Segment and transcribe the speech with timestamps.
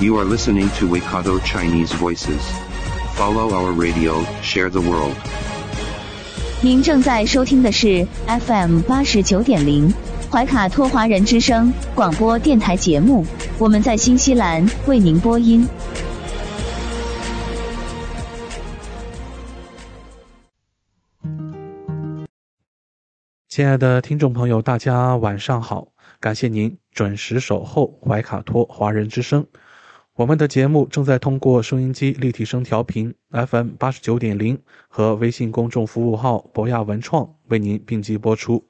[0.00, 2.40] You are listening to Waikato Chinese Voices.
[3.16, 5.16] Follow our radio, share the world.
[6.62, 8.06] 您正在收听的是
[8.46, 9.92] FM 八十九点零
[10.30, 13.26] 怀卡托华人之声广播电台节目，
[13.58, 15.66] 我们在新西兰为您播音。
[23.48, 25.88] 亲爱的听众朋友，大家晚上好！
[26.20, 29.44] 感谢您准时守候怀卡托华人之声。
[30.18, 38.68] 我们的节目正在通过收音机立体声调频 FM 八十九点零和微信公众服务号博雅文创为您并机播出。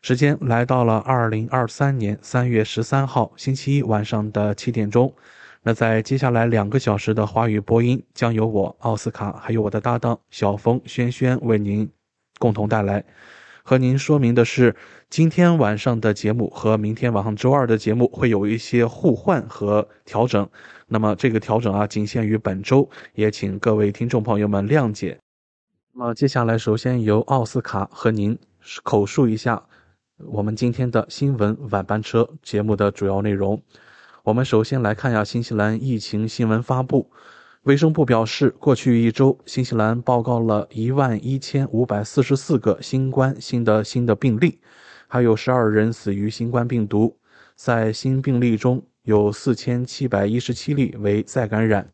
[0.00, 5.14] 时间来到了二零二三年三月十三号星期一晚上的七点钟。
[5.62, 11.86] 那在接下来两个小时的华语播音，将由我奥斯卡还有我的搭档小峰轩轩为您
[12.38, 13.04] 共同带来。
[13.62, 14.74] 和您说明的是，
[15.12, 20.48] 今天晚上的节目和明天晚上周二的节目会有一些互换和调整。
[20.88, 25.18] 那么这个调整啊，仅限于本周，也请各位听众朋友们谅解。
[25.92, 28.38] 那么接下来，首先由奥斯卡和您
[28.82, 29.62] 口述一下
[30.16, 33.60] 我们今天的新闻晚班车节目的主要内容。
[34.22, 37.10] 我们首先来看一下新西兰疫情新闻发布。
[37.64, 44.58] 卫生部表示，过去一周，新西兰报告了一万一千五百四十四个新冠新的新的病例，
[45.12, 47.18] 还有十二人死于新冠病毒。
[47.54, 51.92] 在新病例中有四千七百一十七例为再感染。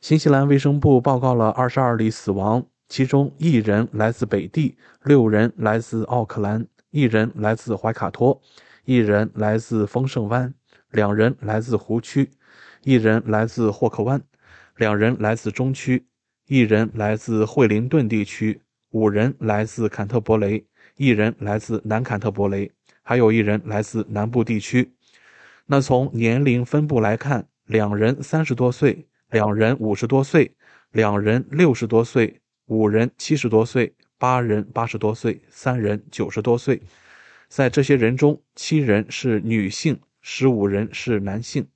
[0.00, 8.40] 新西兰卫生部报告了二十二例死亡，其中一人来自北地，六人来自奥克兰，一人来自怀卡托，
[8.86, 10.54] 一人来自丰盛湾，
[10.90, 12.30] 两人来自湖区，
[12.82, 14.22] 一人来自霍克湾。
[14.78, 16.06] 两人来自中区，
[16.46, 18.62] 一人来自惠灵顿地区，
[18.92, 20.64] 五人来自坎特伯雷，
[20.98, 22.72] 一人来自南坎特伯雷，
[23.04, 24.92] 还有一人来自南部地区。
[25.66, 30.56] 那从年龄分布来看，两人三十多岁，两人五十多岁，
[30.90, 36.82] 两人六十多岁，五人七十多岁，八人八十多岁，三人九十多岁。
[37.46, 41.68] 在这些人中，七人是女性，十五人是男性。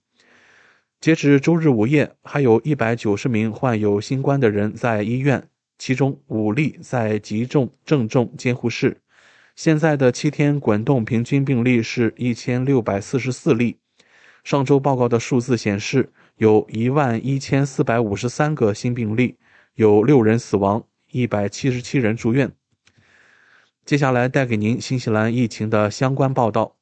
[1.00, 9.01] 截至周日午夜，还有一百九十名患有新冠的人在医院，其中五例在急重症重监护室。
[9.54, 13.78] 现在的七天滚动平均病例是一千六百四十四例。
[14.42, 19.36] 上周报告的数字显示，有一万一千四百五十三个新病例，
[19.74, 22.50] 有六人死亡，一百七十七人住院。
[23.84, 26.76] 接下来带给您新西兰疫情的相关报道。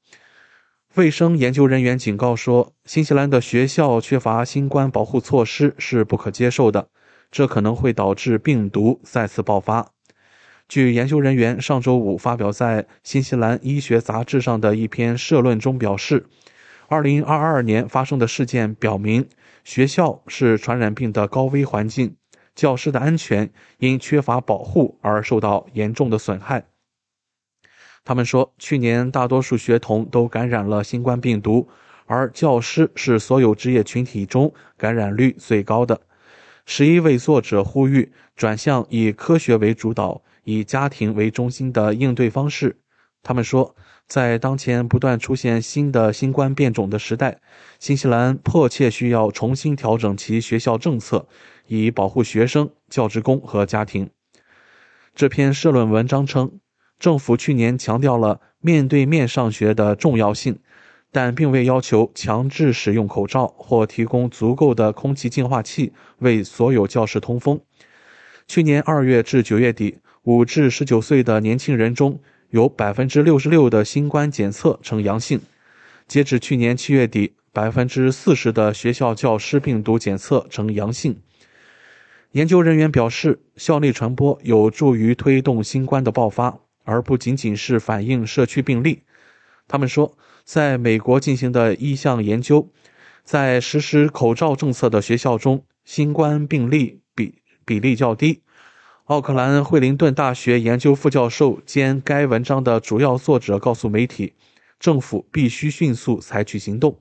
[0.94, 6.88] 卫生研究人员警告说，新西兰的学校缺乏新冠保护措施是不可接受的，
[7.30, 9.92] 这可能会导致病毒再次爆发。
[10.70, 16.26] 据研究人员上周五发表在《新西兰医学杂志》上的一篇社论中表示
[16.88, 19.26] ，2022年发生的事件表明，
[19.64, 22.14] 学校是传染病的高危环境，
[22.54, 26.64] 教师的安全因缺乏保护而受到严重的损害。
[28.04, 31.68] 他们说，去年大多数学童都感染了新冠病毒，
[32.06, 36.00] 而教师是所有职业群体中感染率最高的。
[36.64, 42.80] 十一位作者呼吁转向以科学为主导、以家庭为中心的应对方式。
[43.22, 47.40] 他们说，在当前不断出现新的新冠变种的时代，
[47.78, 51.28] 新西兰迫切需要重新调整其学校政策，
[51.66, 54.10] 以保护学生、教职工和家庭。
[55.14, 56.60] 这篇社论文章称。
[56.98, 60.58] 政府去年强调了面对面上学的重要性，
[61.10, 67.58] 但并未要求强制使用口罩或提供足够的空气净化器为所有教室通风。
[68.46, 72.20] 去年二月至九月底，五至十九岁的年轻人中
[72.50, 75.40] 有百分之六十六的新冠检测呈阳性。
[76.06, 81.20] 截至去年七月底，百分之四十的学校教师病毒检测呈阳性。
[82.32, 86.60] 研究人员表示，校内传播有助于推动新冠的爆发。
[86.84, 89.02] 而不仅仅是反映社区病例。
[89.68, 92.68] 他们说，在美国进行的一项研究，
[93.22, 98.40] 在实施口罩政策的学校中，新冠病例比比例较低。
[99.10, 104.34] 奥克兰惠灵顿大学研究副教授兼该文章的主要作者告诉媒体，
[104.78, 107.00] 政府必须迅速采取行动。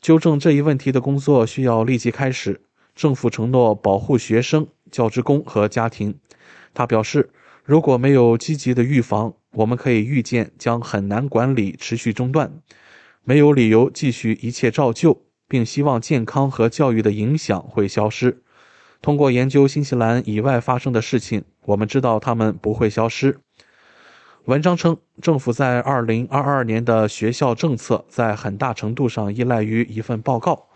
[0.00, 2.62] 纠正这一问题的工作需要立即开始。
[2.96, 6.18] 政府承诺保护学生、教职工和家庭。
[6.74, 7.30] 他表示，
[7.62, 12.52] 如果没有积极的预防，我们可以预见将很难管理持续中断。
[13.22, 18.42] 没有理由继续一切照旧，并希望健康和教育的影响会消失。
[19.02, 23.40] 通过研究新西兰以外发生的事情，我们知道它们不会消失。
[24.44, 30.66] 文章称，政府在2022年的学校政策在很大程度上依赖于一份报告。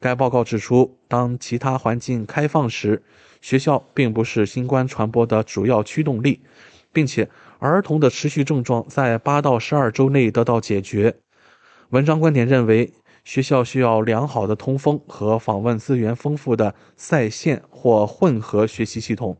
[0.00, 3.02] 该报告指出，当其他环境开放时，
[3.40, 6.40] 学校并不是新冠传播的主要驱动力，
[6.92, 11.16] 并且儿童的持续症状在8到12周内得到解决。
[11.90, 12.92] 文章观点认为，
[13.24, 19.38] 学校需要良好的通风和访问资源丰富的在线或混合学习系统。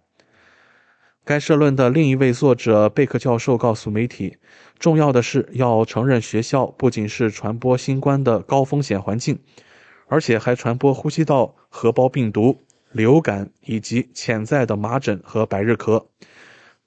[1.24, 4.38] 该社论的另一位作者贝克教授告诉媒体，
[4.78, 9.38] 重要的是要承认学校不仅是传播新冠的高风险环境，
[10.08, 16.06] 而且还传播呼吸道合胞病毒、流感以及潜在的麻疹和百日咳。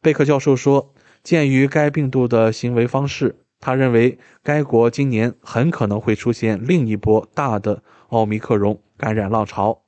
[0.01, 0.93] 贝克教授说，
[1.23, 9.81] 鉴于该病毒的行为方式，他认为该国今年很可能会出现另一波大的奥密克戎感染浪潮。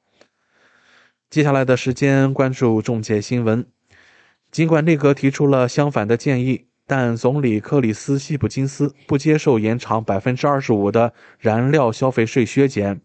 [1.30, 3.66] 接下来的时间关注重点新闻。
[4.50, 13.02] 尽管内阁提出了相反的建议，但总理克里斯·希普金斯不接受延长百分之二十五的燃料消费税削减。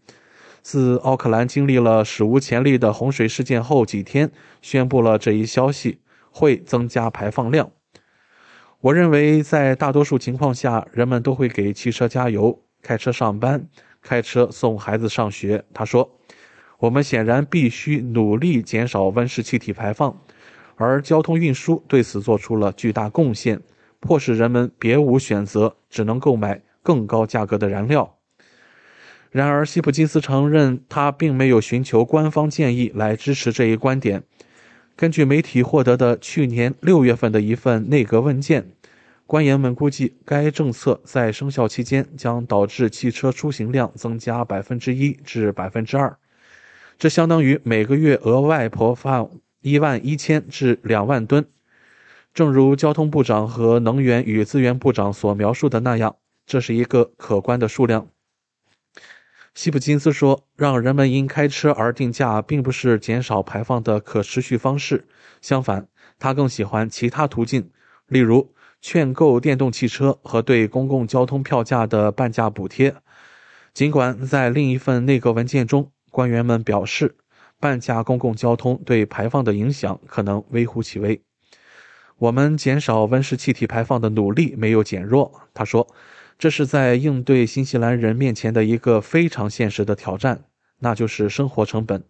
[0.61, 4.31] 自奥克兰经历了史无前例的洪水事件后几天，
[4.61, 5.99] 宣布了这一消息，
[6.31, 7.69] 会增加排放量。
[8.83, 13.65] 我认为，在大多数情况下，人们都会给汽车加油、开车上班、
[14.01, 15.63] 开车送孩子上学。
[15.73, 16.19] 他说
[16.79, 20.21] ：“我们显然必须努力减少温室气体排放。”
[20.75, 23.61] 而交通运输对此做出了巨大贡献，
[24.01, 28.17] 迫使人们别无选择，只能购买更高价格的燃料。
[29.31, 34.23] 然而，希普金斯承认他并没有寻求官方建议来支持这一观点。
[34.95, 38.71] 根据媒体获得的去年六月份的一份内阁问件，
[39.25, 46.17] 官员们估计该政策在生效期间将导致汽车出行量增加百分之一至百分之二，
[46.97, 49.29] 这相当于每个月额外排放。
[49.65, 51.45] 一万一千至两万吨，
[52.33, 58.09] 正如交通部长和能源与资源部长所描述的那样，这是一个可观的数量。
[59.55, 65.07] 希普金斯说：“让人们因开车而定价，并不是减少排放的可持续方式。
[65.41, 67.69] 相反，他更喜欢其他途径，
[68.07, 72.95] 例如劝购电动汽车和对公共交通票价的半价补贴。
[73.73, 77.15] 尽管在另一份内阁文件中，官员们表示。”
[77.59, 81.21] 半价公共交通对排放的影响可能微乎其微。
[82.17, 85.87] 我们减少温室气体排放的努力没有减弱，他说，
[86.43, 90.43] 这是在应对新西兰人面前的一个非常现实的挑战，
[90.79, 92.03] 那就是生活成本。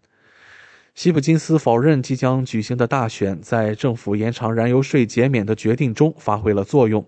[0.96, 7.08] 希普金斯否认即将举行的大选在政府延长燃油税减免的决定中发挥了作用，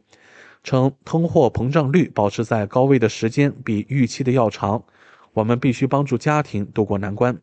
[0.61, 4.83] 称通货膨胀率保持在高位的时间比预期的要长。
[5.33, 7.39] 我们必须帮助家庭渡过难关。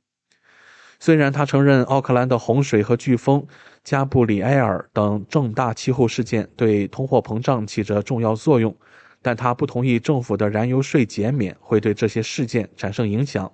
[1.01, 3.45] 虽然他承认奥克兰的洪水和飓风
[3.83, 8.77] 加布里埃尔等重大气候事件对通货膨胀起着重要作用，
[9.23, 13.53] 但他不同意政府的燃油税减免会对这些事件产生影响。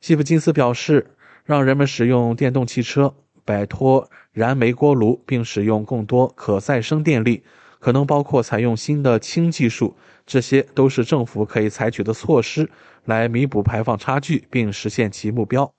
[0.00, 7.44] 希普金斯表示，让人们使用电动汽车、摆脱燃煤锅炉，并使用更多可再生电力，
[7.78, 12.70] 可能包括采用新的氢技术，这些都是政府可以采取的措施
[13.04, 15.72] 来弥补排放差距并实现其目标。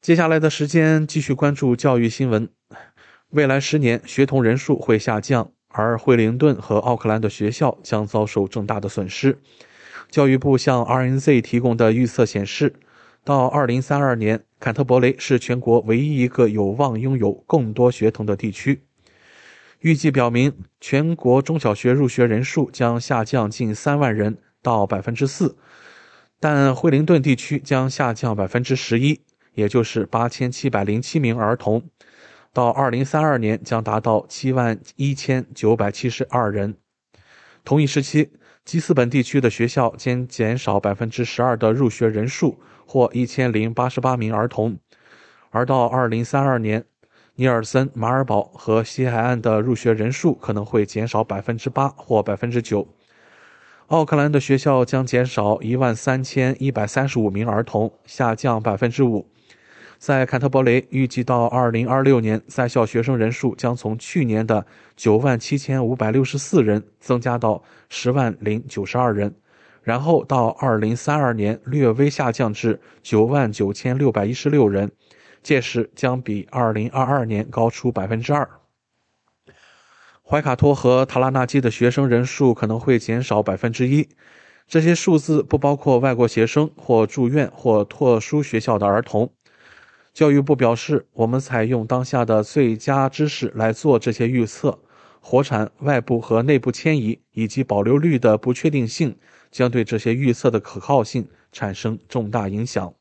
[0.00, 2.48] 接下来的时间继续关注教育新闻。
[3.28, 9.38] 未来十年学童人数会下降，而惠灵顿和奥克兰的学校将遭受重大的损失。
[10.10, 12.74] 教育部向 RNZ 提供的预测显示，
[13.24, 18.82] 到2032年，坎特伯雷是全国唯一一个有望拥有更多学童的地区。
[19.78, 25.56] 预计表明，全国中小学入学人数将下降近三万人到百分之四，
[26.38, 29.20] 但惠灵顿地区将下降百分之十一。
[29.54, 31.82] 也就是八千七百零七名儿童，
[32.52, 36.76] 到二零三二年将达到七万一千九百七十二人。
[37.64, 38.30] 同一时期，
[38.64, 44.78] 基斯本地区的学校将减少百分之十二的入学人数，或一千零八十八名儿童。
[45.50, 46.84] 而到二零三二年，
[47.36, 52.88] 尼尔森、马尔堡和西海岸的入学人数可能会减少百分之八或百分之九。
[53.86, 59.28] 奥克兰的学校将减少一万三千一百三十五名儿童，下降百分之五。
[60.00, 64.64] 在坎特伯雷，预计到2026年，在校学生人数将从去年的
[64.96, 69.34] 9万7564人增加到10万零92人。
[69.82, 74.90] 然后到二零三二年略微下降至九万九千六百一十六人，
[75.42, 78.48] 届时将比二零二二年高出百分之二。
[80.22, 84.08] 怀卡托和塔拉纳基的学生人数可能会减少百分之一，
[84.66, 89.30] 这些数字不包括外国学生或住院或特殊学校的儿童。
[90.12, 94.78] 教育部表示，我们采用当下的最佳知识来做这些预测。
[95.20, 99.16] 火产、外部和内部迁移以及保留率的不确定性
[99.50, 102.94] 将对这些预测的可靠性产生重大影响。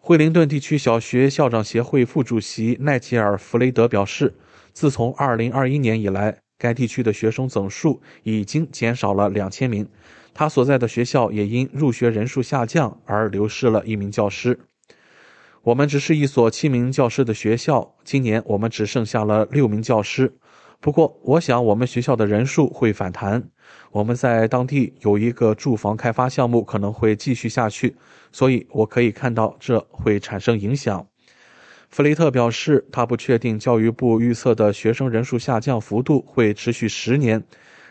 [0.00, 4.34] 惠灵顿地区小学校长协会副主席奈吉尔·弗雷德表示，
[4.72, 9.86] 自从2021年以来，该地区的学生总数已经减少了2000名。
[10.34, 14.58] 他所在的学校也因入学人数下降而流失了一名教师。
[15.64, 20.36] 我们只是一所七名教师的学校，今年我们只剩下了六名教师。
[20.80, 23.48] 不过，我想我们学校的人数会反弹。
[23.92, 27.94] 我们在当地有一个住房开发项目，可能会继续下去，
[28.32, 31.06] 所以我可以看到这会产生影响。
[31.88, 37.44] 弗雷特表示，他不确定教育部预测的学生人数下降幅度会持续十年，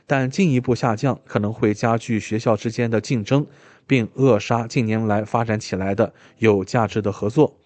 [0.05, 3.47] 但进一步下降可能会加剧学校之间的竞争，
[3.87, 7.59] 并扼杀近年来发展起来的有价值的合作。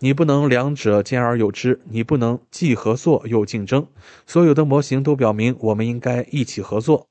[0.00, 3.84] 你不能两者兼而有之，你不能既合作又竞争。
[4.26, 7.08] 所有的模型都表明，我们应该一起合作。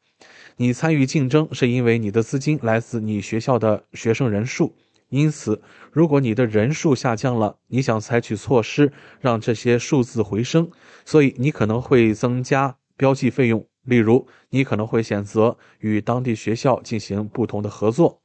[0.55, 4.73] 你参与竞争是因为你的资金来自你学校的学生人数，
[5.09, 10.71] 因此，如果你的人数下降了，你想采取措施让这些数字回升，
[11.03, 13.67] 所以你可能会增加标记费用。
[13.83, 18.21] 例如，你可能会选择与当地学校进行不同的合作。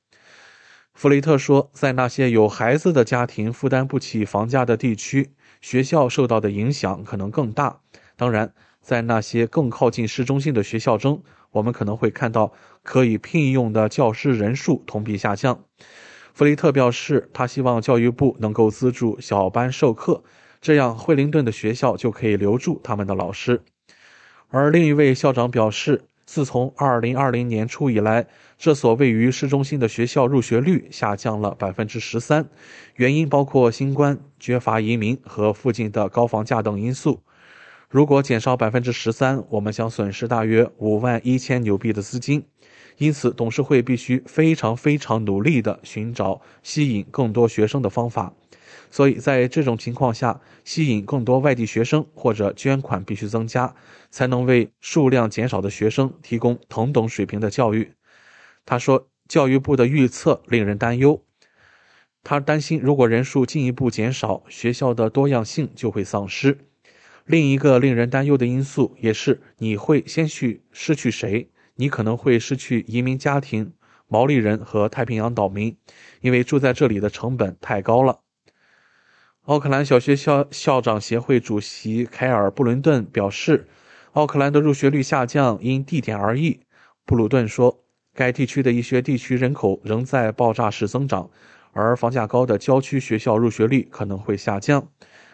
[0.95, 7.81] 弗雷特说，在那些有孩子的家庭负担不起房价的地区，学校受到的影响可能更大。
[8.15, 11.23] 当然，在那些更靠近市中心的学校中，
[11.53, 15.65] 我们可能会看到可以聘用的教师人数同比下降。
[16.35, 20.23] 弗雷特表示，他希望教育部能够资助小班授课，
[20.61, 23.63] 这样惠灵顿的学校就可以留住他们的老师。
[24.51, 26.05] 而另一位校长表示。
[26.25, 28.27] 自从2020年初以来，
[28.63, 32.49] 这所位于市中心的学校入学率下降了百分之十三，
[32.95, 37.25] 原因包括新冠、缺乏移民和附近的高房价等因素。
[37.91, 42.45] 如果减少百分之十三，我们将损失大约五万一千纽币的资金，
[42.99, 48.33] 因此董事会必须非常非常努力地寻找吸引更多学生的方法。
[48.93, 53.75] 所以在这种情况下，吸引更多外地学生或者捐款必须增加，
[54.09, 57.91] 才能为数量减少的学生提供同等水平的教育。
[58.65, 61.25] 他说，教育部的预测令人担忧。
[62.23, 66.59] 他担心，如果人数进一步减少，学校的多样性就会丧失。
[67.25, 71.51] 另一个令人担忧的因素也是，你会先去失去谁？
[71.77, 73.73] 你可能会失去移民家庭、
[74.07, 75.77] 毛利人和太平洋岛民，
[76.21, 78.21] 因为住在这里的成本太高了。
[79.43, 83.67] 奥克兰小学校校长协会主席凯尔·布伦顿表示，
[84.13, 86.61] 奥克兰的入学率下降因地点而异。
[87.05, 87.82] 布鲁顿说，
[88.15, 91.31] 该地区的一些地区人口仍在爆炸式增长，
[91.73, 94.87] 而房价高的郊区学校入学率可能会下降。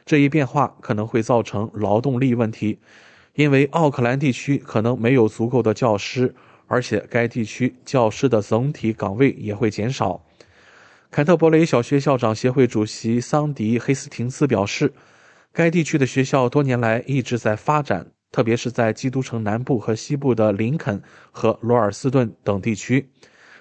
[0.06, 2.78] 这一变化可能会造成劳动力问题，
[3.34, 6.34] 因为奥克兰地区可能没有足够的教师，
[6.66, 10.24] 而且该地区教师的总体岗位也会减少。
[11.10, 14.92] 坎特伯雷小学校长协会主席桑迪·黑斯廷斯表示，
[15.52, 23.10] 该地区的学校多年来一直在发展，特别是在基督城南部和西部的林肯和罗尔斯顿等地区。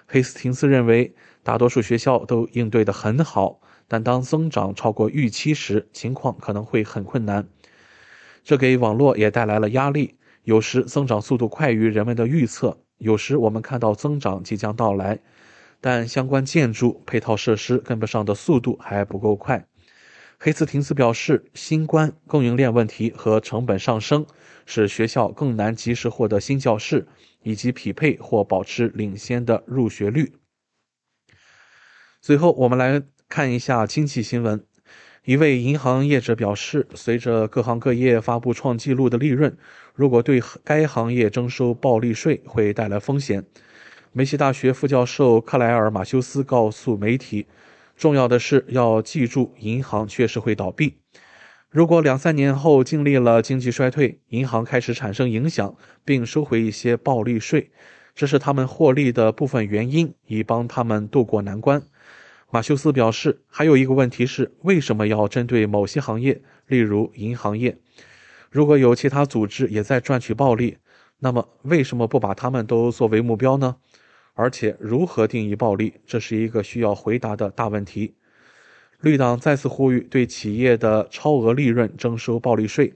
[0.06, 7.48] 黑斯廷斯认为，大多数学校都应对得很好，但当增长超过预期时，情况可能会很困难。
[8.44, 15.20] 这给网络也带来了压力，有时增长速度快于人们的预测，有时我们看到增长即将到来。
[15.80, 19.68] 但相关建筑配套设施跟不上的速度还不够快。
[20.40, 24.24] 黑斯廷斯表示，新冠供应链问题和成本上升
[24.68, 27.08] 使学校更难及时获得新教室，
[27.42, 30.34] 以及匹配或保持领先的入学率。
[32.22, 34.64] 最后，我们来看一下经济新闻。
[35.26, 39.58] 一位银行业者表示，随着各行各业发布创纪录的利润，
[39.96, 43.44] 如果对该行业征收暴利税会带来风险。
[44.14, 47.46] 梅西大学副教授克莱尔·马修斯告诉媒体
[47.98, 51.00] ：“重要的是要记住，银行确实会倒闭。
[51.70, 55.76] 如果两三年后经历了经济衰退，银行开始产生影响，
[56.06, 57.72] 并收回一些暴利税，
[58.14, 61.82] 这是他们获利的部分原因，以帮他们渡过难关。”
[62.50, 67.78] 马修斯表示：“还有一个问题是，为什么要针对某些行业，例如银行业？
[68.50, 70.78] 如果有其他组织也在赚取暴利，
[71.20, 73.78] 那么为什么不把他们都作为目标呢？”
[74.40, 78.14] 而且，如何定义暴利，这是一个需要回答的大问题。
[79.02, 82.94] 绿党再次呼吁对企业的超额利润征收暴利税。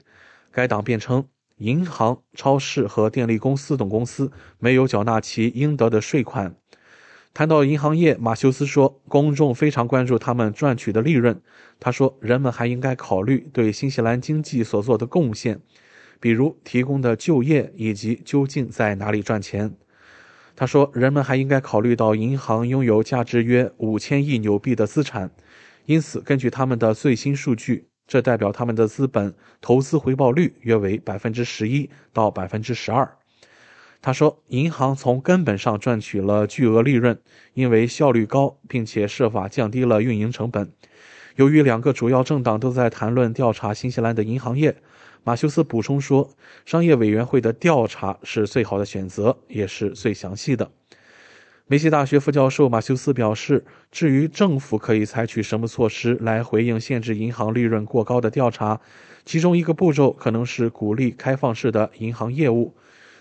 [0.52, 1.26] 该党辩称，
[1.58, 6.56] 银行、超市和电力公司等公司没有缴纳其应得的税款。
[7.34, 11.42] 谈到银行业，马修斯说：“公众非常关注他们赚取的利润。”
[11.82, 15.60] 他说：“人们还应该考虑对新西兰经济所做的贡献，
[16.20, 19.74] 比如提供的就业以及究竟在哪里赚钱。”
[20.62, 25.32] 他说：“人们还应该考虑到银行拥有价值约五千亿纽币的资产，
[25.88, 33.18] 因此根据他们的最新数据，这代表他们的资本投资回报率约为百分之十一到百分之十二。”
[34.03, 37.20] 他说：“银行从根本上赚取了巨额利润，
[37.56, 40.72] 因为效率高，并且设法降低了运营成本。
[41.38, 44.75] 由于两个主要政党都在谈论调查新西兰的银行业，
[45.24, 46.30] 马修斯补充说，
[46.66, 50.72] 商业委员会的调查是最好的选择，也是最详细的。”
[51.68, 58.82] 梅西大学副教授马修斯表示：“至于政府可以采取什么措施来回应限制银行利润过高的调查，
[59.24, 62.75] 其中一个步骤可能是鼓励开放式的银行业务。”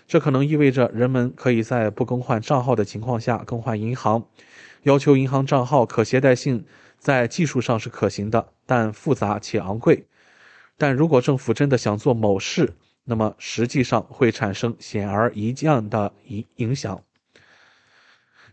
[0.07, 4.25] 这可能意味着人们可以在不更换账号的情况下更换银行。
[4.83, 6.65] 要求银行账号可携带性
[6.97, 10.07] 在技术上是可行的，但复杂且昂贵。
[10.81, 12.73] 但如果政府真的想做某事，
[13.03, 17.03] 那么实际上会产生显而易见的影影响。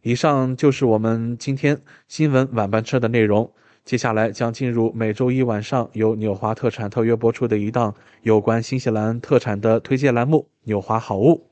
[0.02, 3.50] 以上就是我们今天新闻晚班车的内容。
[3.82, 11.48] 接下来将进入每周一晚上由纽华特产特约播出的一档有关新西兰特产的推荐栏目《纽华好物》，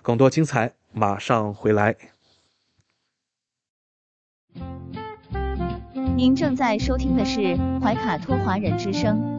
[0.00, 1.94] 更多精彩马上回来。
[6.16, 9.38] 您正在收听的是怀卡托华人之声，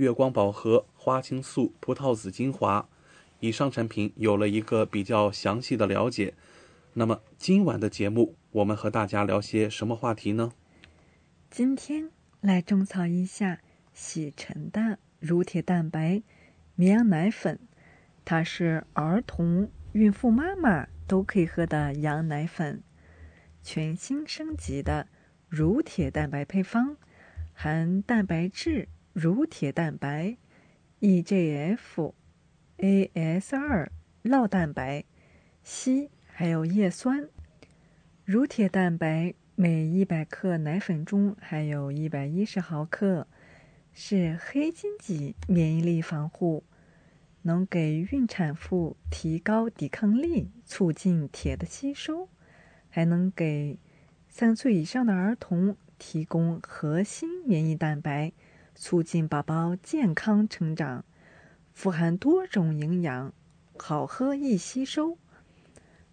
[0.00, 2.88] 月光宝盒花青素葡萄籽精华
[3.40, 6.32] 以上产品有了一个比较详细的了解。
[6.94, 10.52] 那么今晚的节目，我们和大家聊些什么话题呢？
[11.50, 12.08] 今天
[12.40, 13.60] 来种草一下
[13.92, 16.22] 喜臣的乳铁蛋白
[16.74, 17.58] 绵羊奶粉，
[18.24, 22.82] 它是儿童、孕妇妈妈都可以喝的羊奶粉，
[23.62, 25.08] 全新升级的
[25.50, 26.96] 乳铁蛋白配方，
[27.52, 30.36] 含蛋白质、乳铁蛋白、
[31.00, 32.12] EGF、
[32.78, 33.88] AS2
[34.24, 35.04] 酪蛋白、
[35.64, 36.08] 硒。
[36.32, 37.28] 还有叶酸，
[38.24, 43.28] 乳铁蛋白每一百克奶粉中含有一百一十毫克，
[43.92, 46.64] 是黑金级免疫力防护，
[47.42, 52.30] 能给孕产妇提高抵抗力，促进铁的吸收，
[52.88, 53.78] 还能给
[54.30, 58.32] 三岁以上的儿童提供核心免疫蛋白，
[58.80, 61.04] 促进宝宝健康成长，
[61.74, 63.30] 富含多种营养，
[63.76, 65.18] 好喝易吸收。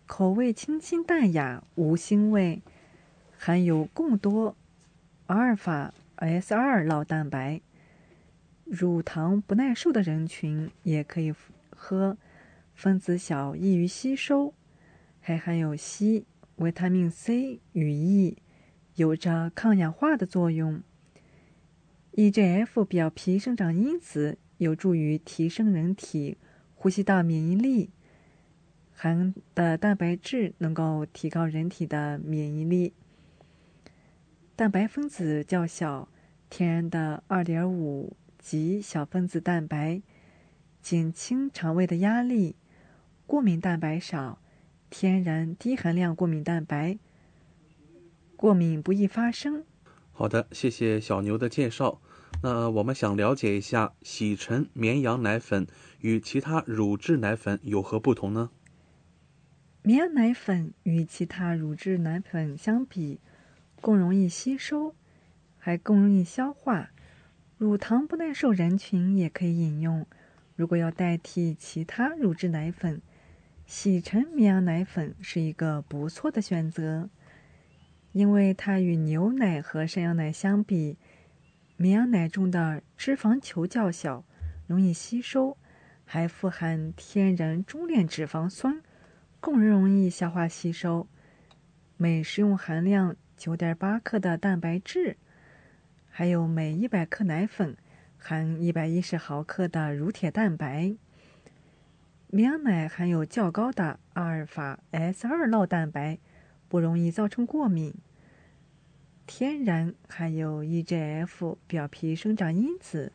[0.05, 2.61] 口味清新淡雅，无腥味，
[3.37, 4.57] 含有更多
[5.27, 7.61] 阿尔法 S 二酪蛋白，
[8.65, 11.33] 乳糖不耐受的人群也可以
[11.69, 12.17] 喝，
[12.75, 14.53] 分子小，易于吸收，
[15.21, 16.25] 还含有硒、
[16.57, 18.37] 维他命 C 与 E，
[18.95, 20.83] 有着抗氧化的作用。
[22.17, 26.35] EGF 表皮生长因子有助于提升人体
[26.73, 27.91] 呼吸道免疫力。
[28.91, 32.93] 含的蛋白质能够提高人体的免疫力。
[34.55, 36.09] 蛋白分子较小，
[36.49, 40.01] 天然的二点五级小分子蛋白，
[40.81, 42.55] 减轻肠胃的压力。
[43.27, 44.41] 过敏蛋白少，
[44.89, 46.97] 天然低含量过敏蛋白，
[48.35, 49.63] 过敏不易发生。
[50.11, 52.01] 好的，谢谢小牛的介绍。
[52.43, 55.67] 那我们想了解一下，喜臣绵羊奶粉
[55.99, 58.51] 与其他乳制奶粉有何不同呢？
[59.81, 63.19] 绵羊奶粉与其他乳制奶粉相比，
[63.81, 64.93] 更容易吸收，
[65.57, 66.91] 还更容易消化。
[67.57, 70.05] 乳糖不耐受人群也可以饮用。
[70.55, 73.01] 如果要代替其他乳制奶粉，
[73.65, 77.09] 喜臣绵羊奶粉是一个不错的选择，
[78.11, 80.97] 因为它与牛奶和山羊奶相比，
[81.79, 84.25] 绵羊奶中的脂肪球较小，
[84.65, 85.55] 容易吸收，
[86.05, 88.81] 还富含天然中链脂肪酸。
[89.39, 91.07] 更容易消化吸收，
[91.95, 95.17] 每食用含量九点八克的蛋白质，
[96.09, 97.77] 还有每一百克奶粉
[98.17, 100.95] 含一百一十毫克的乳铁蛋白。
[102.29, 106.17] 绵羊奶含有较高的阿尔法 S 二酪蛋白，
[106.67, 107.93] 不容易造成过敏。
[109.27, 113.11] 天然含有 EGF 表皮生长因子，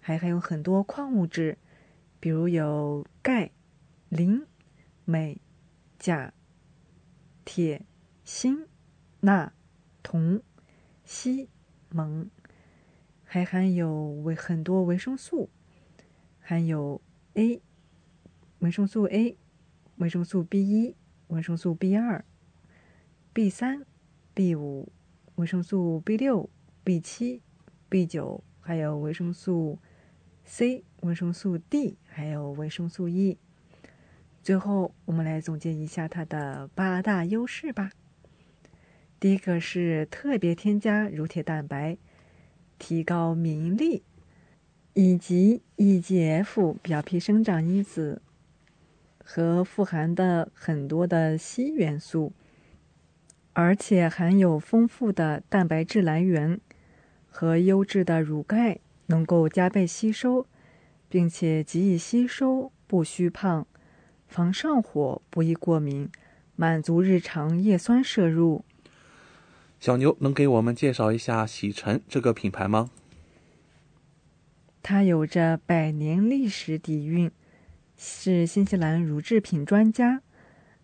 [0.00, 1.56] 还含有很多矿物质，
[2.20, 3.52] 比如有钙、
[4.10, 4.46] 磷。
[5.10, 5.40] 镁、
[5.98, 6.34] 钾、
[7.46, 7.86] 铁、
[8.26, 8.66] 锌、
[9.20, 9.54] 钠、
[10.02, 10.42] 铜、
[11.06, 11.48] 硒、
[11.90, 12.28] 锰，
[13.24, 15.48] 还含有维很多维生素，
[16.42, 17.00] 含有
[17.32, 17.62] A、
[18.58, 19.38] 维生素 A、
[19.96, 20.94] 维生素 B 一、
[21.28, 22.22] 维生素 B 二、
[23.32, 23.86] B 三、
[24.34, 24.92] B 五、
[25.38, 26.50] 维生素 B 六、
[26.82, 27.42] B 七、
[27.88, 29.78] B 九，还有维生素
[30.44, 33.38] C、维生素 D，还有维生素 E。
[34.42, 37.92] 最后，我们来总结一下它的八大优势吧。
[39.20, 41.96] 第一个是特别添加乳铁蛋白，
[42.76, 44.02] 提高免疫力，
[44.94, 48.20] 以及 EGF 表皮生长因子
[49.22, 52.32] 和富含的很多的硒元素，
[53.60, 56.60] 而且含有丰富的蛋白质来源
[57.28, 60.46] 和优质的乳钙，能够加倍吸收，
[61.08, 63.66] 并且极易吸收，不虚胖。
[64.28, 66.08] 防上火，不易过敏，
[66.54, 68.64] 满足日常叶酸摄入。
[69.80, 72.90] 小牛能给我们介绍一下喜臣这个品牌吗？
[74.84, 77.28] 它有着百年历史底蕴，
[77.96, 80.22] 是新西兰乳制品专家，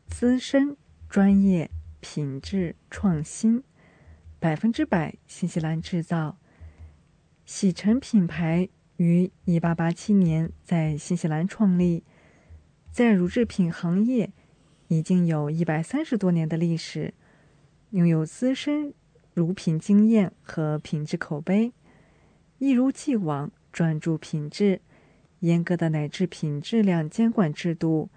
[0.08, 0.76] 资深、
[1.08, 1.70] 专业、
[2.04, 3.62] 品质、创新，
[4.38, 6.36] 百分之百新西兰制造。
[7.46, 12.04] 喜臣品牌于1887年在新西兰创立，
[12.90, 14.30] 在乳制品行业
[14.88, 17.14] 已经有一百三十多年的历史，
[17.92, 18.92] 拥有资深
[19.32, 21.72] 乳品经验和品质口碑，
[22.58, 23.50] 一如既往。
[23.72, 24.82] 专注品质，
[25.40, 28.08] 严格的奶制品质量监管制度，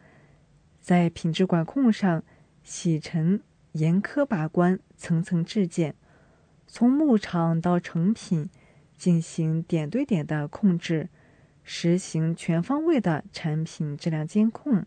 [0.79, 2.23] 在品质管控上，
[2.61, 3.41] 洗尘
[3.77, 5.93] 严苛把关，层层质检，
[6.65, 8.49] 从牧场到成品
[8.97, 11.09] 进行点对点的控制，
[11.63, 14.85] 实行全方位的产品质量监控。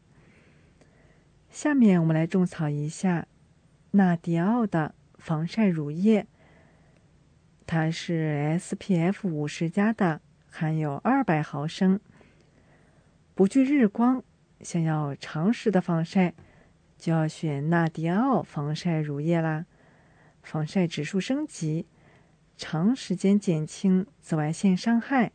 [1.48, 3.26] 下面我们来种草一下
[3.92, 6.26] 纳迪奥的防晒乳液，
[7.66, 10.20] 它是 SPF 五十加的。
[10.52, 12.00] 含有二百毫升，
[13.36, 14.20] 不惧日光，
[14.62, 16.34] 想要长时的防晒，
[17.00, 19.64] 就要选纳迪奥防晒乳液啦。
[20.42, 21.86] 防晒指数升级，
[22.58, 25.32] 长时间减轻紫外线伤害。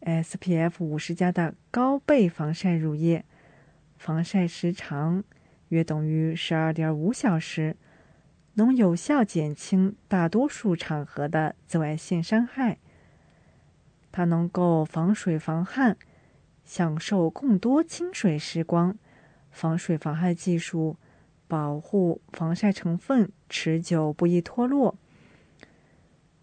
[0.00, 3.24] SPF 五十加的高倍防晒乳液，
[3.98, 5.22] 防晒时长
[5.68, 7.76] 约等于十二点五小时，
[8.54, 12.78] 能有效减轻大多数场合的紫外线伤害。
[14.12, 15.98] 它能够防水防汗，
[16.64, 18.96] 享受更多清水时光。
[19.56, 20.98] 防水防汗技术
[21.48, 24.98] 保护防晒成分持久不易脱落，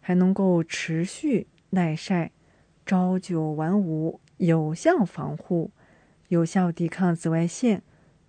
[0.01, 2.31] 还能够持续耐晒，
[2.87, 5.69] 朝九晚五，有效防护，
[6.29, 7.83] 有效抵抗紫外线，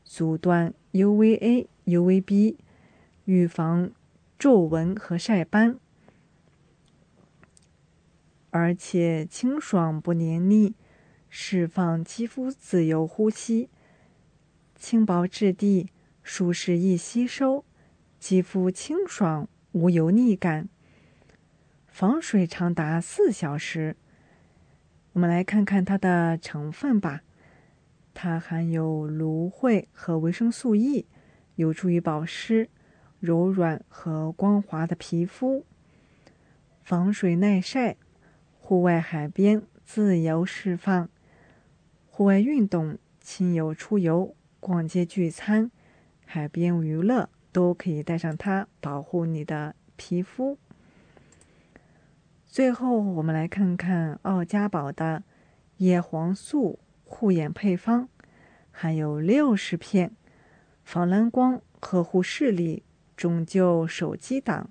[0.05, 2.57] 阻断 UVA、UVB，
[3.25, 3.91] 预防
[4.39, 5.79] 皱纹和晒斑。
[8.51, 10.75] 而且清爽不黏腻，
[11.31, 13.71] 释放肌肤自由呼吸，
[14.85, 15.89] 轻薄质地，
[16.23, 17.65] 舒适易吸收，
[18.21, 20.69] 肌肤清爽无油腻感，
[21.87, 23.97] 防水长达四小时。
[25.15, 27.23] 我们来看看它的成分吧，
[28.13, 31.07] 它含有芦荟和维生素 E，
[31.55, 32.69] 有助于保湿、
[33.21, 35.65] 柔软和光滑的皮肤，
[36.83, 37.97] 防水耐晒。
[38.59, 41.09] 户外海边自由释放，
[42.11, 45.71] 户外运动、亲友出游、逛街聚餐、
[46.25, 50.57] 海边娱乐都可以带上它，保护你的皮肤。
[52.47, 55.23] 最后，我们来看看奥家宝的
[55.77, 58.09] 叶黄素护眼配方，
[58.71, 60.13] 含有六十片，
[60.83, 64.71] 防蓝光，呵护视力，拯救手机党，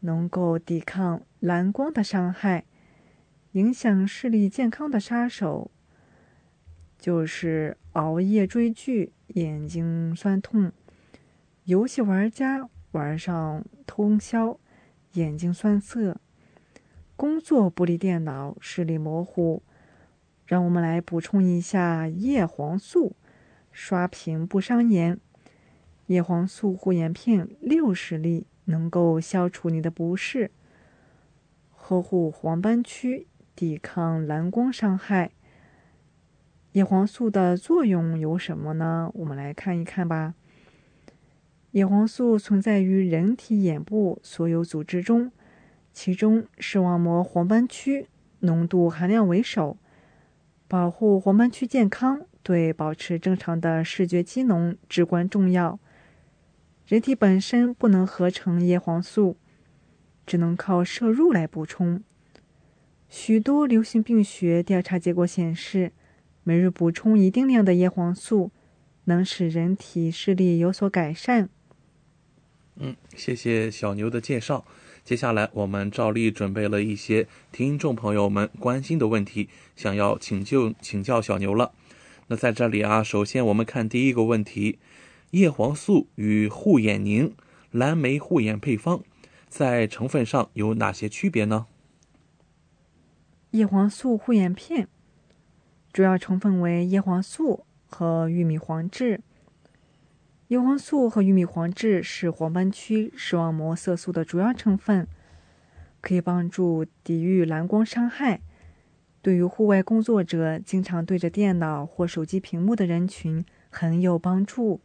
[0.00, 2.66] 能够抵抗蓝光的伤害。
[3.52, 5.70] 影响视力健康的杀手，
[6.98, 10.72] 就是熬夜追剧、眼睛酸痛；
[11.64, 14.58] 游戏玩家玩上通宵、
[15.12, 16.16] 眼睛酸涩；
[17.14, 19.62] 工作不离电脑、视力模糊。
[20.44, 23.14] 让我们来补充一下叶黄素，
[23.70, 25.20] 刷屏不伤眼。
[26.06, 30.50] 叶黄素护眼片六十粒，能够消除你的不适，
[31.76, 33.26] 呵护黄斑区。
[33.54, 35.32] 抵抗蓝光伤害。
[36.72, 39.10] 叶黄素的作用有什么呢？
[39.14, 40.34] 我们来看一看吧。
[41.72, 45.32] 叶黄素存在于人体眼部所有组织中，
[45.92, 48.06] 其中视网膜黄斑区
[48.40, 49.76] 浓度含量为首。
[50.66, 55.80] 保护黄斑区健康，对保持正常的视觉机能至关重要。
[56.86, 59.36] 人体本身不能合成叶黄素，
[60.26, 62.02] 只能靠摄入来补充。
[63.08, 65.92] 许多流行病学调查结果显示，
[66.48, 68.50] 每日补充一定量的叶黄素，
[69.04, 71.50] 能使人体视力有所改善。
[72.76, 74.64] 嗯，谢谢小牛的介绍。
[75.04, 81.72] 接下来，我们照例准备了一些听众朋友们关心的问题，想要请就请教小牛了。
[82.28, 84.78] 那在这里啊，首先我们看第一个问题：
[85.32, 87.34] 叶黄素与护眼凝、
[87.70, 89.02] 蓝莓护眼配方
[89.50, 91.66] 在成分上有哪些区别呢？
[93.50, 94.88] 叶黄素护眼片
[95.92, 99.20] 主要成分为叶黄素和玉米黄质。
[100.48, 105.06] 叶黄素和玉米黄质是黄斑区视网膜色素的主要成分，
[106.00, 108.40] 可以帮助抵御蓝光伤害。
[109.20, 114.80] 对于户外工作者、经常对着电脑或手机屏幕的人群很有帮助。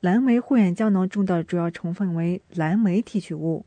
[0.00, 3.66] 蓝莓护眼胶囊中的主要成分为蓝莓提取物。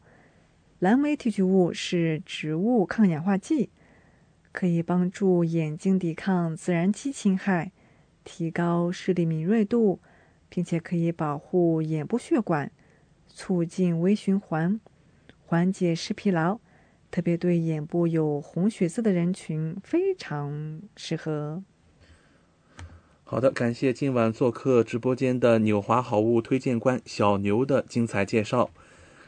[0.80, 3.70] 蓝莓提取物是植物抗氧化剂，
[4.56, 7.74] 可以帮助眼睛抵抗自然期侵害，
[8.24, 10.00] 提高视力敏锐度，
[10.48, 12.72] 并且可以保护眼部血管，
[13.28, 14.80] 促进微循环，
[15.46, 16.62] 缓解视疲劳。
[17.12, 21.62] 特别对眼部有红血丝的人群非常适合。
[23.26, 28.70] 好的，感谢今晚做客直播间的纽华好物推荐官小牛的精彩介绍。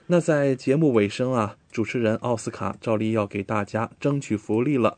[0.05, 4.97] 那在节目尾声啊，主持人奥斯卡照例要给大家争取福利了。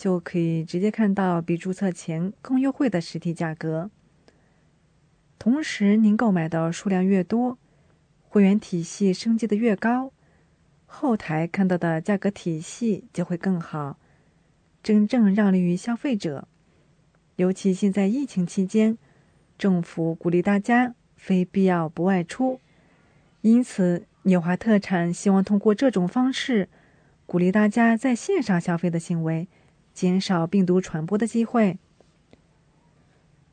[0.00, 3.90] 就可以直接看到比注册前更优惠的实体价格。
[5.38, 7.58] 同时，您购买的数量越多，
[8.26, 10.10] 会员体系升级的越高，
[10.86, 13.98] 后台看到的价格体系就会更好，
[14.82, 16.48] 真正让利于消费者。
[17.36, 18.96] 尤其现在疫情期间，
[19.58, 22.58] 政府鼓励大家非必要不外出，
[23.42, 26.70] 因此纽华特产希望通过这种方式，
[27.26, 29.46] 鼓励大家在线上消费的行为，
[30.00, 31.76] 减少病毒传播的机会。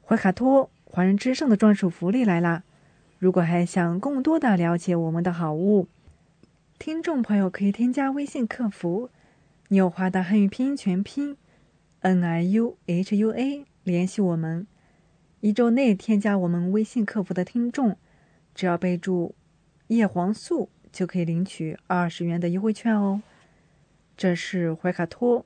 [0.01, 2.63] 怀卡托华人之声的专属福利来啦！
[3.19, 5.89] 如果还想更多的了解我们的好物，
[6.79, 9.09] 听众朋友可以添加微信客服
[9.67, 11.35] “纽华”的汉语拼音全拼
[11.99, 13.65] “n i u h u a”。
[13.83, 14.65] 联系我们，
[15.41, 17.97] 一周内添加我们微信客服的听众，
[18.55, 19.35] 只要备注
[19.87, 23.21] “叶黄素”就可以领取二十元的优惠券哦。
[24.15, 25.45] 这是怀卡托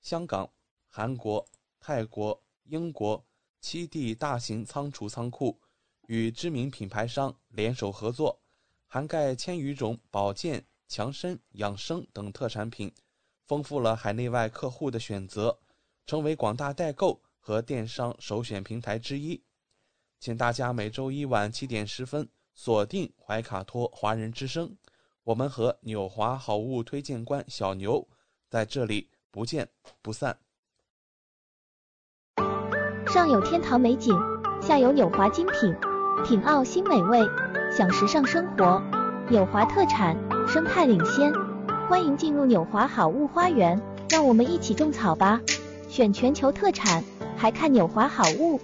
[0.00, 0.50] 香港、
[0.88, 1.46] 韩国、
[1.78, 3.24] 泰国、英国
[3.60, 5.60] 七地大型仓储仓库，
[6.06, 8.40] 与知名品牌商联手合作，
[8.86, 12.92] 涵盖千余种保健、强身、养生等特产品，
[13.46, 15.58] 丰富了海内外客户的选择。
[16.06, 19.40] 成为广大代购和电商首选平台之一，
[20.18, 24.76] 请大家每周一晚七点十分锁定怀卡托华人之声，
[25.22, 28.08] 我们和纽华好物推荐官小牛
[28.48, 29.68] 在这里不见
[30.02, 30.38] 不散。
[33.06, 34.16] 上有天堂美景，
[34.60, 35.74] 下有纽华精品，
[36.24, 37.20] 品澳新美味，
[37.76, 38.82] 享时尚生活。
[39.28, 40.16] 纽华特产，
[40.48, 41.32] 生态领先，
[41.88, 45.40] 欢迎进入纽华好物花园，让我们一起种草吧。
[45.88, 47.04] 选全球特产，
[47.36, 48.60] 还看纽华好物。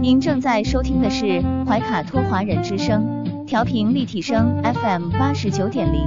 [0.00, 6.06] 您正在收听的是怀卡托华人之声，调频立体声 FM 八十九点零，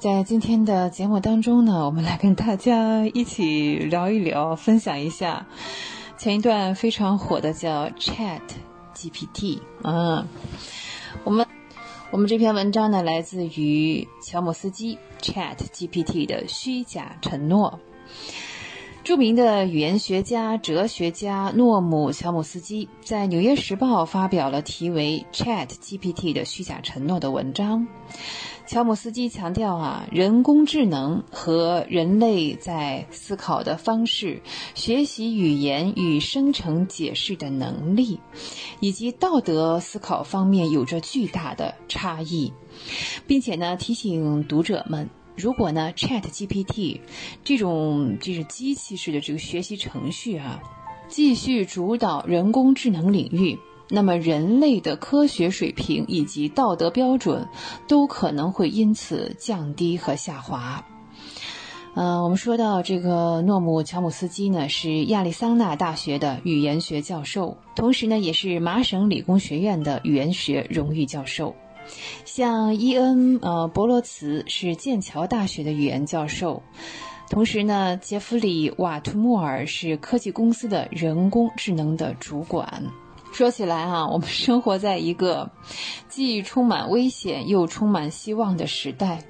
[0.00, 5.46] 在今天的节目当中呢，我们来跟大家一起聊一聊，分享一下
[6.16, 8.40] 前一段非常火的叫 Chat
[8.94, 10.26] GPT 啊，
[11.22, 11.46] 我们。
[12.12, 17.78] 我们这篇文章呢，来自于乔姆斯基 Chat GPT 的虚假承诺。
[19.02, 27.88] 著名的语言学家、哲学家诺姆乔姆斯基在《纽约时报》发表了题为 Chat GPT 的虚假承诺的文章。
[28.66, 34.42] 乔姆斯基强调啊，人工智能和人类在思考的方式、
[34.76, 38.20] 学习语言与生成解释的能力，
[38.78, 42.52] 以及道德思考方面有着巨大的差异，
[43.26, 45.10] 并且呢，提醒读者们，
[45.40, 47.00] 如果呢，Chat GPT
[47.42, 50.60] 这种就是机器式的这个学习程序啊，
[51.08, 53.58] 继续主导人工智能领域。
[53.88, 57.48] 那么，人类的科学水平以及道德标准
[57.88, 60.84] 都可能会因此降低和下滑。
[61.96, 71.56] 嗯，我们说到这个诺姆乔姆斯基呢，是亚利桑那大学的语言学教授，同时呢，也是麻省理工学院的语言学荣誉教授。
[72.24, 76.62] 像伊恩呃博罗茨是剑桥大学的语言教授，
[77.28, 82.84] 同时呢，杰弗里瓦图莫尔是科技公司的人工智能的主管。
[83.32, 85.50] 说起来啊，我们生活在一个
[86.08, 89.22] 既充满危险又充满希望的时代，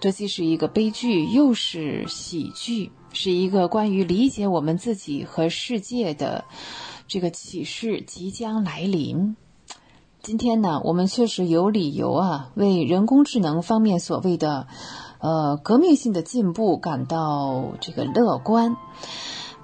[0.00, 6.44] 这既是一个悲剧又是喜剧，是一个关于理解我们自己和世界的
[7.08, 9.34] 这个启示即将来临。
[10.22, 14.68] 今天呢，我们确实有理由啊，为人工智能方面所谓的
[15.18, 18.76] 呃革命性的进步感到这个乐观。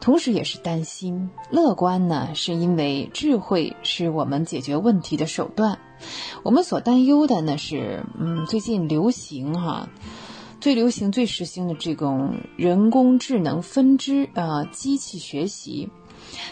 [0.00, 1.30] 同时，也是担心。
[1.52, 5.78] 乐观呢，是因为智慧是我们解决问题的手段。
[6.42, 9.88] 我们所担忧的呢是，嗯，最近流行哈，
[10.61, 15.88] 最流行、最时兴的这种人工智能分支啊，机器学习，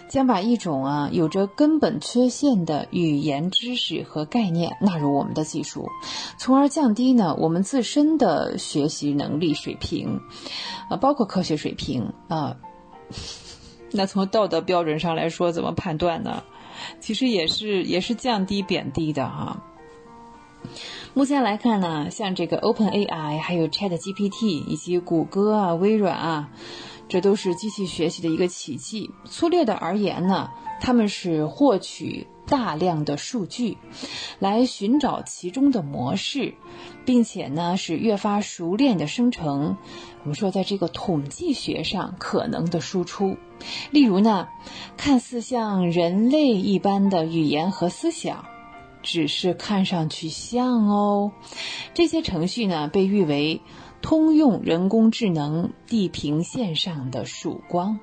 [0.09, 5.89] 将把一种啊有着根本缺陷的语言知识和概念纳入我们的技术，
[6.39, 10.21] 从而降低呢我们自身的学习能力水平，
[10.89, 12.57] 啊，包括科学水平啊。
[13.93, 16.43] 那从道德标准上来说，怎么判断呢？
[17.01, 19.63] 其实也是也是降低贬低的哈。
[21.15, 26.51] 目前来看呢，像这个 Open AI、还有 Chat GPT 以及谷歌啊、微软啊，
[27.09, 29.11] 这都是机器学习的一个奇迹。
[29.25, 30.51] 粗略的而言呢，
[30.81, 32.27] 他们是获取。
[32.49, 33.77] 大量的数据，
[34.39, 36.55] 来寻找其中的模式，
[37.05, 39.77] 并且呢是越发熟练的生成。
[40.23, 43.37] 我们说，在这个统计学上可能的输出，
[43.91, 44.47] 例如呢，
[44.97, 48.45] 看似像人类一般的语言和思想，
[49.03, 51.33] 只是看上去像哦。
[51.95, 53.61] 这些程序呢被誉为
[54.09, 57.99] 通用人工智能地平线上的曙光。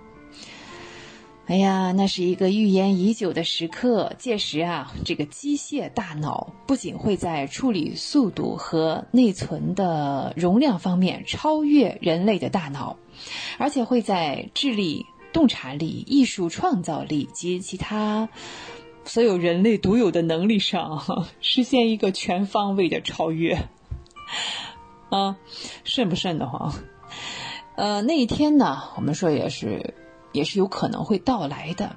[1.46, 4.12] 哎呀，那是一个预言已久的时刻。
[4.20, 12.98] 届时啊，这个机械大脑不仅会在处理速度和内存的容量方面超越人类的大脑，
[13.58, 18.28] 而且会在智力、洞察力、艺术创造力及其他
[19.06, 23.70] 所有人类独有的能力上实现一个全方位的超越。
[25.16, 25.38] 啊，
[25.84, 26.74] 瘆不瘆得慌？
[27.76, 29.94] 呃，那一天呢，我们说也是。
[30.34, 31.96] 也是有可能会到来的，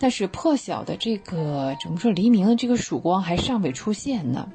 [0.00, 2.10] 但是破晓的这个怎么说？
[2.10, 4.50] 黎明的这个曙光还尚未出现呢。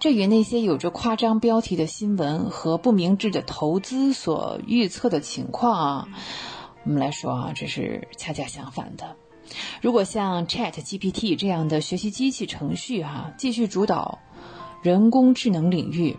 [0.00, 6.08] 这与那些有着夸张标题的新闻和不明智的投资所预测的情况啊，
[6.82, 9.14] 我们来说啊，这是恰恰相反的。
[9.80, 14.18] 如果像 Chat GPT 这样的学习机器程序哈，继续主导
[14.82, 16.16] 人工智能领域，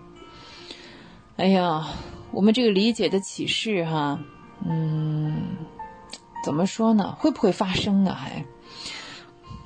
[1.36, 1.88] 哎呀，
[2.32, 4.20] 我们这个理解的启示哈。
[4.66, 5.58] 嗯，
[6.44, 7.16] 怎么说呢？
[7.18, 8.14] 会不会发生呢？
[8.14, 8.46] 还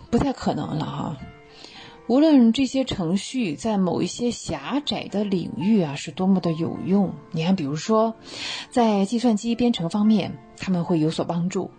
[0.09, 1.17] 不太可能了哈。
[2.07, 8.15] 无论这些程序在某一些狭窄的领域啊是多么的有用，你看，比如说
[8.69, 11.69] 在计算机编程方面，他们会有所帮助，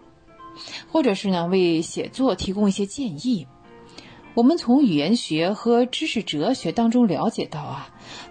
[0.93, 3.47] 或者是呢为写作提供一些建议。
[4.35, 7.91] 我们从语言学和知识哲学当中了解到啊，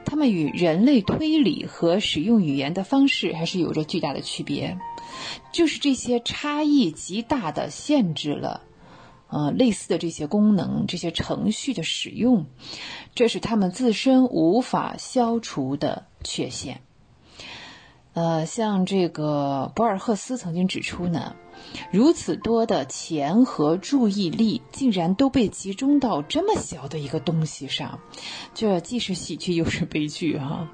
[0.10, 4.80] 他们与人类推理和使用语言的方式还是有着巨大的区别，
[5.52, 8.62] 就是这些差异极大的限制了，
[9.28, 12.46] 呃，类似的这些功能、这些程序的使用，
[13.16, 16.80] 这是他们自身无法消除的缺陷。
[18.14, 21.36] 呃，像这个博尔赫斯曾经指出呢，
[21.92, 28.00] 如此多的钱和注意力竟然都被集中到这么小的一个东西上，
[28.54, 30.68] 这既是喜剧又是悲剧哈。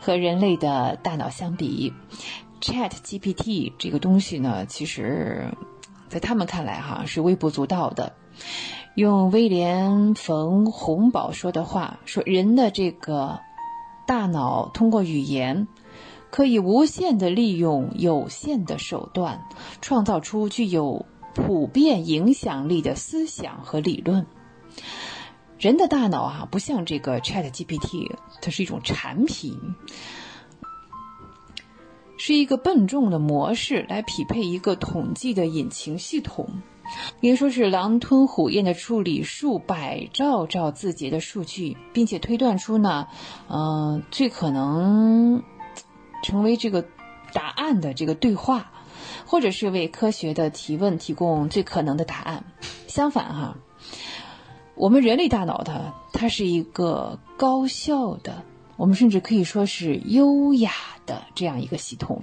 [0.00, 1.92] 和人类的大脑相比
[2.60, 5.52] ，Chat GPT 这个东西呢，其实，
[6.08, 8.14] 在他们看来哈是微不足道的。
[8.94, 13.40] 用威廉·冯·洪堡说的话说：“人的这个
[14.06, 15.66] 大脑通过语言。”
[16.36, 19.48] 可以无限的利用有限的手段，
[19.80, 24.26] 创造出具有普遍影响力的思想和理论。
[25.58, 29.58] 人的大脑啊，不像这个 Chat GPT，它是一种产品，
[32.18, 36.60] 是一个笨重的模式来匹配一个统计的引擎系统，
[37.22, 43.08] 应该说是狼吞虎咽的处理数百兆兆字节的数据，并且推断出呢，
[43.48, 45.42] 嗯，最可能。
[46.26, 46.84] 成为这个
[47.32, 48.72] 答案的这个对话，
[49.24, 52.42] 或者是为科学的提问提供最可能的答案。
[52.88, 53.56] 相反，哈，
[54.74, 58.42] 我们人类大脑的它是一个高效的，
[58.76, 60.72] 我们甚至可以说是优雅
[61.06, 62.22] 的这样一个系统，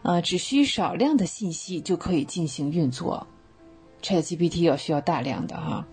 [0.00, 3.26] 呃，只需少量的信息就可以进行运作。
[4.00, 5.86] ChatGPT 要需要大量的哈。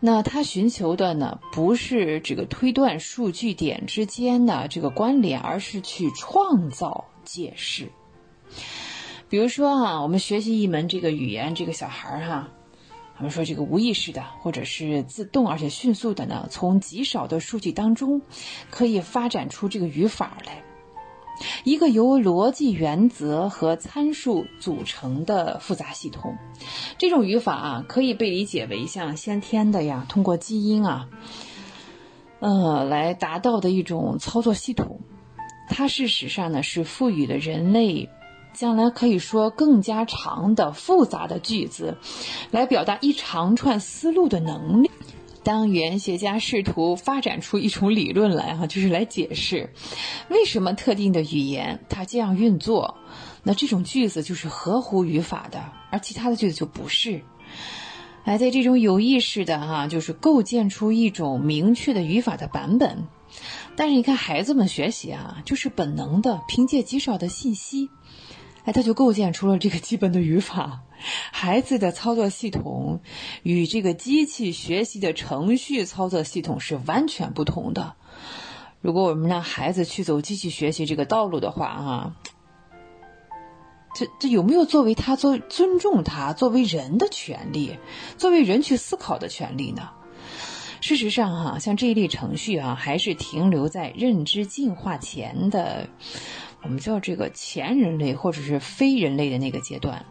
[0.00, 7.90] 那他寻求的呢，不是这个推断数据点之间的这个关联，而是去创造解释。
[9.28, 12.48] 比如说啊，我们学习一门这个语言，这个小孩儿哈，
[13.16, 18.22] 我们说这个无意识的，或者是自动而且迅速的呢，从极少的数据当中，
[18.70, 20.62] 可以发展出这个语法来。
[21.64, 26.36] 一个由逻辑原则和参数组成的复杂系统，
[26.98, 31.08] 这种语法啊，可以被理解为像先天的呀，通过基因啊，
[32.40, 35.00] 呃，来达到的一种操作系统。
[35.68, 38.08] 它事实上呢，是赋予了人类
[38.54, 41.98] 将来可以说更加长的复杂的句子，
[42.50, 44.90] 来表达一长串思路的能力。
[45.44, 49.72] 当语言学家试图发展出一种理论来，哈，就是来解释
[50.28, 52.98] 为什么特定的语言它这样运作，
[53.42, 57.22] 那这种句子就是合乎语法的，而其他的句子就不是。
[58.24, 63.06] 哎，在这种有意识的哈，就是构建出一种明确的语法的版本。
[63.74, 67.88] 但是你看孩子们学习啊，就是本能的，凭借极少的信息，
[68.64, 70.80] 哎，他就构建出了这个基本的语法。
[71.32, 73.00] 孩子的操作系统
[73.42, 77.94] 与这个机器学习的程序操作系统是完全不同的。
[78.80, 82.16] 如果我们让孩子去走机器学习这个道路的话，啊，
[83.94, 87.76] 这这有没有作为他做尊重他作为人的权利，
[88.16, 89.90] 作为人去思考的权利呢？
[90.80, 95.88] 事实上，哈，像这一类程序啊，还是停留在认知进化前的，
[96.62, 100.06] 我们叫这个前人类或者是非人类的那个阶段。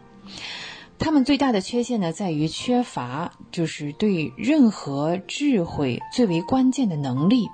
[0.98, 7.48] 他们最大的缺陷呢，在于缺乏就是对任何智慧最为关键的能力。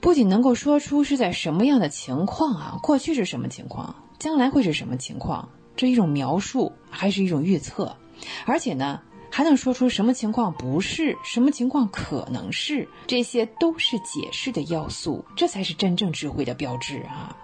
[0.00, 7.96] 不仅能够说出是在什么样的情况啊，过去是什么情况，将来会是什么情况，这一种描述还是一种预测，
[8.44, 9.00] 而且呢，
[9.30, 17.34] 还能说出什么情况不是，什么情况可能是，这些都是解释的要素，这才是真正智慧的标志啊。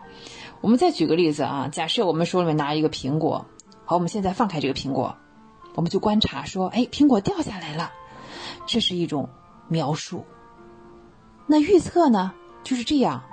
[0.60, 3.46] 我们再举个例子啊，假设我们手里面拿一个苹果。
[3.90, 5.16] 好，我们现在放开这个苹果，
[5.74, 7.90] 我们就观察说，哎，苹果掉下来了，
[8.64, 9.28] 这是一种
[9.66, 10.24] 描述。
[11.48, 12.30] 那预测呢，
[12.62, 13.24] 就是这样。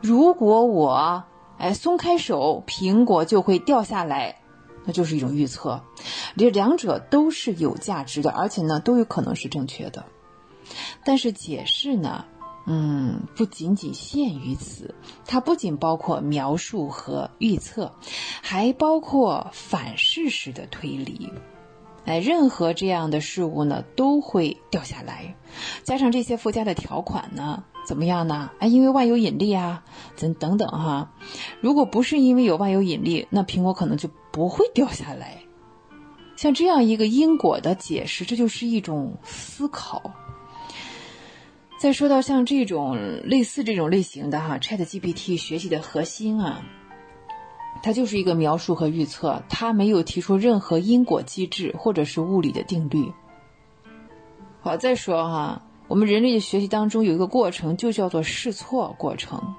[0.00, 1.22] 如果我
[1.58, 4.40] 哎松开手，苹果就会掉下来，
[4.86, 5.82] 那就是一种预测。
[6.34, 10.06] 这两者都是有价值的，而且呢都有可能是正确的。
[11.04, 12.24] 但是解释呢？
[12.66, 14.94] 嗯，不仅仅限于此，
[15.26, 17.92] 它不仅包括描述和预测，
[18.42, 21.32] 还包括反事实的推理。
[22.04, 25.34] 哎，任何这样的事物呢，都会掉下来。
[25.82, 28.50] 加上这些附加的条款呢，怎么样呢？
[28.58, 29.84] 哎，因为万有引力啊，
[30.18, 31.12] 等等等哈。
[31.60, 35.42] 如果不是因为有万有引力，那苹果可能就不会掉下来。
[36.36, 40.14] 像这样一个因果的解释，这就是一种思考。
[41.80, 46.62] 再说到像这种类似这种类型的哈，Chat GPT 学习的核心啊，
[47.82, 53.10] 它就是一个描述和预测，它没有提出任何因果机制或者是物理的定律。
[54.60, 59.54] 好，再说哈，我们人类的学习当中有一个过程，就叫做试错过程，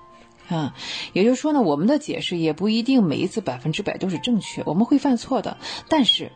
[0.47, 0.76] 啊，
[1.13, 5.57] 也就是说呢，我们的解释也不一定每一次百分之百都是正确，我们会犯错的，
[5.89, 6.32] 但是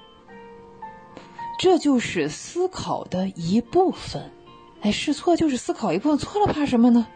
[1.59, 4.31] 这就是思考的一部分。
[4.85, 7.07] 哎，试错就是思考一部分，错了怕什么呢？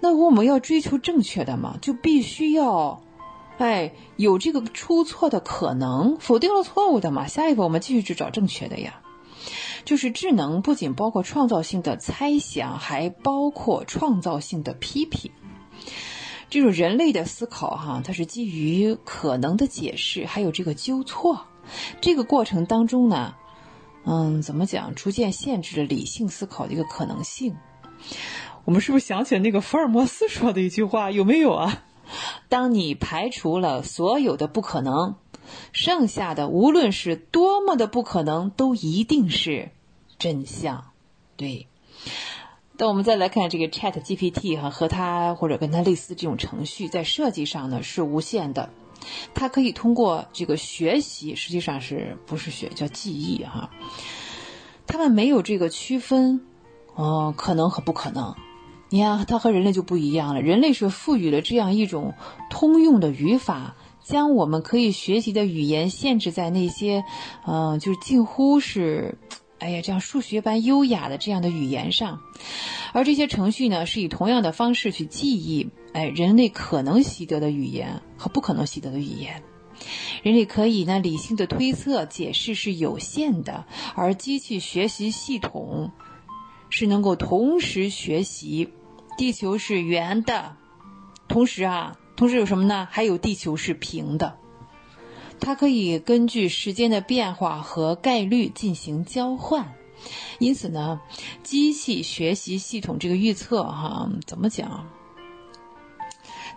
[0.00, 3.02] 那我们要追求正确的嘛，就必须要，
[3.56, 9.00] 哎，有这个出错的可能，否定了错误的嘛，下一步我们继续去找正确的呀。
[9.86, 15.30] 就是智能不仅包括创造性的猜想，还包括创造性的批评。
[16.50, 21.46] 这种人类的思考，哈，它是基于可能的解释，还有这个纠错。
[22.02, 23.34] 这个过程当中呢，
[24.04, 24.94] 嗯，怎么讲？
[24.94, 27.56] 逐渐限制了理性思考的一个可能性。
[28.64, 31.10] 我们是不是想起了那个福尔摩斯说的一句话？
[31.10, 31.84] 有没有啊？
[32.48, 35.14] 当你排除了所有的不可能，
[35.72, 39.70] 剩下的无论是多么的不可能，都一定是
[40.18, 40.90] 真相。
[41.36, 41.68] 对。
[42.78, 48.70] 那我们再来看这个 Chat GPT 哈，和它或者跟它类似这种程序，在设计上呢是无限的，
[49.34, 53.70] 它可以通过这个学习，实际上是不是学叫记忆哈？
[54.86, 56.40] 他们没有这个区分，
[56.94, 58.34] 哦，可能和不可能。
[58.90, 62.14] 你看，它和人类就不一样了，人类是赋予了这样一种
[62.50, 67.04] 通用的语法，将我们可以学习的语言限制在那些，
[67.46, 69.18] 嗯，就是近乎是。
[69.58, 72.18] 哎呀，这样数学般优雅的这样的语言上，
[72.92, 79.42] 而这些程序呢，是以同样的方式去记忆，哎，人类可能习得的语言和不可能习得的语言。
[80.22, 85.90] 人类可以呢理性的推测解释是有限的，而机器学习系统
[86.70, 88.72] 是能够同时学习。
[89.18, 90.56] 地球是圆的，
[91.28, 92.88] 同时啊，同时有什么呢？
[92.90, 94.38] 还有地球是平的。
[95.38, 99.74] 它可以根据时间的变化和概率进行交换，
[100.38, 101.02] 因此呢，
[101.42, 104.86] 机器学习系统这个预测哈，怎么讲？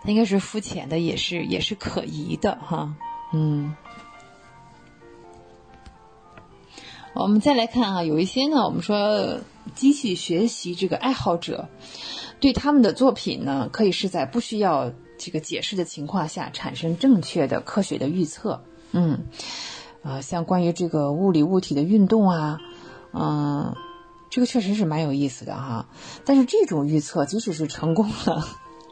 [0.06, 2.94] 它应该是肤浅的，也是也是可疑的哈。
[3.32, 3.74] 嗯，
[7.12, 9.40] 我们再来看啊，有一些呢，我们说
[9.74, 11.68] 机器学习这个爱好者，
[12.38, 18.62] 对他们的作品呢，可以是在不需要这个解释的情况下产生正确的科学的预测。
[18.92, 19.26] 嗯，
[20.04, 22.60] 啊，像关于这个物理物体的运动啊，
[23.12, 23.74] 嗯，
[24.30, 25.88] 这个确实是蛮有意思的哈。
[26.24, 28.46] 但是这种预测即使是成功了，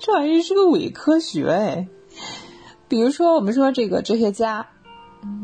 [0.05, 1.89] 这玩意是个伪科学哎。
[2.89, 4.67] 比如说，我们说这个哲学家，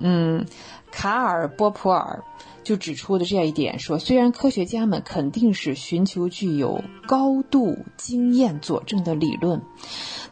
[0.02, 0.44] 嗯，
[0.90, 2.22] 卡尔波普尔
[2.62, 9.62] 就指出的这样一点，说虽然科学家们肯定是寻求具有高度经验佐证的理论，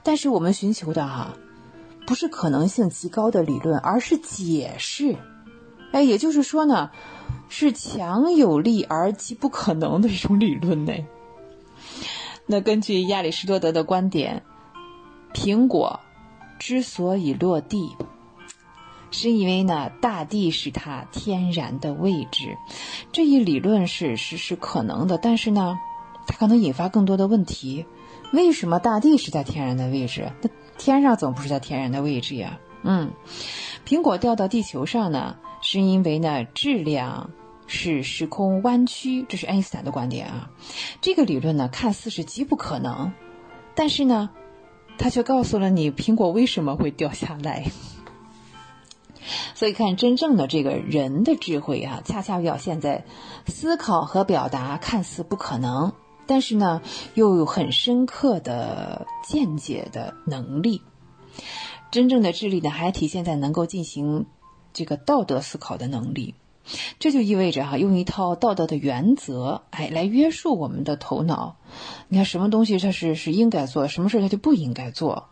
[0.03, 1.35] 但是我们寻求的哈。
[2.07, 5.17] 不是可能性极高的理论，而是解释。
[5.93, 6.91] 哎，也就是说呢，
[7.49, 10.93] 是强有力而极不可能的一种理论呢。
[12.51, 14.43] 那根据亚里士多德的观点，
[15.35, 16.01] 苹果
[16.59, 17.95] 之所以落地，
[19.11, 22.57] 是因为呢，大地是它天然的位置。
[23.13, 25.79] 这一理论是是是可能的，但是呢，
[26.27, 27.85] 它可能引发更多的问题。
[28.33, 30.33] 为什么大地是在天然的位置？
[30.41, 33.11] 那天上总不是在天然的位置呀，嗯，
[33.87, 37.31] 苹果掉到地球上呢，是因为呢质量
[37.69, 40.51] 是时空弯曲，这是爱因斯坦的观点啊。
[41.01, 43.13] 这个理论呢看似是极不可能，
[43.77, 44.31] 但是呢，
[44.99, 47.71] 他却告诉了你苹果为什么会掉下来。
[49.55, 53.05] 所以看真正的这个人的智慧啊，恰恰表现在
[53.47, 55.93] 思考和表达看似不可能。
[56.27, 56.81] 但是呢，
[57.15, 60.83] 又有很深刻的见解的能力。
[61.91, 64.27] 真正的智力呢，还体现在能够进行
[64.73, 66.35] 这个道德思考的能力。
[66.99, 71.57] 这就意味着哈，用一套道德的原则，哎，来约束我们的头脑。
[72.09, 75.29] 你看，什么东西它是是应该做，什么事它就不应该做。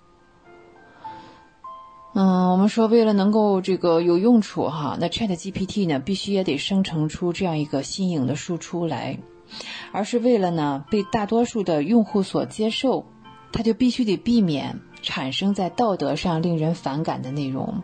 [2.14, 9.18] 嗯，我们说为了能够这个有用处哈，那 Chat GPT 呢，必须也得生成出这样一个新颖的输出来。
[9.92, 13.06] 而是为了呢被大多数的用户所接受，
[13.52, 17.82] 它就必须得避免产生在道德上令人反感的内容。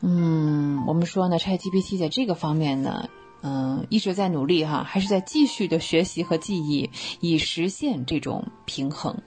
[0.00, 3.08] 嗯，我们说呢，ChatGPT 在这个方面呢，
[3.42, 6.90] 嗯，一直在努力哈，还是在继续的学习和记忆，
[7.20, 9.20] 以实现这种平衡。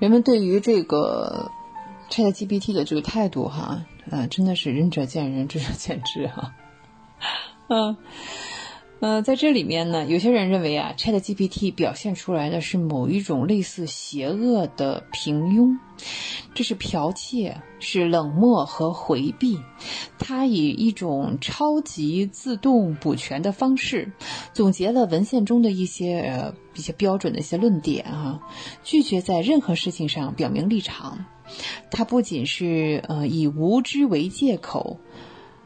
[0.00, 1.50] 人们对于这个
[2.10, 6.54] ChatGPT 的这个态度哈，呃，真的是仁者见仁，智者见智哈。
[7.68, 7.96] 嗯，
[9.00, 15.78] 呃，在这里面呢，有些人认为啊，Chat GPT 表现出来的是某一种类似邪恶的平庸，
[16.52, 19.58] 这是剽窃，是冷漠和回避。
[20.18, 24.12] 它以一种超级自动补全的方式，
[24.52, 28.40] 总结了文献中的一些呃一些标准的一些论点啊，
[28.84, 31.24] 拒绝在任何事情上表明立场。
[31.90, 35.00] 它不仅是呃以无知为借口。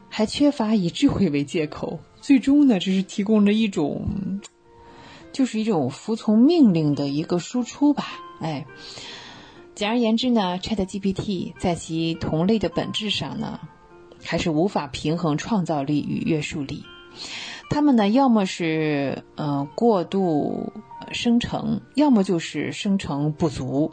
[0.07, 4.41] 还缺乏以智慧为借口，最终呢，只是提供了一种，
[5.31, 8.03] 就是一种服从命令的一个输出吧。
[8.39, 8.65] 哎，
[9.75, 13.59] 简而言之呢，ChatGPT 在其同类的本质上呢，
[14.23, 16.83] 还是无法平衡创造力与约束力。
[17.69, 20.73] 他们呢，要么是呃过度
[21.11, 23.91] 生成，要么就是生成不足。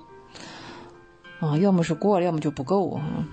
[1.38, 3.28] 啊，要么是过了，要么就不够啊。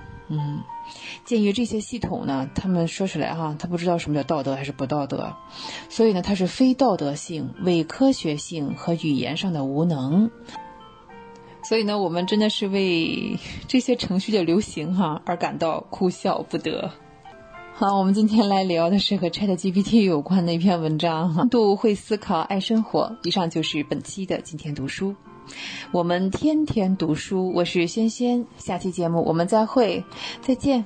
[1.25, 5.35] 鉴于这些系统呢，他们说出来哈，他不知道什么叫道德还是不道德，
[5.89, 10.29] 所以呢，它是非道德性、伪科学性和语言上的无能。
[11.63, 16.91] 所以呢，我们真的是为这些程序的流行哈而感到哭笑不得。
[17.73, 23.17] 好，我们今天来聊的是和 ChatGPT 有关的一篇文章哈，度会思考，爱生活。
[23.23, 25.15] 以上就是本期的今天读书。
[25.91, 28.45] 我们天天读书，我是轩轩。
[28.57, 30.03] 下期节目我们再会，
[30.41, 30.85] 再见。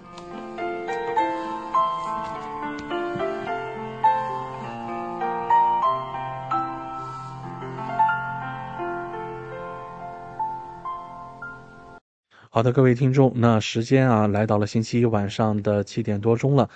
[12.49, 16.69] 好的，各位听众，那时间啊来到了星期一晚上的七点多钟了。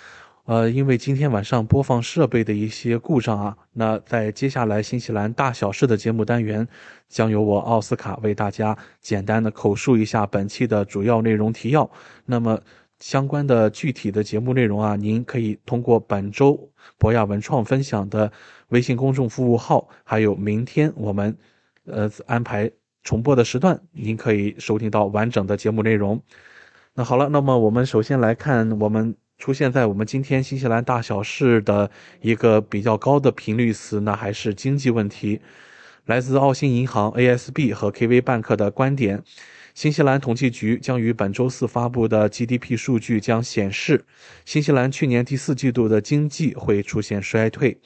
[0.48, 6.66] 呃，因为今天晚上播放设备的一些故障啊，那在接下来新西兰大小事的节目单元，
[7.10, 11.92] 将由我奥斯卡为大家简单的口述一下本期的主要内容提要。
[12.26, 12.62] 那么
[12.98, 18.32] 相关的具体的节目内容啊，您可以通过本周博雅文创分享的
[18.70, 21.38] 微信公众服务号，还有明天我们
[21.84, 22.72] 呃安排
[23.04, 26.24] 重播的时段，您可以收听到完整的节目内容。
[26.94, 29.14] 那好了，那么我们首先来看我们。
[29.38, 31.90] 出现在我们今天新西兰大小事的
[32.22, 35.40] 一个比较高的频率词，那还是经济问题。
[36.06, 39.22] 来自澳新银行 ASB 和 KV 办客的观点，
[39.76, 44.06] 新西兰统计局将于本周四发布的 GDP 数据将显示，
[44.44, 47.78] 新西兰去年第四季度的经济会出现衰退。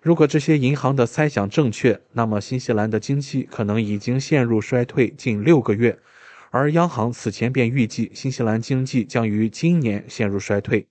[0.00, 5.98] 如果这些银行的猜想正确，那么新西兰的经济可能已经陷入衰退近六个月。
[6.52, 10.89] 而央行此前便预计新西兰经济将于今年陷入衰退。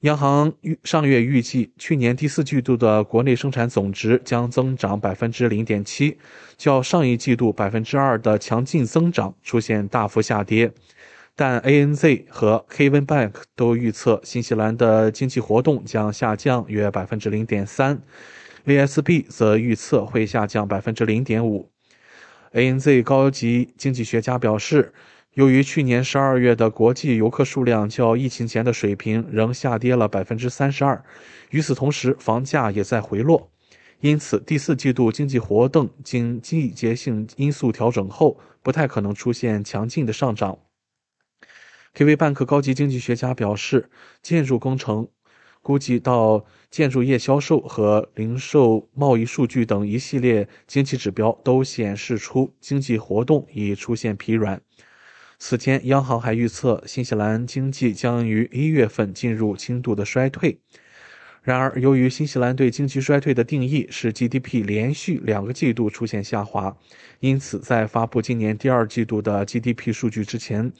[0.00, 6.16] 央行预上月预计，去年第四季度的国内生产总值将增长百分之零点七，
[6.56, 10.72] 较上一季度百分之二的强劲增长出现大幅下跌。
[11.36, 18.00] 但 ANZ 和 Kevin Bank 都预测新西兰的经济活动将下降约百分之零点三
[18.64, 21.70] ，ASB 则预测会下降百分之零点五。
[22.54, 24.94] ANZ 高级经济学家表示。
[25.34, 31.04] 由于去年十二月的国际游客数量较疫情前的水平仍下跌了百分之三十二，
[31.50, 33.48] 与此同时，房价也在回落，
[34.00, 40.58] 因此第四季度经济活动经季节性因素调整后，不太可能出现强劲的上涨。
[41.94, 43.88] KV 办克高级经济学家表示，
[44.22, 45.06] 建筑工程
[45.62, 54.60] 估计到建筑业销售和零售贸易数据等一系列经济指标都显示出经济活动已出现疲软。
[55.42, 60.60] 此前，央行还预测新西兰经济将于一月份进入轻度的衰退。
[61.42, 66.76] 然而，由于新西兰对经济衰退的定义是 GDP 连续两个季度出现下滑，
[67.20, 70.70] 因此在发布今年第二季度的 GDP 数据之前，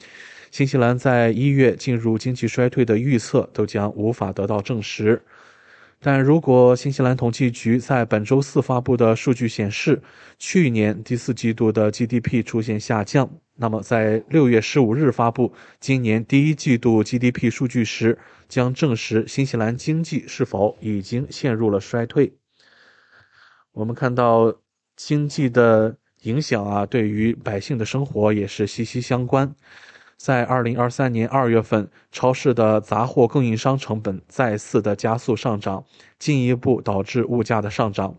[0.51, 5.23] 新西兰在一月进入经济衰退的预测都将无法得到证实。
[6.03, 10.01] 但如果新西兰统计局在本周四发布的数据显示，
[10.37, 13.29] 去年第四季度的 GDP 出现下降，
[13.61, 18.17] 那么在六月十五日发布今年第一季度 GDP 数据时，
[18.49, 22.33] 将证实新西兰经济是否已经陷入了衰退。
[23.71, 24.55] 我们看到
[24.95, 29.53] 经济的影响啊，对于百姓的生活也是息息相关。
[30.17, 35.85] 在二零二三年二月份，超市的杂货供应商成本再次的加速上涨，
[36.17, 38.15] 进一步导致物价的上涨。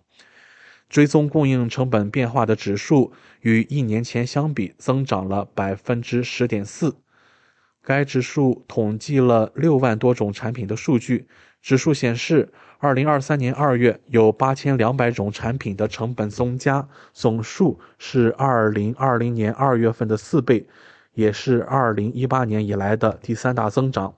[0.93, 6.95] 追踪供应成本变化的指数与一年前相比增长了百分之十点四。
[7.83, 11.27] 该指数统计了六万多种产品的数据，
[11.63, 20.67] 指数显示，二零二三年二月有八千两百种产品的成本增加，总数是二零二零年二月份的四倍。
[21.15, 24.15] 也是二零一八年以来的第三大增长。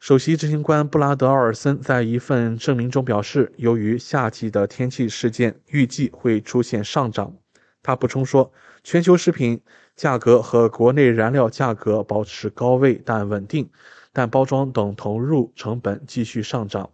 [0.00, 7.34] 首席执行官布拉德·奥尔森在一份声明中表示，由于夏季的天气事件，预计会出现上涨。
[7.82, 8.52] 他补充说，
[8.84, 9.60] 全球食品
[9.96, 13.68] 价格和国内燃料价格保持高位但稳定，
[14.12, 16.90] 但包装等投入成本继续上涨。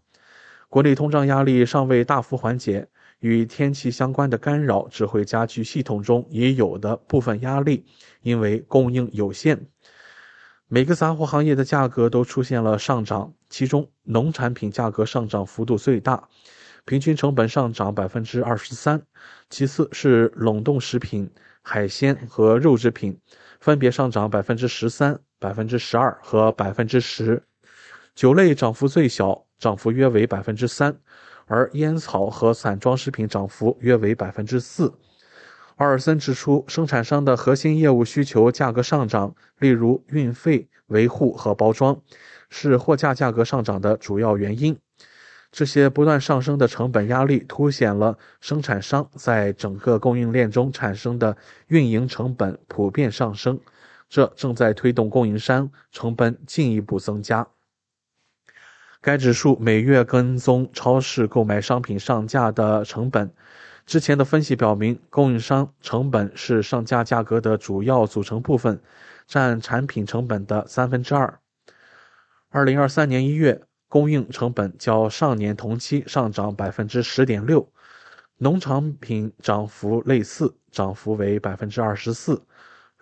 [0.71, 2.89] 国内通胀压力尚未大幅缓解。
[3.21, 7.87] 与天气相关的干扰只会加剧系统中已有的部分压力，
[8.21, 9.67] 因为供应有限。
[10.75, 16.29] 每个杂货行业的价格都出现了上涨，其中农产品价格上涨幅度最大。
[16.85, 19.01] 平均成本上涨百分之二十三。
[19.49, 21.31] 其次是冷冻食品、
[21.63, 23.17] 海鲜和肉制品，
[23.61, 27.41] 分别上涨百分之十三、百分之十二和百分之十。
[28.17, 30.99] 酒类涨幅最小，涨幅约为百分之三，
[31.47, 34.93] 而烟草和散装食品涨幅约为百分之四。
[35.77, 42.01] 奥尔森指出，生产商的核心业务需求价格上涨，例如运费、维护和包装，
[42.49, 44.79] 是货架价格上涨的主要原因。
[45.51, 53.59] 这些不断上升的成本压力，凸显了生产商在整个供应链中产生的运营成本普遍上升，
[54.09, 57.49] 这正在推动供应商成本进一步增加。
[59.01, 63.33] 该指数每月跟踪超市购买商品上架的成本。
[63.87, 68.81] 之前的分析表明，供应商成本是上架价格的主要组成部分，
[69.27, 71.39] 占产品成本的三分之二。
[72.49, 77.69] 二零二三年一月，供应成本较上年同期上涨百分之十点六，
[78.39, 82.43] 农产品涨幅类似，涨幅为百分之二十四，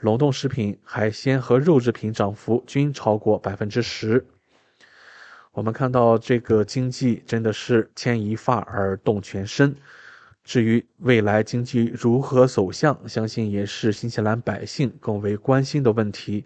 [0.00, 4.26] 冷冻食品、海鲜和肉制品涨幅均超过百分之十。
[5.52, 9.76] 我们看到这个经济真的是牵一发而动全身。
[10.44, 16.44] 至于未来经济如何走向，相信也是新西兰百姓更为关心的问题。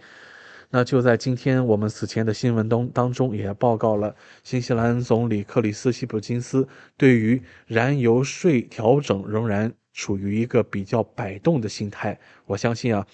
[0.69, 6.67] 那就在今天我们此前的新闻当当中也报告了，新西兰总理克里斯希普金斯
[6.97, 12.19] 对于燃油税调整仍然处于一个比较摆动的心态。
[12.45, 13.07] 我相信啊，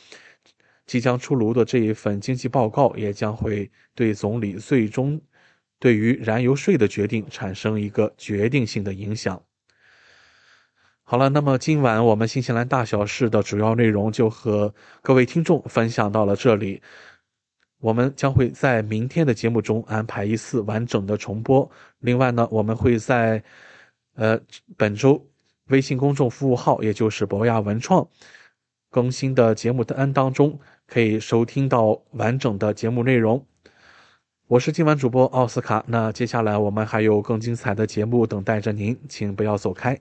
[0.87, 5.20] 即将出炉的这一份经济报告也将会对总理最终。
[5.78, 9.41] 对于燃油税的决定产生一个决定性的影响。
[11.13, 16.81] 好了，那么今晚我们新西兰大小事的主要内容就和各位听众分享到了这里。
[17.81, 21.71] 我们将会在明天的节目中安排一次完整的重播。
[21.99, 23.45] 另外呢，我们会在
[24.15, 24.41] 呃
[24.79, 25.23] 本周
[25.67, 28.09] 微信公众服务号，也就是博雅文创
[28.89, 33.45] 更新的节目单当中，可以收听到完整的节目内容。
[34.47, 40.01] 我是今晚主播奥斯卡，那接下来我们还有更精彩的节目等待着您，请不要走开。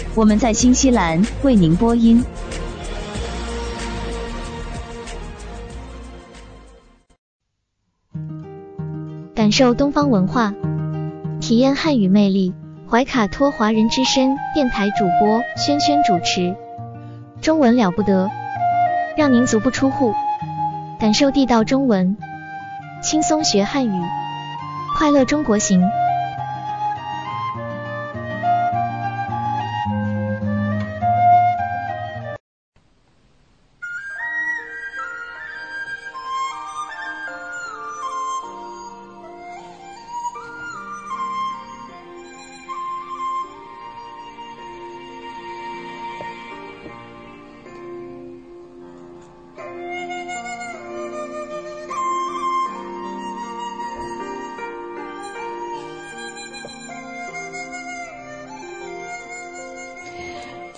[0.13, 2.21] 我们在新西兰为您播音。
[9.33, 10.53] 感受东方文化，
[11.39, 12.53] 体验汉语魅力。
[12.89, 16.53] 怀卡托华人之声电台主播轩轩主持，
[17.41, 18.29] 中文了不得，
[19.15, 20.13] 让您足不出户，
[20.99, 22.17] 感受地道中文。
[23.01, 24.01] 轻松学汉语，
[24.97, 25.81] 快乐中国行。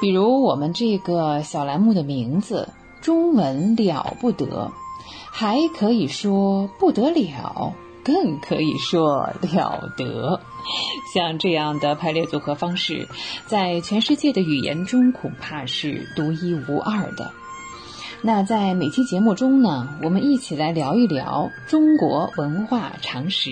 [0.00, 2.68] 比如我们这个小栏目的名字
[3.00, 4.70] “中文了不得”，
[5.32, 7.72] 还可以说不得了，
[8.04, 10.40] 更可以说了得。
[11.14, 13.08] 像这样的排列组合方式，
[13.46, 17.32] 在全世界的语言中恐怕是独一无二的。
[18.22, 23.50] 那在每期节目中呢，我们一起来聊一聊中国文化常识。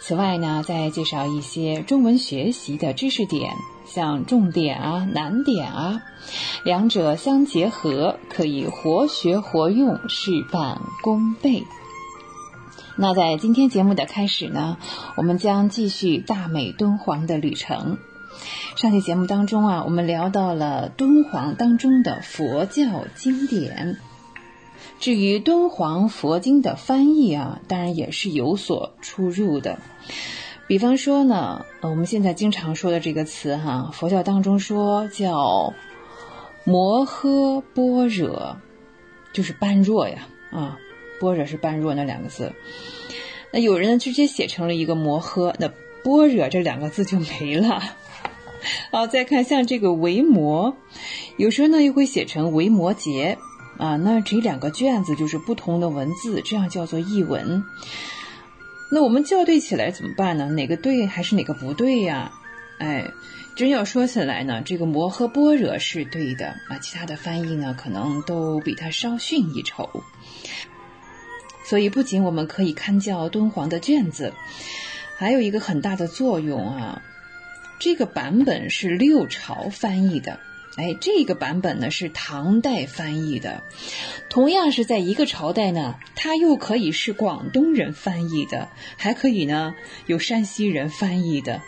[0.00, 3.52] 此外呢，再介绍一些中文学习的知识点。
[3.94, 6.02] 像重点啊、难点啊，
[6.64, 11.62] 两者相结合，可以活学活用，事半功倍。
[12.96, 14.78] 那在今天节目的开始呢，
[15.16, 17.98] 我们将继续大美敦煌的旅程。
[18.74, 23.98] 上期节目当中啊，我们聊到了敦煌当中的佛教经典。
[24.98, 29.78] 至于敦煌佛经的翻译啊，当然也是有所出入的。
[30.66, 35.74] 比方说呢，我们现在经常说的这个词哈，佛教当中说叫
[36.64, 38.56] 摩诃般若，
[39.32, 40.78] 就是般若呀，啊，
[41.20, 42.52] 般若是般若那两个字。
[43.52, 45.68] 那有人直接写成了一个摩诃，那
[46.02, 47.82] 般若这两个字就没了。
[48.90, 50.76] 好，再看像这个维摩，
[51.36, 53.36] 有时候呢又会写成维摩诘。
[53.76, 57.64] 啊，那这两个卷子就是不同的文字，这样叫做译文。
[58.90, 60.48] 那我们校对起来怎么办呢？
[60.50, 62.32] 哪个对还是哪个不对呀？
[62.78, 63.10] 哎，
[63.56, 70.02] 真要说起来呢，这个摩诃般若是对的啊，其他的翻译呢可能都比它稍逊一筹。
[71.64, 74.32] 所以不仅我们可以看教敦煌的卷子，
[75.16, 77.02] 还有一个很大的作用啊，
[77.78, 80.38] 这个版本是六朝翻译的。
[80.76, 83.62] 哎，这个版本呢是唐代翻译的，
[84.28, 91.62] 同样是在一个朝代呢，它又可以是广东人翻译的，还可以呢有山西人翻译的。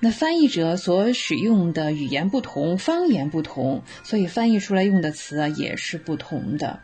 [0.00, 6.80] 那翻译者所使用的语言不同，方言不同，所以翻译出来用的词啊也是不同的。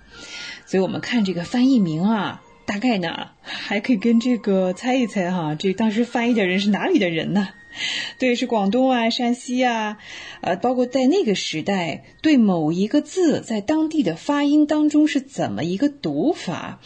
[0.65, 7.51] 所以我们看这个翻译名啊，大概呢还可以跟这个猜一猜哈，这当时翻译的人是哪里的人呢？
[8.19, 9.99] 对，是广东啊，山西啊，
[10.41, 16.81] 呃，包括在那个时代，对某一个字在当地的发音当中是怎么一个读法？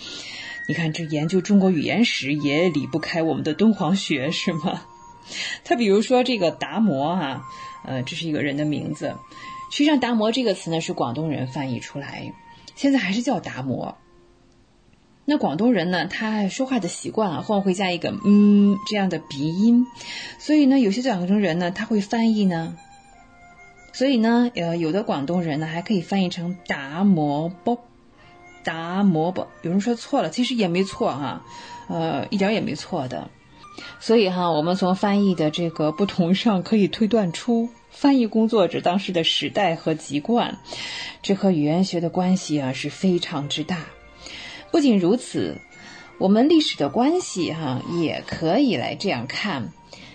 [0.68, 4.82] 你看，这研究中国语言史也离不开我们的敦煌学，是吗？
[5.64, 7.43] 他比如说这个达摩啊，
[7.84, 9.14] 呃，这是一个人的名字，
[9.70, 12.32] 实际上达摩这个词呢是广东人翻译出来，
[12.74, 13.97] 现在还是叫达摩。
[15.33, 19.87] 那广东人呢，他说话的习惯啊，后面会加一个嗯这样的鼻音，
[20.41, 22.76] 所以呢，有些讲广东人呢，他会翻译呢，
[23.93, 27.78] 所以呢，呃，有的广东人呢，还可以翻译成达摩波，
[28.64, 29.47] 达摩波。
[29.62, 31.45] 有人说错了，其实也没错哈，
[31.87, 33.31] 呃，一点也没错的。
[34.01, 40.59] 所以哈，我们从翻译的这个不同上，可以推断出翻译工作者当时的时代和籍贯，
[41.22, 43.85] 这和语言学的关系啊是非常之大。
[44.70, 45.56] 不仅如此，
[46.18, 49.72] 我们历史的关系哈也可以来这样看，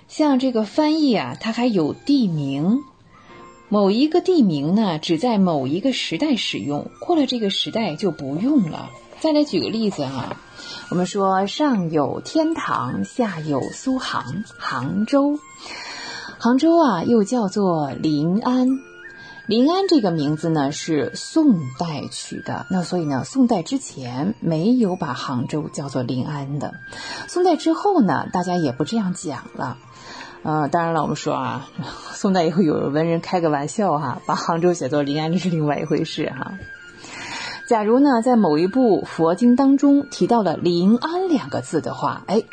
[0.08, 2.80] 像这个翻译啊，它还有地名，
[3.70, 8.90] 某一个地名呢只在某一个时代使用，过了这个时代就不用了。
[9.20, 10.38] 再来举个例子哈，
[10.90, 15.40] 我们说上有天堂，下有苏杭，杭州，
[16.38, 18.80] 杭州啊又叫做临安。
[19.48, 26.74] 临安这个名字呢是宋代取的，那所以呢，宋代之前没有把杭州叫做临安的，
[27.28, 29.78] 宋代之后呢，大家也不这样讲了。
[30.42, 31.70] 呃，当然了，我们说啊，
[32.14, 36.54] 宋代以后有文人开个玩笑哈，把杭州写作临安，这是另外一回事哈。
[37.68, 42.44] 假如呢，在某一部佛经当中提到了临安两个字的话，哎，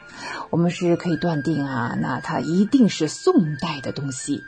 [0.48, 4.42] 我们是可以断定啊，那它一定是宋代的东西。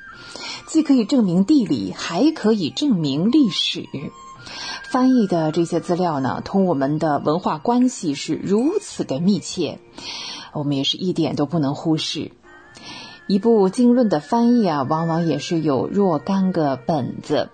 [0.66, 3.84] 既可以证明地理，还可以证明历史。
[4.84, 9.80] 翻译的这些资料呢，同我们的文化关系是如此的密切，
[10.54, 12.32] 我们也是一点都不能忽视。
[13.26, 17.50] 一部经论的翻译啊，往往也是有若干个本子。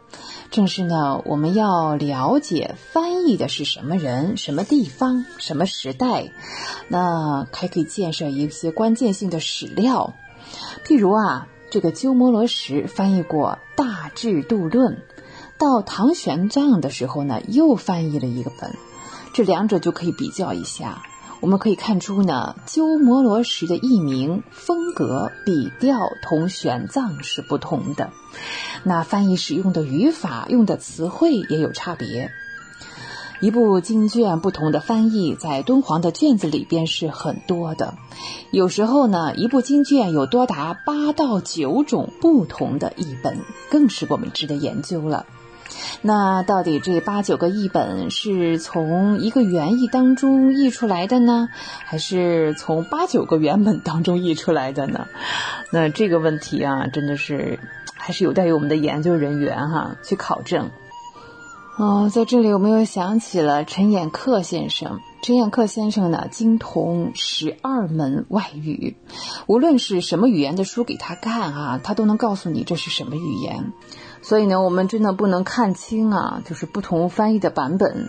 [0.51, 6.30] 正是呢，我们要了解翻译的是什么人、什么地方、什么时代，
[6.88, 10.14] 那还可以建设一些关键性的史料，
[10.84, 11.46] 譬如啊。
[11.72, 14.94] 这个鸠摩罗什翻译过《大智度论》，
[15.57, 18.74] 到唐玄奘的时候呢，又翻译了一个本，
[19.32, 21.05] 这两者就可以比较一下。
[21.41, 28.11] 我们可以看出呢，鸠摩罗什的译名风格、笔调同玄奘是不同的，
[28.84, 32.30] 那翻译使用的语法、用的词汇也有差别。
[33.41, 37.95] 一部经卷不同的翻译，在敦煌的卷子里边是很多的。
[38.51, 43.38] 有时候呢，一部经卷有多达八到九种不同的译本，
[43.70, 45.24] 更是我们值得研究了。
[46.03, 51.49] 那到底这八九个译本是从一个原译当中译出来的呢，
[51.85, 55.07] 还是从八九个原本当中译出来的呢？
[55.71, 57.59] 那这个问题啊，真的是
[57.95, 60.71] 还是有待于我们的研究人员哈去考证。
[61.77, 65.01] 哦，在这里我们又想起了陈寅恪先生。
[65.23, 68.97] 陈寅恪先生呢，精通十二门外语，
[69.47, 73.73] 无论是什么语言的书给他看啊，他都能告诉你这是什么语言。
[74.31, 78.09] 所以呢，我们真的不能看清啊，就是不同翻译的版本，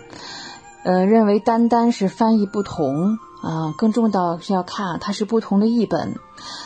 [0.84, 6.14] 呃，认为单单是翻译不同啊，更重要是要看它是不同的译本。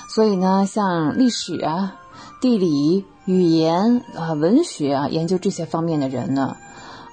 [0.09, 1.95] 所以呢，像历史啊。
[2.41, 6.57] 地理、语言啊、文学啊，研究这些方面的人呢，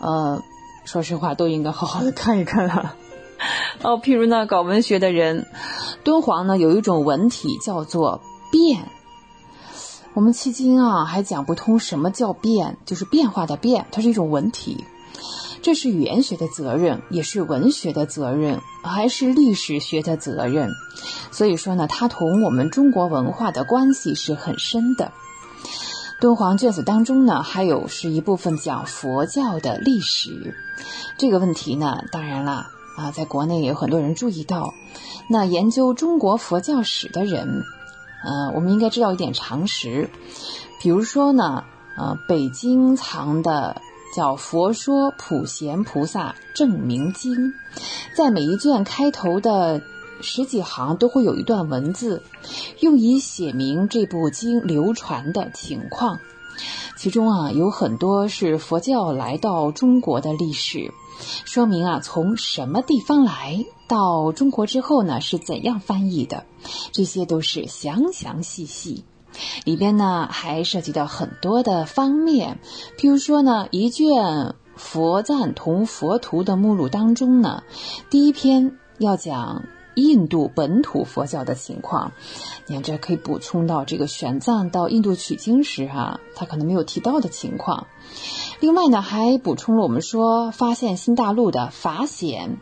[0.01, 0.43] 呃，
[0.85, 2.97] 说实话都应该好好的看一看啊。
[3.83, 5.47] 哦，譬如呢，搞文学的人，
[6.03, 8.21] 敦煌呢有一种文体叫做
[8.51, 8.89] 变。
[10.15, 14.85] 我们迄今啊还讲不通什么叫变，就是变化的变，它是一种文体。
[15.63, 20.71] 这是语言学的责任，也是文学的责任，还是历史学的责任。
[21.31, 25.13] 所以说呢，它同我们中国文化的关系是很深的。
[26.21, 30.55] 敦煌卷子当中呢，还有是一部分讲佛教的历史。
[31.17, 34.75] 这个问题呢，当然啦，啊，在国内有很多人注意到。
[35.29, 37.63] 那研究中国佛教史的人，
[38.25, 40.11] 呃，我们应该知道一点常识，
[40.81, 41.65] 比如说呢，
[41.97, 43.81] 呃，北京藏的。
[44.15, 47.33] 叫《佛说普贤菩萨正明经》，
[48.15, 49.81] 在每一卷开头的
[50.21, 52.23] 十几行都会有一段文字，
[52.81, 56.21] 用以写明这部经流传的情况。
[56.95, 60.93] 其中啊，有很多是佛教来到中国的历史，
[61.47, 66.47] 说明啊，从什么地方来到中国之后呢，是怎样翻译的，
[66.93, 69.05] 这些都是详详细细。
[69.65, 72.59] 里边呢还涉及到很多的方面，
[72.99, 77.63] 譬如说呢，一卷佛赞同佛图的目录当中呢，
[78.09, 79.65] 第一篇要讲
[79.95, 82.13] 印度本土佛教的情况，
[82.67, 87.87] 你看这可以补充到这个玄奘到印度取经时哈，他可能没有提到的情况。
[88.61, 92.59] 另外呢，还补充了我们说发现新大陆的法显，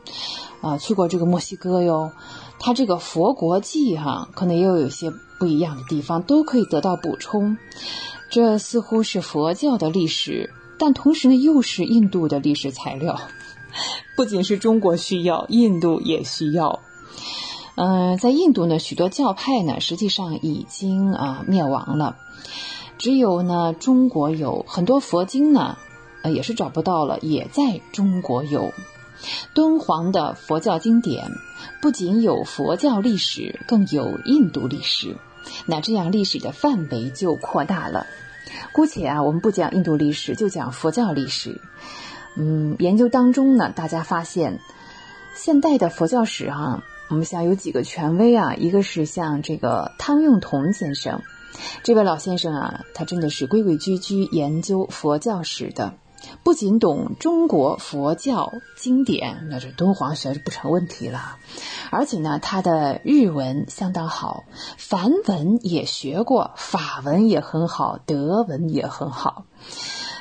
[0.61, 2.13] 啊，去过这个墨西哥哟，
[2.59, 5.13] 他这个佛国记哈，可能也有一些。
[5.41, 7.57] 不一样的地方都可以得到补充，
[8.29, 13.19] 这似乎是佛教的历史，但同时呢又是印度的历史材料。
[14.19, 16.81] 不仅是中国需要，印度也需要。
[17.75, 22.19] 嗯，在印度呢，许多教派呢实际上已经啊灭亡了，
[22.99, 25.79] 只有呢中国有很多佛经呢，
[26.21, 28.75] 呃也是找不到了，也在中国有。
[29.55, 31.31] 敦煌的佛教经典
[31.81, 35.17] 不仅有佛教历史，更有印度历史。
[35.67, 38.07] 那这样历史的范围就扩大了。
[38.73, 41.61] 姑且啊，我们不讲印度历史，就讲佛教历史。
[42.37, 44.59] 嗯，研究当中呢，大家发现
[45.35, 51.23] 现代的佛教史啊，我们想有几个权威啊，一个是像这个汤用彤先生，
[51.83, 55.95] 这位老先生啊，他真的是规规矩矩研究佛教史的。
[56.43, 61.37] 不仅懂中国佛教经典，那这敦煌学是不成问题了。
[61.91, 64.45] 而且呢，他的日文相当好，
[64.77, 69.45] 梵文也学过，法文也很好，德文也很好。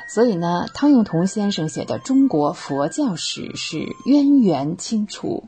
[0.08, 5.44] 所以呢，汤用彤先生写的中国佛教史是渊源清楚。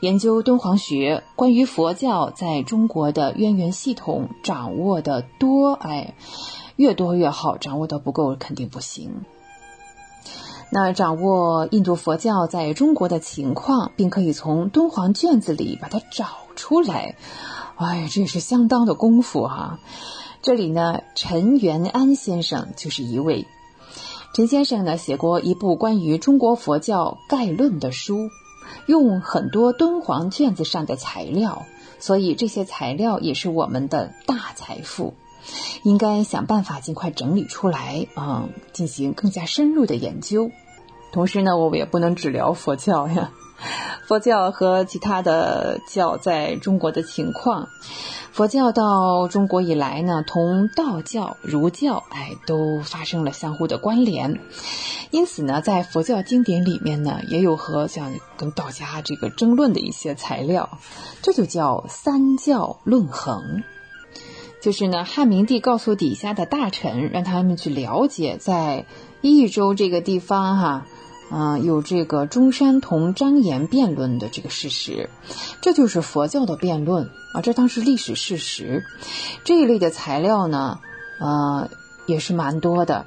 [0.00, 6.14] 研究敦煌学，关于佛教在中国的渊源系统掌握的多，哎，
[6.76, 9.24] 越多越好，掌握的不够肯定不行。
[10.68, 17.16] 那掌握印度佛教在中国的情况，并可以从敦煌卷子里把它找出来，
[17.76, 19.78] 哎，这也是相当的功夫哈。
[20.42, 23.46] 这里呢，陈元安先生就是一位。
[24.34, 28.28] 陈先生呢，写过一部关于中国佛教概论的书，
[28.86, 31.64] 用很多敦煌卷子上的材料，
[31.98, 35.14] 所以这些材料也是我们的大财富。
[35.82, 40.50] 应该想办法尽快整理出来，嗯，进行更加深入的研究。
[41.12, 43.30] 同时呢，我们也不能只聊佛教呀，
[44.06, 47.68] 佛教和其他的教在中国的情况。
[48.32, 54.38] 佛教到中国以来呢，同道教、儒教，哎，都发生了相互的关联。
[55.10, 60.68] 因此呢，在佛教经典里面呢，也有和像跟道家这个争论的一些材料，
[61.22, 63.62] 这就叫三教论衡。
[64.66, 68.84] 就是呢，汉明帝告诉底下的大臣，让他们去了解，在
[69.20, 70.86] 益州这个地方哈，
[71.30, 75.08] 啊，有这个中山同张炎辩论的这个事实，
[75.60, 78.82] 这就是佛教的辩论啊，这当是历史事实。
[79.44, 80.80] 这一类的材料呢，
[81.20, 81.70] 呃，
[82.08, 83.06] 也是蛮多的，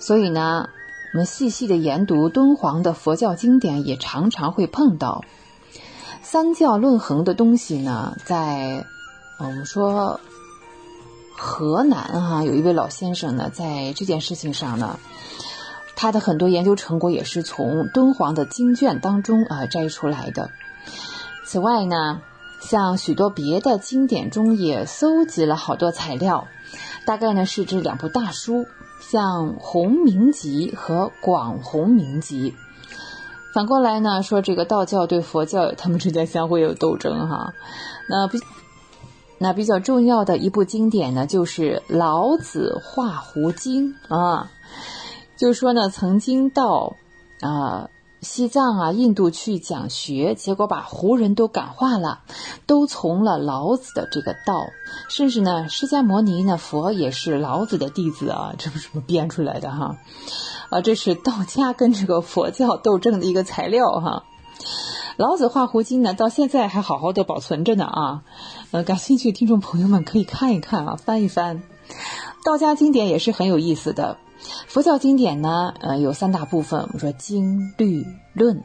[0.00, 0.68] 所以呢，
[1.12, 5.22] 我们细细的研读敦煌的佛教经典，也常常会碰到
[6.24, 8.84] 三教论衡的东西呢，在
[9.38, 10.18] 我们说。
[11.38, 14.98] 河南哈有一位老先生呢，在这件事情上呢，
[15.94, 20.50] 他的很多研究成果也是从敦煌的经卷当中啊摘出来的。
[21.44, 22.20] 此外呢，
[22.60, 26.48] 像许多别的经典中也搜集了好多材料，
[27.06, 28.66] 大概呢是这两部大书，
[29.00, 32.50] 像《弘明集》和《广弘明集》。
[33.54, 37.54] 反过来呢，说这个道教对佛教他们之间相互有斗争哈，
[38.08, 38.38] 那不。
[39.38, 44.50] 那比较重要的一部经典呢，就是《老子画胡经》啊。
[45.36, 46.94] 就说呢，曾经到
[47.40, 47.88] 啊
[48.20, 52.22] 西藏啊、印度去讲学，结果把胡人都感化了，
[52.66, 54.66] 都从了老子的这个道。
[55.08, 59.98] 甚至呢，释迦牟尼呢，佛也是老子的弟子啊，这不是什么编出来的哈。
[60.70, 64.24] 啊，这是道家跟这个佛教斗争的一个材料哈。
[65.16, 68.22] 老子画胡经呢，到现在还好好的保存着呢啊。
[68.70, 71.62] 呃，感兴趣的听众朋友们可以看一看啊，翻一翻。
[72.44, 74.18] 道家经典也是很有意思的。
[74.66, 76.80] 佛教经典呢，呃，有三大部分。
[76.82, 78.04] 我们说经、律、
[78.34, 78.62] 论。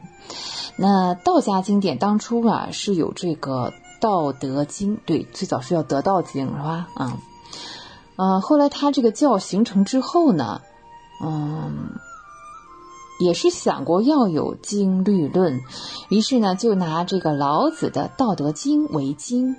[0.76, 6.88] 那道家经典当初啊，是有这个《道德经》，对，最早是叫《得道经》，是吧？
[6.96, 7.18] 啊，
[8.16, 10.60] 呃，后来他这个教形成之后呢，
[11.24, 11.92] 嗯，
[13.18, 15.60] 也是想过要有经、律、论，
[16.08, 19.56] 于是呢，就拿这个老子的《道德经》为经，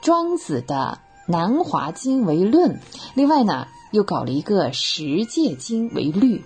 [0.00, 0.98] 庄子的
[1.30, 2.80] 《南华经》为论，
[3.14, 3.66] 另外呢。
[3.92, 6.44] 又搞了一个十戒经为律，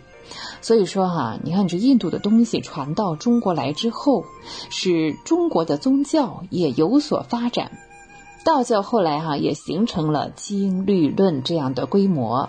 [0.61, 4.25] 所以说哈，你看这印度的东西传到中国来之后，
[4.69, 7.73] 使中国的宗教也有所发展。
[8.45, 12.49] 道教后来哈也形成了经律论这样的规模，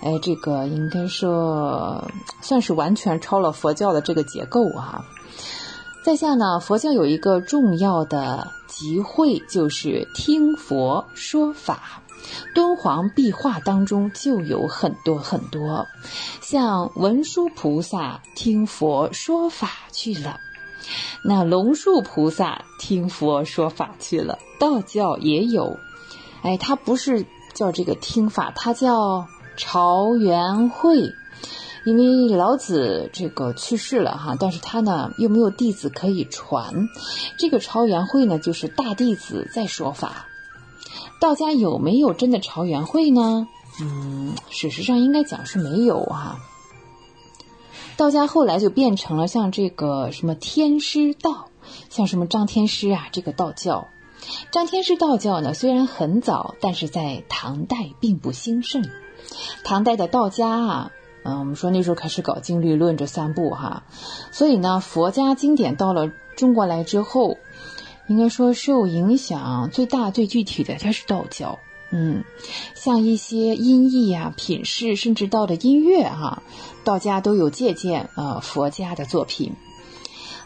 [0.00, 2.04] 哎，这个应该说
[2.40, 5.04] 算是完全超了佛教的这个结构啊。
[6.04, 12.02] 在下呢，佛教有一个重要的集会，就是听佛说法。
[12.54, 15.86] 敦煌壁画当中就有很多很多，
[16.40, 20.40] 像文殊菩萨听佛说法去了，
[21.22, 24.38] 那龙树菩萨听佛说法去了。
[24.58, 25.78] 道教也有，
[26.42, 29.26] 哎，它不是叫这个听法，它叫
[29.56, 31.12] 朝元会，
[31.84, 36.88] 因为老子这个去世了哈，但是他呢又没有弟子可以传，
[37.38, 40.26] 这个朝元会呢就是大弟子在说法。
[41.20, 43.48] 道家有没有真的朝元会呢？
[43.80, 46.38] 嗯，事实上应该讲是没有啊。
[47.96, 51.48] 道家后来就变成了像这个什么天师道，
[51.88, 53.88] 像什么张天师啊，这个道教。
[54.50, 58.84] 张天师道教呢，虽然很早，但是在唐代并不兴盛。
[59.64, 60.90] 唐代的道家啊，
[61.24, 63.84] 嗯，我们说那时候开始搞经律论这三部哈，
[64.30, 67.38] 所以呢，佛家经典到了中国来之后。
[68.08, 71.58] 应该说受影响最大、最具体的，它是道教。
[71.90, 72.24] 嗯，
[72.74, 76.42] 像一些音译啊、品饰，甚至到的音乐哈，
[76.84, 79.52] 道家都有借鉴啊佛家的作品。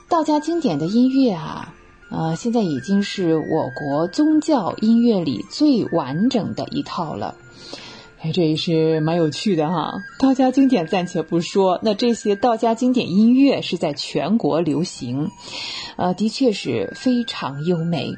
[0.08, 1.74] 道家经典的音乐啊，
[2.10, 7.36] 呃，现在已经是我国宗教音乐里最完整的一套了。
[8.22, 9.94] 哎，这也是蛮有趣的哈。
[10.18, 15.30] 道家经典暂且不说，那这些道家经典音乐是在全国流行，
[15.96, 18.14] 呃，的确是非常优美。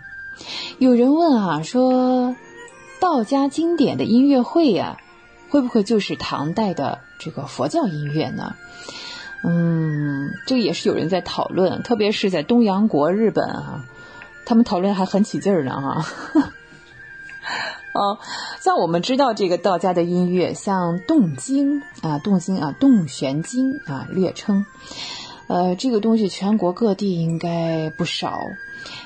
[0.79, 2.35] 有人问啊，说
[3.03, 4.99] 道家经典的音乐会呀，
[5.51, 8.55] 会不会就是唐代的这个佛教音乐呢？
[9.43, 13.85] 嗯，这个也是有人在讨论，特别是在东洋国日本啊，
[14.47, 16.07] 他们讨论还很起劲儿呢哈。
[17.93, 18.21] 哦，
[18.61, 24.65] 像我们知道这个道家的音乐，像洞经啊，洞经啊，洞玄经啊，略称，
[25.49, 28.39] 呃，这个东西全国各地应该不少。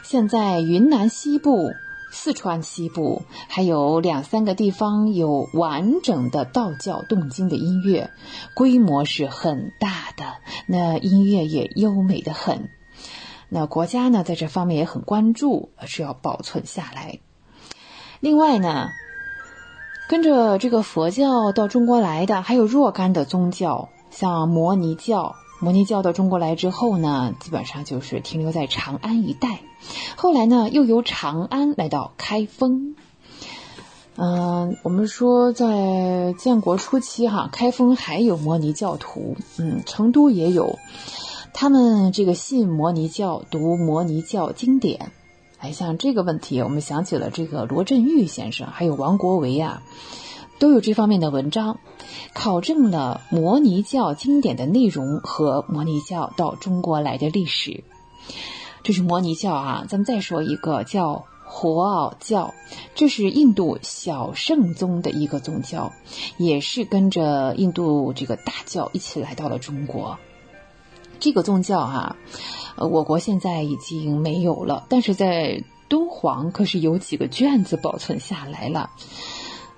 [0.02, 1.73] 现在云南西部、
[2.16, 8.10] 四川西部还有两三个地方有完整的道教动经的音乐，
[8.55, 10.24] 规模是很大的，
[10.66, 12.70] 那音乐也优美的很。
[13.51, 17.20] 那国家呢，在这方面也很关注，是要保存下来。
[18.20, 18.88] 另外呢，
[20.09, 25.36] 跟着这个佛教到中国来的还有若干的宗教，像摩尼教。
[25.58, 29.60] 摩尼教到中国来之后呢，基本上就是停留在长安一带。
[30.16, 32.94] 后来呢，又由长安来到开封。
[34.16, 40.78] 嗯，我们说在建国初期哈，开封还有摩尼教徒，嗯，成都也有，
[41.52, 45.12] 他们这个信摩尼教，读摩尼教经典。
[45.58, 49.82] 哎，像这个问题，我们想起了这个罗振玉先生，还有王国维啊，
[50.58, 51.78] 都有这方面的文章，
[52.34, 57.84] 考证了摩尼教经典的内容和摩尼教到中国来的历史。
[58.82, 62.54] 这是摩尼教啊，咱们再说一个叫火袄教，
[62.94, 65.92] 这是印度小圣宗的一个宗教，
[66.36, 70.18] 也是跟着印度这个大教一起来到了中国。
[71.18, 72.16] 这个宗教哈。
[72.78, 78.90] 呃，我国现在已经没有了，但是在敦煌可是有几个卷子保存下来了。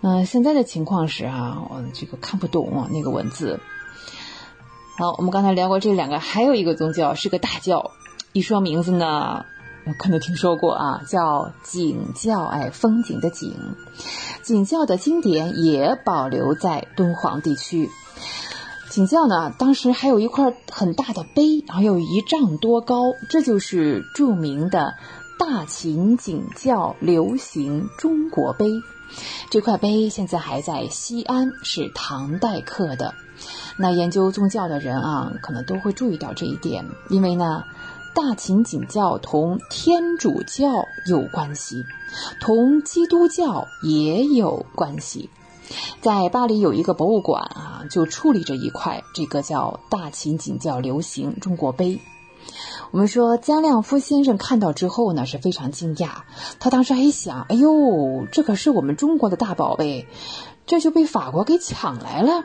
[0.00, 3.58] 嗯，现在的情况是啊，我这个看不懂啊那个文字。
[4.96, 7.90] 好，我们刚才聊过这两个，还有一个宗教是个大教，
[8.32, 9.44] 一说名字呢，
[9.86, 13.52] 我可能听说过啊，叫景教，哎，风景的景。
[14.42, 17.90] 景教的经典也保留在敦煌地区。
[18.88, 24.94] 景教呢，当时还有一块很大的碑，然后有一丈多高，这就是著名的
[25.38, 28.66] 大秦景教流行中国碑。
[29.50, 33.14] 这块碑现在还在西安，是唐代刻的。
[33.76, 37.64] 那研究宗教的人啊，可能都会注意到这一点，因为呢，
[38.14, 40.66] 大秦景教同天主教
[41.06, 41.84] 有关系，
[42.40, 45.30] 同基督教也有关系。
[46.00, 52.00] 在巴黎有一个博物馆啊，就处理着一块这个叫大秦景教流行中国碑。
[52.90, 56.08] 我们说姜亮夫先生看到之后呢，是非常惊讶。
[56.58, 60.06] 他当时还想：“哎呦，这可是我们中国的大宝贝，
[60.66, 62.44] 这就被法国给抢来了。”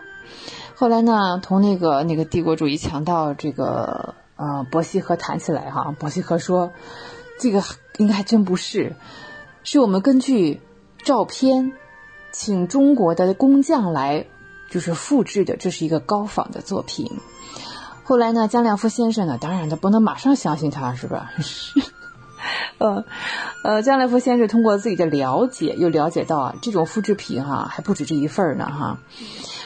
[0.76, 6.72] 后来呢，同那个那个帝国主义强盗这个呃伯希和谈起来哈，伯希和说
[7.40, 7.64] ：“这个
[7.98, 8.96] 应该还真不是，
[9.64, 10.62] 是我们根据
[11.04, 11.74] 照片。”
[12.36, 14.26] 请中国的工匠来，
[14.72, 17.12] 就是复制的，这是一个高仿的作品。
[18.04, 21.32] 后来呢，姜亮夫先生呢，当然他不能马上相信他，是吧？
[22.78, 23.06] 呃，
[23.64, 28.98] 呃，姜亮夫先生通过自己的了解，又了解到啊，这种复制品哈还不止这一份呢哈。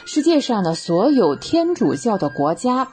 [0.06, 2.88] 世界上的所有天主教的国家，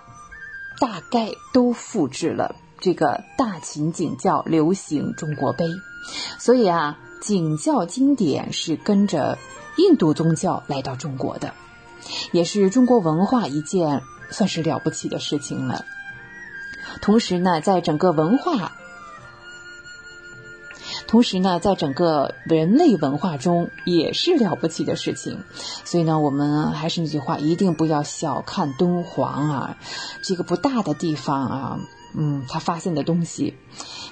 [0.80, 5.66] 大概都复制了这个大秦景教流行中国碑，
[6.38, 9.38] 所以啊，景教经典是跟着。
[9.76, 11.52] 印度宗教来到中国的，
[12.30, 15.84] 也是中国文化一件算是了不起的事情了。
[17.00, 18.72] 同时呢，在整个文化，
[21.06, 25.42] 同时呢，在整个人类文化中也是了不起的事情。
[25.84, 29.76] 所以呢，我们还是那句话，一定不要小看敦煌啊，
[30.22, 31.80] 这个不大的地方啊，
[32.16, 33.54] 嗯，它发现的东西，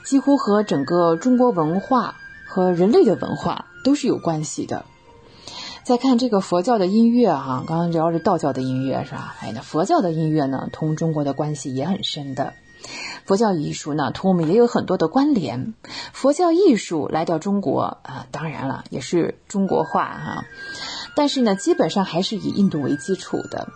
[0.04, 2.16] 几乎和整个中国文化
[2.46, 4.84] 和人类的文化都是有关系的。
[5.84, 9.34] 再看这个佛教的音乐哈，刚刚聊着道教的音乐是吧？
[9.40, 12.54] 哎，那佛教的音乐呢，同中国的关系也很深的。
[13.24, 15.74] 佛教艺术呢，同我们也有很多的关联。
[16.12, 20.44] 佛教艺术来到中国啊，当然了，也是中国化哈。
[21.16, 23.68] 但是呢，基本上还是以印度为基础的。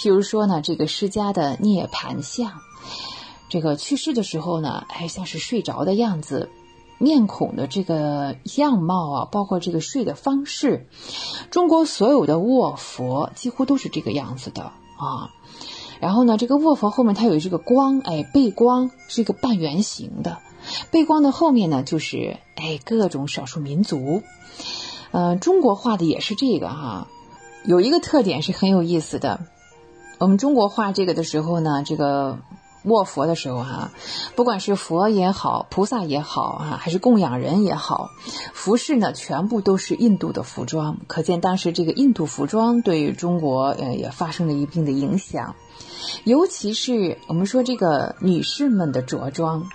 [0.00, 2.52] 譬如说呢，这个释迦的涅盘像，
[3.48, 6.48] 这个去世的时候呢，哎，像是睡着的样子。
[7.02, 10.86] 面孔的这个样貌啊，包括这个睡的方式，
[11.50, 15.34] 中国所有的卧佛几乎都是这个样子的啊。
[15.98, 20.38] 然后呢，这个卧佛后面它有这个光，哎，背光是一个半圆形的，
[20.92, 24.22] 背光的后面呢就是哎各种少数民族。
[25.10, 27.08] 嗯，中国画的也是这个哈，
[27.64, 29.40] 有一个特点是很有意思的。
[30.18, 32.38] 我们中国画这个的时候呢，这个。
[32.84, 33.90] 卧佛的时候哈，
[34.34, 38.10] 不管是佛也好，菩萨也好啊，还是供养人也好，
[38.52, 45.54] 服饰呢全部都是印度的服装，可见当时这个印度服装对于中国呃也发生了一定的影响。
[46.24, 49.68] 尤其是我们说这个女士们的着装，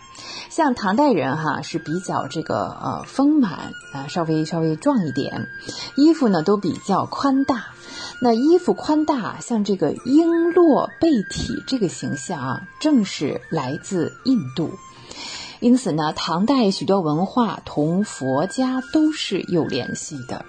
[0.49, 5.47] 像唐代人哈是比较这个呃丰满啊，稍微稍微壮一点，
[5.95, 7.65] 衣服呢都比较宽大。
[8.19, 14.71] 那衣服宽大，像这个璎珞背体这个形象啊，正是来自印度。
[15.59, 20.45] 因此呢，唐代许多文化同佛家都是有联系的。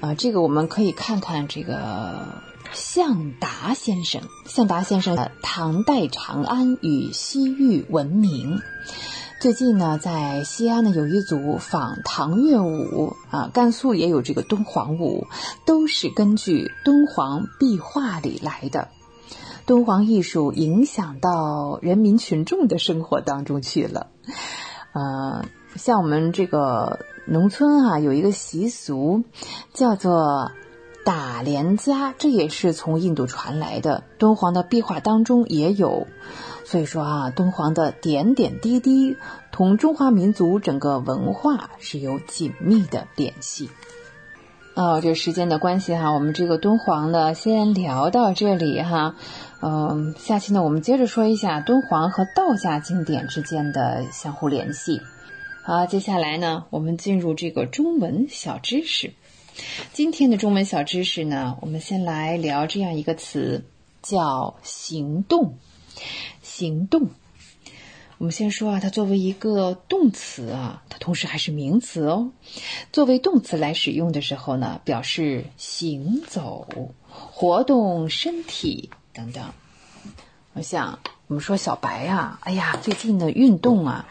[0.00, 2.26] 啊，这个我们可以看看这个
[2.72, 4.22] 向达先生。
[4.46, 8.56] 向达先生的《唐代长安与西域文明》。
[9.40, 15.26] 最近呢，在西安呢有一组仿唐乐舞啊，甘肃也有这个敦煌舞，
[15.66, 18.88] 都是根据敦煌壁画里来的。
[19.66, 24.08] 敦煌艺术影响到人民群众的生活当中去了。
[24.92, 25.44] 呃，
[25.74, 29.24] 像我们这个农村啊，有一个习俗
[29.72, 30.52] 叫做
[31.04, 34.04] 打连家，这也是从印度传来的。
[34.18, 36.06] 敦煌的壁画当中也有。
[36.64, 39.16] 所以说啊，敦煌的点点滴滴
[39.50, 43.68] 同中华民族整个文化是有紧密的联系。
[44.74, 49.16] 哦，这时间的关系哈，我们这个敦煌呢先聊到这里哈。
[49.60, 55.02] 嗯，下期呢我们接着说一下敦煌和道家经典之间的相互联系。
[55.64, 59.12] 好，接下来呢我们进入这个中文小知识。
[59.92, 63.64] 今天的中文小知识呢，我们先来聊这样一个词，
[64.02, 65.58] 叫行动。
[66.42, 67.10] 行动，
[68.18, 72.30] 我们先说啊，它作为一个动词啊，它同时还是名词哦。
[72.92, 76.66] 作为动词来使用的时候呢，表示行走、
[77.08, 79.52] 活动身体等等。
[80.54, 84.08] 我想，我们说小白啊，哎呀，最近的运动啊，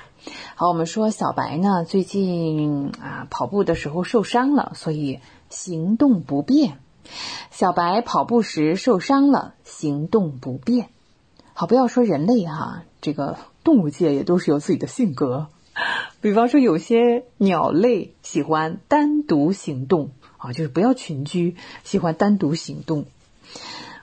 [0.55, 5.19] 好，我们说小白呢，最近啊跑步的时候受伤了，所以
[5.49, 6.77] 行动不便。
[7.49, 10.89] 小白跑步时受伤了，行动不便。
[11.53, 15.47] 好，不要说人类哈，这个动物界也都是有自己的性格。
[16.21, 23.05] 比方说，有些鸟类喜欢单独行动啊，就是不要群居，喜欢单独行动。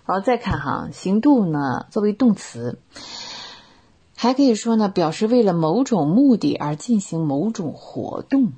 [0.03, 2.79] 好，再看哈，行动呢，作为动词，
[4.21, 8.51] 还可以说呢，表示为了某种目的而进行某种活动。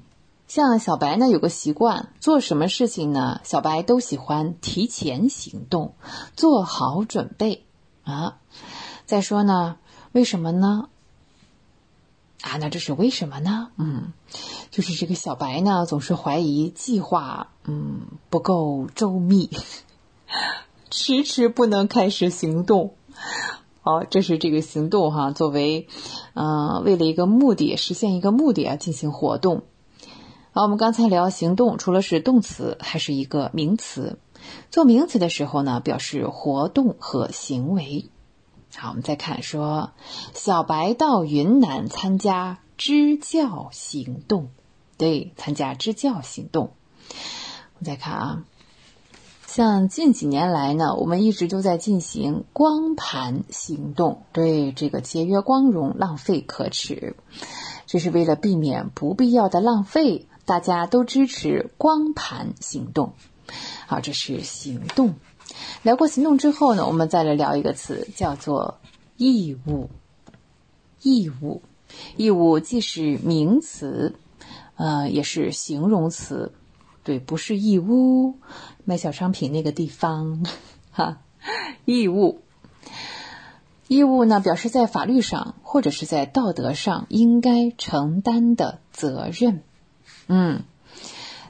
[0.49, 3.43] 像小白呢，有个习惯，做什么事情呢？
[3.45, 5.93] 小白都喜欢提前行动，
[6.35, 7.67] 做好准备
[8.05, 8.39] 啊。
[9.05, 9.77] 再说呢，
[10.13, 10.89] 为什么呢？
[12.41, 13.69] 啊，那这是为什么呢？
[13.77, 14.15] 嗯，
[14.71, 18.01] 就是这个小白呢，总是怀疑计划，嗯，
[18.31, 19.51] 不够周密，
[20.89, 22.95] 迟迟不能开始行动。
[23.83, 25.89] 好，这是这个行动哈，作为，
[26.35, 29.63] 嗯，为了一个目的，实现一个目的啊，进行活动。
[30.53, 34.19] 好，我们刚才聊行动，除了是动词，还是一个名词。
[34.71, 38.11] 做名词的时候呢，表示活动和行为。
[38.77, 39.93] 好，我们再看说，
[40.35, 44.51] 小白到云南参加支教行动，
[44.99, 46.65] 对，参加支教行动。
[46.65, 48.45] 我们再看啊，
[49.53, 57.17] 像近几年来呢，我们一直都在进行光盘行动，对，这个节约光荣，浪费可耻，
[57.85, 63.15] 这是为了避免不必要的浪费，大家都支持光盘行动。
[63.89, 65.17] 好，这是行动。
[65.83, 68.79] 聊过行动之后呢，我们再来聊一个词，叫做
[69.17, 69.91] 义务。
[71.03, 71.61] 义务，
[72.17, 74.15] 义务既是名词，
[74.77, 76.53] 呃，也是形容词。
[77.03, 78.39] 对，不是义乌
[78.85, 80.45] 卖小商品那个地方，
[80.91, 81.19] 哈。
[81.85, 82.41] 义务，
[83.89, 89.63] 义务呢，表示在法律上或者是在道德上应该承担的责任。
[90.29, 90.63] 嗯。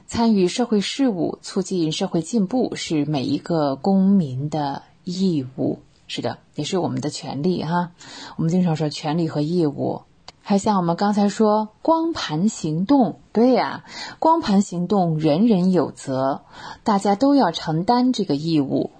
[0.07, 5.79] 参与社会事务、促进社会进步是每一个公民的义务。
[6.07, 7.91] 是的，也是我们的权利哈。
[8.35, 10.01] 我们经常说权利和义务，
[10.41, 13.85] 还像我们刚才说光盘行动，对呀，
[14.19, 16.41] 光盘行动人人有责，
[16.83, 18.91] 大家都要承担这个义务。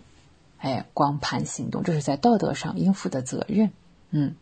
[0.59, 3.72] 哎，光盘行动这是在道德上应负的责任。
[4.11, 4.35] 嗯，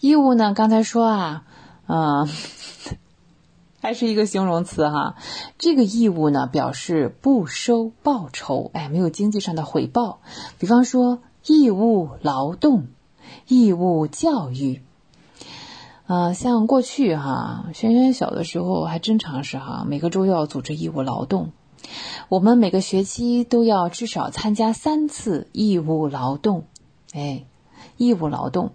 [0.00, 0.54] 义务呢？
[0.54, 1.44] 刚才说啊，
[1.86, 2.28] 嗯。
[3.78, 5.14] 还是一个形容词哈，
[5.58, 10.18] 这个义务呢表示不收报酬，哎，没有经济上的回报。
[10.58, 12.88] 比方说义务劳动、
[13.46, 14.82] 义务教育，
[16.06, 21.52] 呃，像过去哈，轩轩小的时候还真常是哈，每个周要组织义务劳动，
[22.28, 26.64] 我们每个学期都要至少参加三次义务劳动，
[27.12, 27.44] 哎，
[27.96, 28.72] 义务劳动。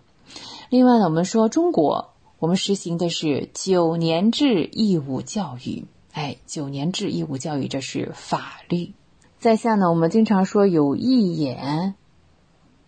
[0.69, 2.09] 另外呢，我们说中国。
[2.39, 8.93] 我们实行的是九年制义务教育，哎，九年制义务教育这是法律。
[9.37, 11.93] 在下呢，我们经常说有义演，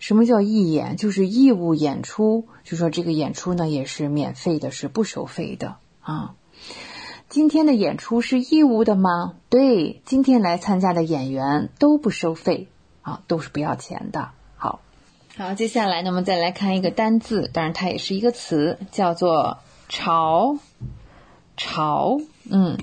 [0.04, 0.98] 什么叫义演？
[0.98, 6.36] 就是义务演出，就说这个演出呢也是免费的，是不收费的啊。
[7.30, 9.36] 今天的演出是义务的吗？
[9.48, 12.68] 对，今天来参加的演员都不收费
[13.02, 14.32] 啊，都是不要钱的。
[14.58, 14.82] 好，
[15.38, 20.58] 好接下来呢，我们再来看一个单字，当然它也是一个词，叫做“潮
[21.56, 22.18] 潮，
[22.52, 22.78] 嗯，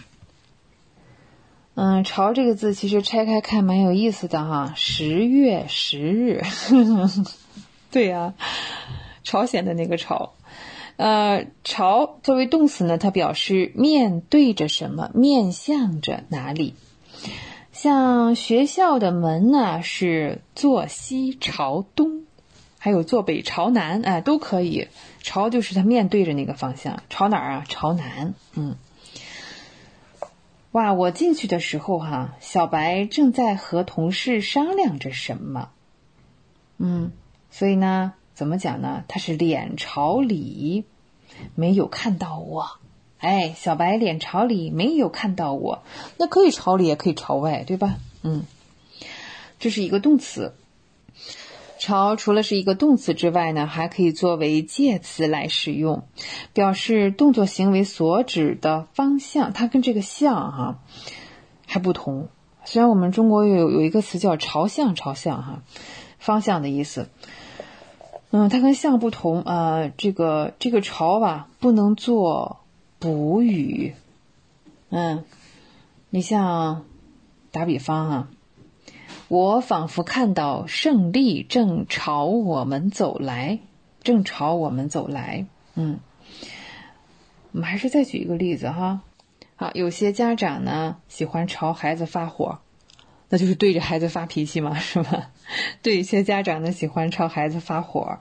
[1.74, 4.74] 嗯，“朝”这个字其实拆开看蛮有意思的哈。
[4.76, 6.42] 十月十日，
[7.90, 8.34] 对呀，
[9.22, 10.34] 朝鲜的那个“朝”。
[10.96, 16.74] 呃，“朝”作为动词呢，它表示面对着什么，面向着哪里。
[17.72, 22.24] 像学校的门呢，是坐西朝东。
[22.78, 24.88] 还有坐北朝南，哎，都可以。
[25.22, 27.64] 朝就是它面对着那个方向，朝哪儿啊？
[27.68, 28.34] 朝南。
[28.54, 28.76] 嗯。
[30.72, 35.70] 哇，我进去的时候哈，小白正在和同事商量着什么。
[36.78, 37.10] 嗯，
[37.50, 39.02] 所以呢，怎么讲呢？
[39.08, 40.84] 他是脸朝里，
[41.56, 42.78] 没有看到我。
[43.18, 45.82] 哎，小白脸朝里，没有看到我。
[46.16, 47.96] 那可以朝里，也可以朝外，对吧？
[48.22, 48.44] 嗯，
[49.58, 50.54] 这是一个动词。
[51.90, 56.04] 朝除了是一个动词之外呢，还可以作为介词来使用，
[56.52, 59.52] 表示动作行为所指的方向。
[59.52, 60.78] 它跟这个向哈
[61.66, 62.28] 还不同。
[62.64, 65.62] 虽然我们中国有有一个词叫朝向，朝向哈
[66.20, 67.08] 方向的意思。
[68.30, 69.42] 嗯，它跟向不同。
[69.42, 72.60] 呃，这个这个朝吧，不能做
[73.00, 73.96] 补语。
[74.90, 75.24] 嗯，
[76.10, 76.84] 你像
[77.50, 78.28] 打比方哈。
[79.30, 83.60] 我仿佛看到胜利正朝我们走来，
[84.02, 85.46] 正朝我们走来。
[85.76, 86.00] 嗯，
[87.52, 89.02] 我们还是再举一个例子哈。
[89.54, 92.58] 好，有些家长呢喜欢朝孩子发火，
[93.28, 95.30] 那就是对着孩子发脾气嘛， 是吧？
[95.80, 98.18] 对一些家长呢喜欢朝孩子发火。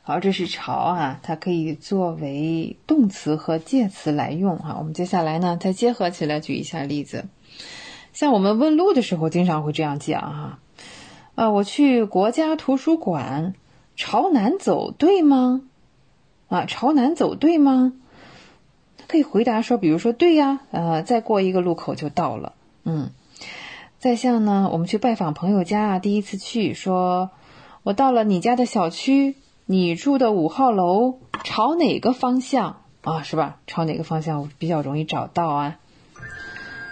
[0.00, 4.76] 好，这是朝啊，它可以作为动词和介词来用哈。
[4.78, 7.26] 我们接下来呢再结合起来举一下例子，
[8.16, 10.58] 像我们问路的时候，经常会这样讲哈。
[11.34, 13.52] 啊，我去国家图书馆，
[13.94, 15.60] 朝南走对吗？
[16.48, 17.92] 啊，朝南走对吗？
[19.06, 22.54] 可以回答说，比如说对呀，呃，再过一个路口就到了。
[22.84, 23.10] 嗯，
[23.98, 27.28] 再像呢，我们去拜访朋友家啊，第一次去，说
[27.82, 29.34] 我到了你家的小区，
[29.66, 33.22] 你住的五号楼，朝哪个方向啊？
[33.22, 33.58] 是吧？
[33.66, 35.76] 朝哪个方向我比较容易找到啊？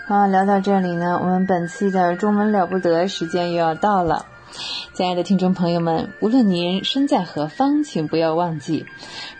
[0.07, 4.27] 好，聊到这里呢，我们本期的中文了不得时间又要到了。
[4.93, 8.85] 亲爱的听众朋友们，无论您身在何方，请不要忘记，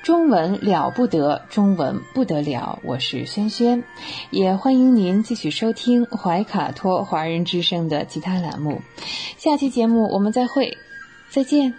[0.03, 2.79] 中文了不得，中文不得了。
[2.83, 3.85] 我是轩轩，
[4.31, 8.81] 也欢迎您继续收听怀卡托华人之声的其他栏目。
[9.37, 10.79] 下期节目我们再会，
[11.29, 11.75] 再见。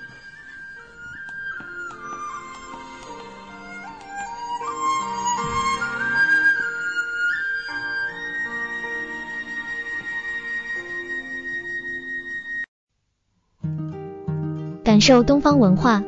[15.07, 16.01] 受东方文化，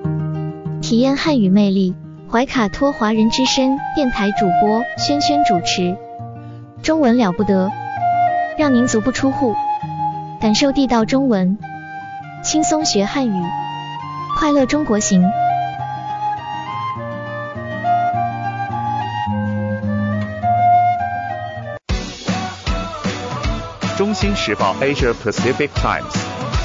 [0.81, 1.95] 体验汉语魅力。
[2.31, 5.95] 怀卡托华人之声电台主播轩轩主持，
[6.81, 7.71] 中文了不得，
[8.57, 9.53] 让您足不出户，
[10.41, 11.59] 感受地道中文，
[12.43, 13.43] 轻松学汉语，
[14.35, 15.23] 快乐中国行。
[23.95, 26.36] 中心时报 Asia Pacific Times。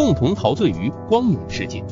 [0.00, 1.84] 共同陶醉于光影世界。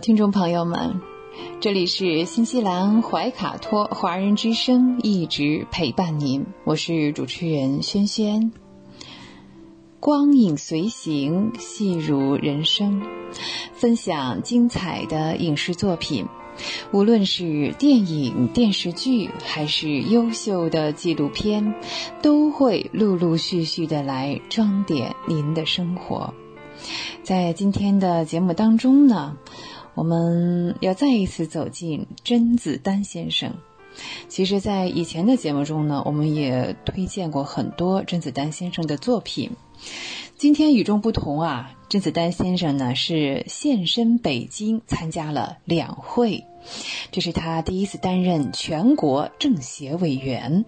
[0.00, 1.00] 听众朋友们，
[1.58, 6.44] 这里是新西兰怀卡托华人之声，一直陪伴您。
[6.64, 8.52] 我是主持人轩轩。
[9.98, 13.02] 光影随行，戏如人生，
[13.72, 16.26] 分享精彩的影视作品，
[16.92, 21.74] 无论是电影、电视剧，还是优秀的纪录片，
[22.20, 26.34] 都会陆陆续续的来装点您的生活。
[27.22, 29.38] 在今天的节目当中呢，
[29.96, 33.54] 我们要再一次走进甄子丹先生。
[34.28, 39.52] 其实，在以前的节目中呢，我们也推荐过很多甄子丹先生的作品。
[40.36, 46.44] 今天与众不同啊，甄子丹先生呢是现身北京参加了两会，
[47.10, 50.66] 这是他第一次担任全国政协委员。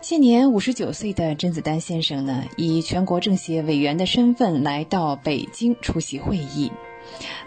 [0.00, 6.72] 现年五十九岁的甄子丹先生呢，以全国政协委员的身份来到北京出席会议，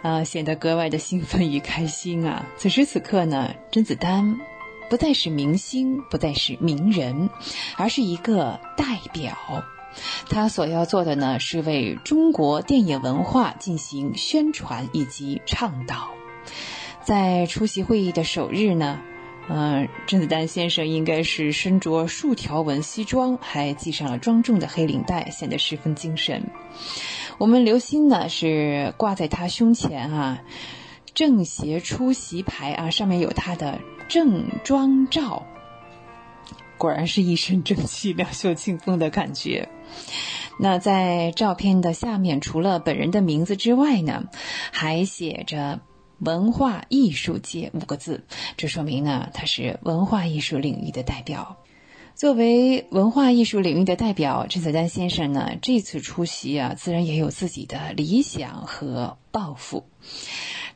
[0.02, 2.46] 呃，显得格外的兴奋与开心啊！
[2.56, 4.38] 此时此刻呢，甄子丹
[4.88, 7.30] 不再是明星，不再是名人，
[7.76, 9.36] 而是一个代表。
[10.28, 16.10] 他所要做的呢，是为中国电影文化进行宣传以及倡导。
[17.04, 19.00] 在出席会议的首日呢。
[19.50, 26.50] 嗯，甄子丹先生应该是身着竖条纹西装，还系上了庄重的黑领带，显得十分精神。
[27.38, 30.42] 我们刘心呢，是挂在他胸前啊，
[31.14, 33.78] 政协出席牌啊，上面有他的
[34.08, 35.46] 正装照。
[36.78, 39.68] 果然是一身正气、两袖清风的感觉。
[40.58, 44.24] 那在照片的下面，除了本人的名字之外呢，
[44.72, 45.78] 还写着
[46.18, 48.24] “文化艺术界”五个字，
[48.56, 51.57] 这说明呢，他是文化艺术领域的代表。
[52.18, 59.84] 作为文化艺术领域的代表，甄子丹先生呢，这次出席啊，自然也有自己的理想和抱负。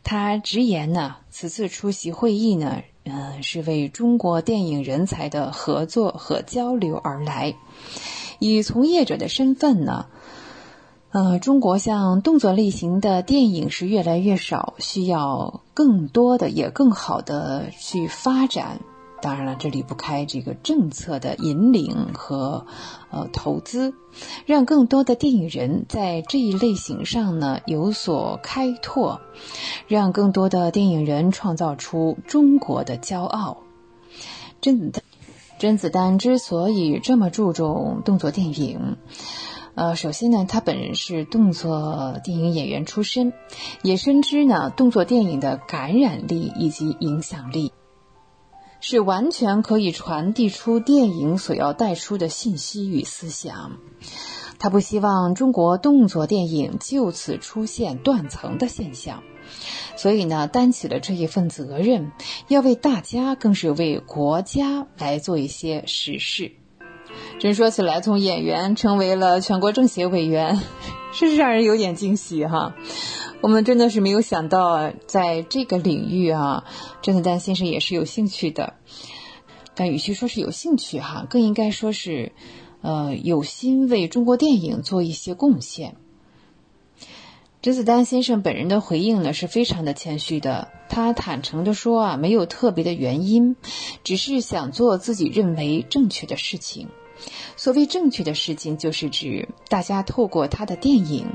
[0.05, 7.57] 他直言呢，此次出席会议呢，嗯，是为中国电影人才的合作和交流而来。
[8.39, 10.07] 以从业者的身份呢，
[11.11, 18.79] 呃，中国像动作类型的电影是越来越少，需要更多的也更好的去发展。
[19.23, 22.67] 当然了，这离不开这个政策的引领和
[23.13, 23.95] 呃投资，
[24.45, 29.21] 让更多的电影人在这一类型上呢有所开拓，
[29.87, 33.59] 让更多的电影人创造出中国的骄傲。
[34.61, 35.03] 甄子丹，
[35.59, 38.97] 甄子丹之所以这么注重动作电影，
[39.77, 43.33] 呃，首先呢，他本人是动作电影演员出身，
[43.83, 47.73] 也深知呢动作电影的感染力以及影响力。
[48.83, 53.79] 是完全可以传递出电影所要带出的信息与思想。
[54.59, 59.23] 他不希望中国动作电影就此出现断层的现象，
[59.97, 62.13] 所以呢，担起了这一份责任，
[62.49, 66.53] 要为大家，更是为国家来做一些实事。
[67.39, 70.61] 真说起来，从演员成为了全国政协委员，
[71.13, 72.75] 是让人有点惊喜哈。
[73.41, 76.65] 我们真的是没有想到，在这个领域啊，
[77.03, 78.75] 甄子丹先生也是有兴趣的。
[79.75, 82.33] 但与其说是有兴趣哈，更应该说是，
[82.83, 85.97] 呃，有心为中国电影做一些贡献。
[87.63, 90.69] 甄子丹先生本人的回应呢，是非常的谦虚的。
[90.89, 93.57] 他坦诚的说啊，没有特别的原因，
[94.05, 96.89] 只是想做自己认为正确的事情。
[97.57, 101.27] 所谓正确的事情，就是指大家透过他的电影，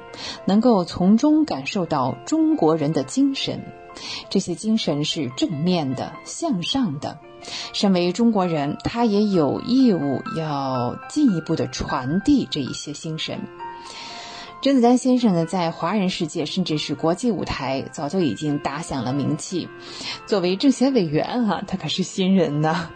[0.45, 3.63] 能够从中感受到中国人的精神。
[4.29, 7.19] 这些精神是正面的、向上的。
[7.73, 13.39] 身为中国人，他也有义务要进一步的传递这一些精神。
[14.61, 19.67] 甄子丹先生呢，在华人世界甚至是国际舞台，早就已经打响了名气。
[20.25, 22.89] 作为政协委员哈，他可是新人呢。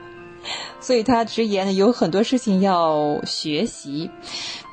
[0.82, 4.10] 所以他直言，有很多事情要学习，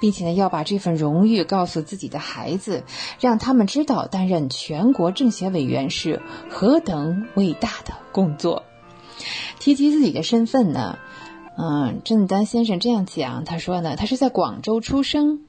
[0.01, 2.85] 并且呢，要把这份荣誉告诉自己的孩子，
[3.21, 8.65] 让他们知道担任全国政协委员是何等伟大的工作。
[9.59, 10.99] 提及自己的身份呢？
[11.61, 15.41] 嗯，甄子丹先生这样讲，他说呢，他是在广州出生，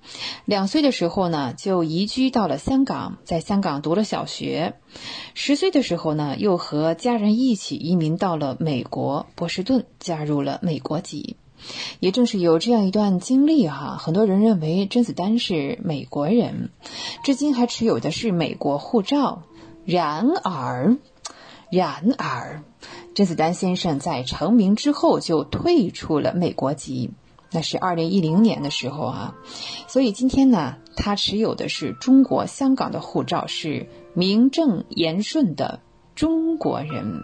[0.44, 4.74] 两岁的时候呢就移居到了香港，在香港读了小学，
[5.36, 11.38] 十岁的时候呢又和家人一起移民到了美国波士顿，加入了美国籍。
[12.00, 16.72] 也正是有这样一段经历哈，很多人认为甄子丹是美国人，
[17.24, 19.44] 至今还持有的是美国护照。
[19.86, 20.98] 然而，
[21.70, 22.64] 然而。
[23.20, 27.12] 甄子丹先生在成名之后就退出了美国籍，
[27.52, 29.36] 那是二零一零年的时候啊，
[29.90, 35.82] 所以今天呢，他持有的是中国香港的护照，是名正言顺的
[36.16, 37.22] 中国人。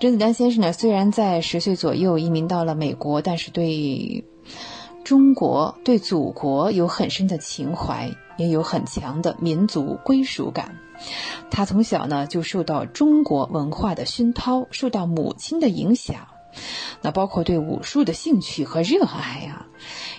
[0.00, 4.24] 甄子丹先生呢，虽然在十岁左右移民到了美国，但是对
[5.04, 10.78] 中国、对祖国有很深的情怀，也有很强的民族归属感。
[11.50, 16.28] 他从小呢就受到中国文化的熏陶，受到母亲的影响，
[17.02, 19.66] 那包括对武术的兴趣和热爱啊，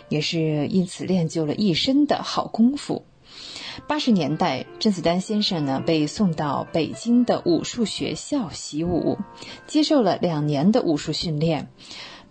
[0.09, 3.05] 也是因此练就了一身的好功夫。
[3.87, 9.19] 八十年代，甄子丹先生呢被送到北京的武术学校习武，
[9.67, 11.69] 接受了两年的武术训练。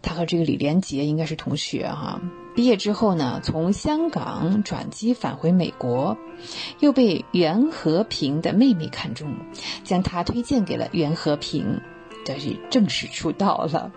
[0.03, 2.21] 他和这个李连杰应该是同学哈。
[2.57, 6.17] 毕业之后呢，从香港转机返回美国，
[6.81, 9.37] 又被袁和平的妹妹看中，
[9.85, 11.83] 将他推荐给了袁和平，
[12.25, 13.93] 这是正式出道了。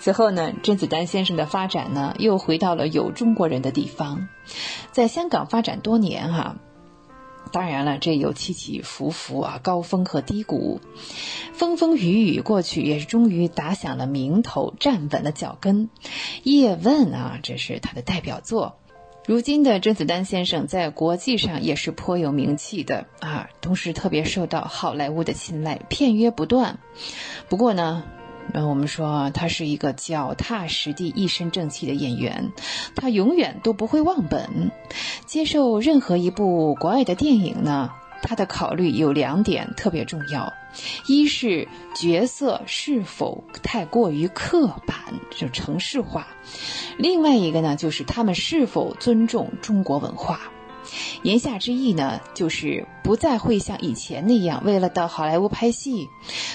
[0.00, 4.28] 此后呢，甄子丹先生的发展呢，又回到了有中国人的地方，
[4.90, 6.56] 在香港发展多年哈。
[7.52, 10.80] 当然了，这有起起伏伏啊，高峰和低谷，
[11.52, 15.90] 风风雨雨过去，也是终于打响了名头，站稳了脚跟。
[16.42, 18.78] 叶问啊，这是他的代表作。
[19.26, 26.78] 如今的甄子丹先生在国际上也是颇有名气的啊，同时特别受到好莱坞的青睐，片约不断。
[27.48, 28.02] 不过呢。
[28.52, 32.52] 那我们说，他是一个脚踏实地、一身正气的演员，
[32.94, 34.70] 他永远都不会忘本。
[35.26, 37.90] 接受任何一部国外的电影呢，
[38.22, 40.52] 他的考虑有两点特别重要，
[41.06, 44.96] 一是角色是否太过于刻板，
[45.30, 46.26] 就程式化；
[46.98, 50.40] 另外一个呢，就是他们是否尊重中国文化。
[51.22, 56.08] 言下之意呢，就是不再会像以前那样，为了到好莱坞拍戏，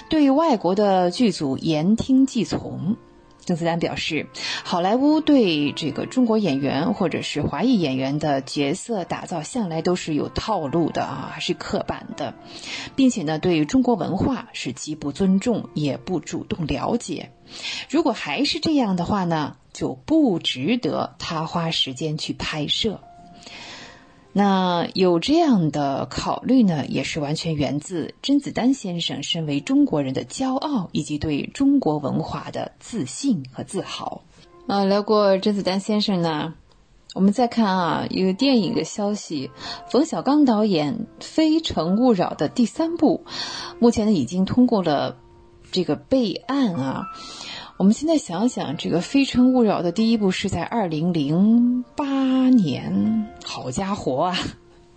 [0.09, 2.95] 对外国的剧组言听计从。
[3.45, 4.27] 郑思丹表示，
[4.65, 12.33] 好莱坞对这个中国演员或者是华裔演员的角色打造向来都是有套路的啊，是刻板的，
[12.97, 17.31] 并且呢，对中国文化是极不尊重，也不主动了解。
[17.89, 22.99] 如果还是这样的话呢，就不值得他花时间去拍摄。
[24.33, 34.21] 那有这样的考虑呢，也是完全源自甄子丹先生身为中国人的骄傲，以及对中国文化的自信和自豪。
[34.67, 36.53] 啊，聊过甄子丹先生呢，
[37.15, 39.49] 我们再看啊，一个电影的消息，
[39.89, 43.23] 冯小刚导演《非诚勿扰》的第三部，
[43.79, 45.17] 目前呢已经通过了
[45.71, 47.07] 这个备案啊。
[47.77, 54.37] 我们现在想想，这个《非诚勿扰》的第一部是在二零零八年，好家伙啊，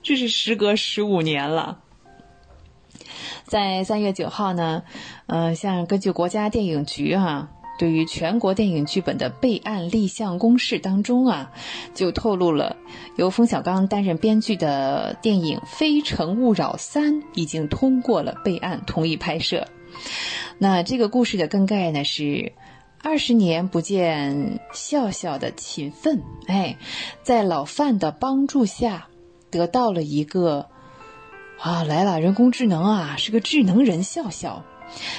[0.02, 1.80] 这是时隔十五年了。
[3.44, 4.82] 在三月九号呢，
[5.26, 11.52] 呃，像根据国家电影局啊，对于全国电影剧本的备案立项公示当中啊，
[11.92, 12.76] 就透露了
[13.16, 19.66] 由冯小刚担任编剧的电影《非诚勿扰三》已经通过了备案，同意拍摄。
[20.56, 22.54] 那这个故事的更概呢是。
[23.02, 26.76] 二十年不见笑笑的勤奋，哎，
[27.22, 29.08] 在老范的帮助下，
[29.50, 30.68] 得到了一个
[31.58, 34.64] 啊来了人工智能啊，是个智能人笑笑。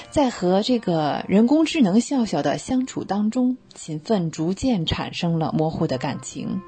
[0.09, 6.61] 在和这个人工智能笑笑的相处当中，勤奋逐渐产生了模糊的感情。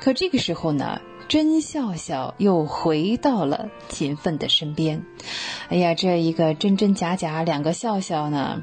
[0.00, 5.02] 可这个时候呢，真笑笑又回到了勤奋的身边。
[5.68, 8.62] 哎呀，这一个真真假假两个笑笑呢？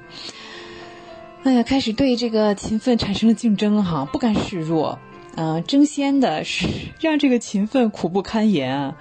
[1.46, 4.98] 哎呀，开始对这个勤奋产生了竞争哈，不甘示弱，
[5.36, 6.68] 嗯，争先的是
[7.00, 8.98] 让这个勤奋苦不堪言啊。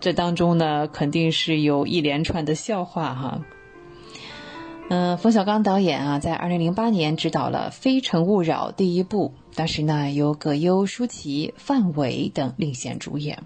[0.00, 3.42] 这当中呢，肯定是有一连串的笑话哈。
[4.88, 13.42] 嗯，冯小刚导演啊，在二零零八年执导了《非诚勿扰》第一部，当时呢由葛优、舒淇、范伟等领衔主演。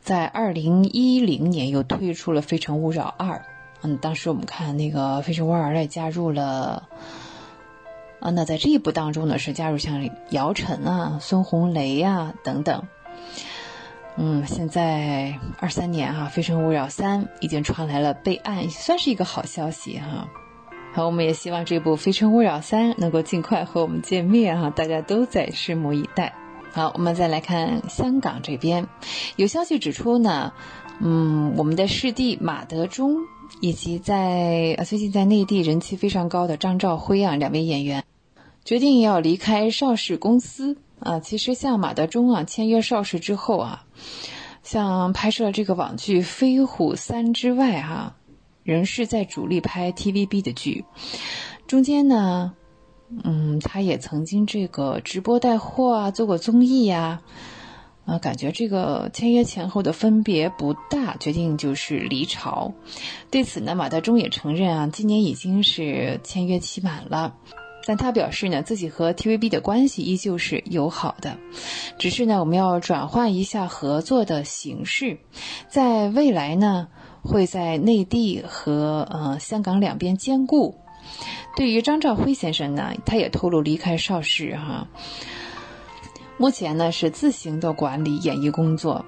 [0.00, 3.38] 在二零一零年又推出了《非诚勿扰二》。
[3.82, 6.88] 嗯，当时我们看那个《非诚勿扰》也加入了，
[8.20, 12.88] 啊，那在这一部当中呢，是加入像姚晨啊、孙红雷啊等等。
[14.16, 20.26] 嗯，现在二三年哈，《非诚勿扰三》已经传来了备案，算是一个好消息哈。
[20.92, 26.34] 好，我们也希望这部《非诚勿扰三》能够尽快和我们见面哈，大家都在拭目以待。
[26.72, 28.88] 好，我们再来看香港这边，
[29.36, 30.52] 有消息指出呢，
[30.98, 33.18] 嗯，我们的师弟马德钟。
[33.60, 38.04] 以及在最近在内地人气非常高的张兆辉啊，两位演员
[38.64, 41.20] 决定要离开邵氏公司啊。
[41.20, 43.84] 其实像马德钟啊签约邵氏之后啊，
[44.62, 48.16] 像拍摄这个网剧《飞虎三》之外哈，
[48.62, 50.84] 仍是在主力拍 TVB 的剧。
[51.66, 52.54] 中间呢，
[53.24, 57.22] 嗯，他也曾经这个直播带货啊，做过综艺呀。
[58.16, 62.72] 感觉这个签约前后的分别不大，决定就是离巢。
[63.30, 67.34] 对此呢，马德钟也承认啊，今年已经是签约期满了，
[67.84, 71.36] 但他表示呢，自己和 TVB 的关系依旧是友好的，
[71.98, 75.18] 只是呢，我们要转换一下合作的形式，
[75.68, 76.88] 在未来呢，
[77.22, 80.76] 会在内地和呃香港两边兼顾。
[81.56, 84.86] 对于张兆辉先生呢，他也透露离开邵氏哈。
[86.38, 89.04] 目前呢是自行的管理演艺工作，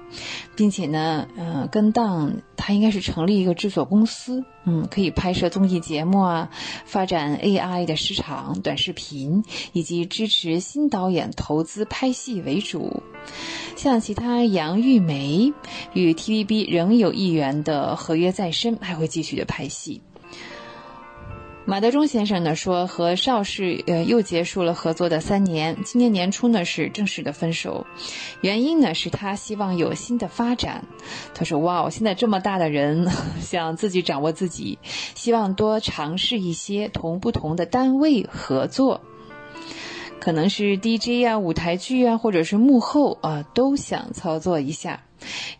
[0.55, 6.49] 并且呢，嗯，跟档他应该是成立一个制作公司，嗯，可以拍摄综艺节目啊，
[6.85, 13.01] 发展 AI 的市场、短视频，以及支持新导演投资拍戏为主。
[13.77, 15.53] 像其他杨玉梅
[15.93, 20.01] 与 TVB 仍有一员的合约在身，还会继续的拍戏。
[21.63, 27.85] 马德钟先生呢说，和邵氏呃又结束了合作的三年，今年年初呢是正式的分手，
[28.41, 30.83] 原因呢是他希望有新的发展。
[31.35, 33.07] 他说：“哇，我现在这么大的人，
[33.39, 34.79] 想自己掌握自己，
[35.15, 38.99] 希望多尝试一些同不同的单位合作，
[40.19, 45.03] 可能是 DJ 啊、舞台剧啊，或者是幕后啊，都想操作一下。”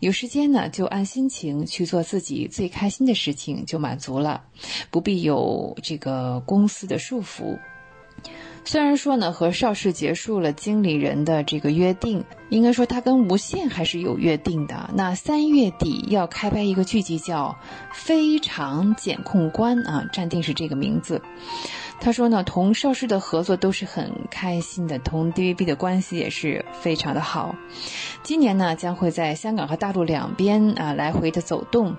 [0.00, 4.44] 有时间呢，就按心情去做自己最开心的事情，就满足了，
[4.90, 7.58] 不必有这个公司的束缚。
[8.64, 14.90] 虽然说呢，和邵氏结束了经理人的这个约定，应该说他跟无线还是有约定的。
[14.94, 17.56] 那三月底要开拍一个剧集，叫
[17.92, 21.20] 《非常检控官》啊，暂定是这个名字。
[22.02, 27.54] 他说呢，同邵氏的合作都是很开心的，同 DVB 的关系也是非常的好。
[28.24, 31.96] 今年呢，将会在香港和大陆两边啊来回的走动。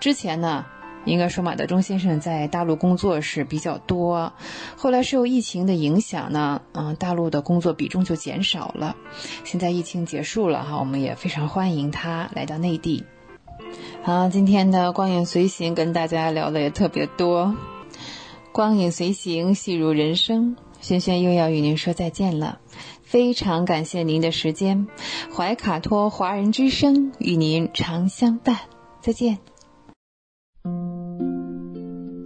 [0.00, 0.64] 之前呢。
[1.04, 4.32] 应该说，马德钟先生在大陆工作是比较多，
[4.76, 8.94] 后来受疫情的影响呢，嗯，大陆的工作比重就减少了。
[9.42, 13.02] 现在疫情结束了哈，我们也非常欢迎他来到内地。
[14.04, 17.56] 好，今天的光影随行跟大家聊的也特别多，
[18.52, 22.60] 光影随行戏如人生，轩轩又要与您说再见了，
[23.02, 24.86] 非常感谢您的时间，
[25.34, 28.56] 怀卡托华人之声与您常相伴，
[29.00, 29.38] 再见。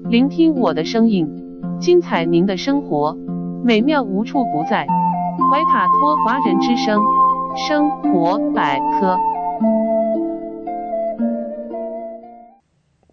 [0.08, 1.28] 聆听我的声音，
[1.80, 3.16] 精彩您的生活，
[3.64, 4.84] 美妙无处不在。
[5.48, 7.00] 怀卡托华人之声，
[7.68, 9.16] 生活百科。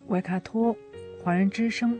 [0.09, 0.75] 怀卡托
[1.23, 1.99] 华人之声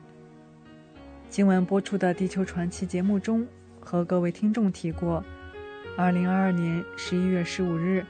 [1.31, 3.47] 今晚播出的《地球传奇》节目中，
[3.79, 5.23] 和各位听众提过，
[5.95, 8.05] 二零二二年十一月十五日。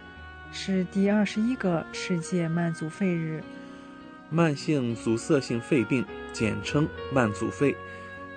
[0.51, 3.43] 是第二十一个世界慢阻肺日。
[4.31, 6.03] 慢性阻塞性肺病，
[6.33, 7.75] 简称慢阻肺，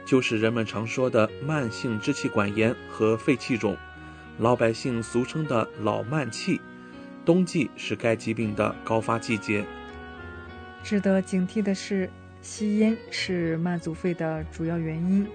[0.04, 3.74] 就是人们常说的慢性支气管炎和肺气肿，
[4.38, 6.60] 老百姓俗称的老慢气。
[7.24, 9.64] 冬季是该疾病的高发季节。
[10.82, 12.10] 值得警惕的是，
[12.44, 15.26] 吸烟是慢阻肺的主要原因。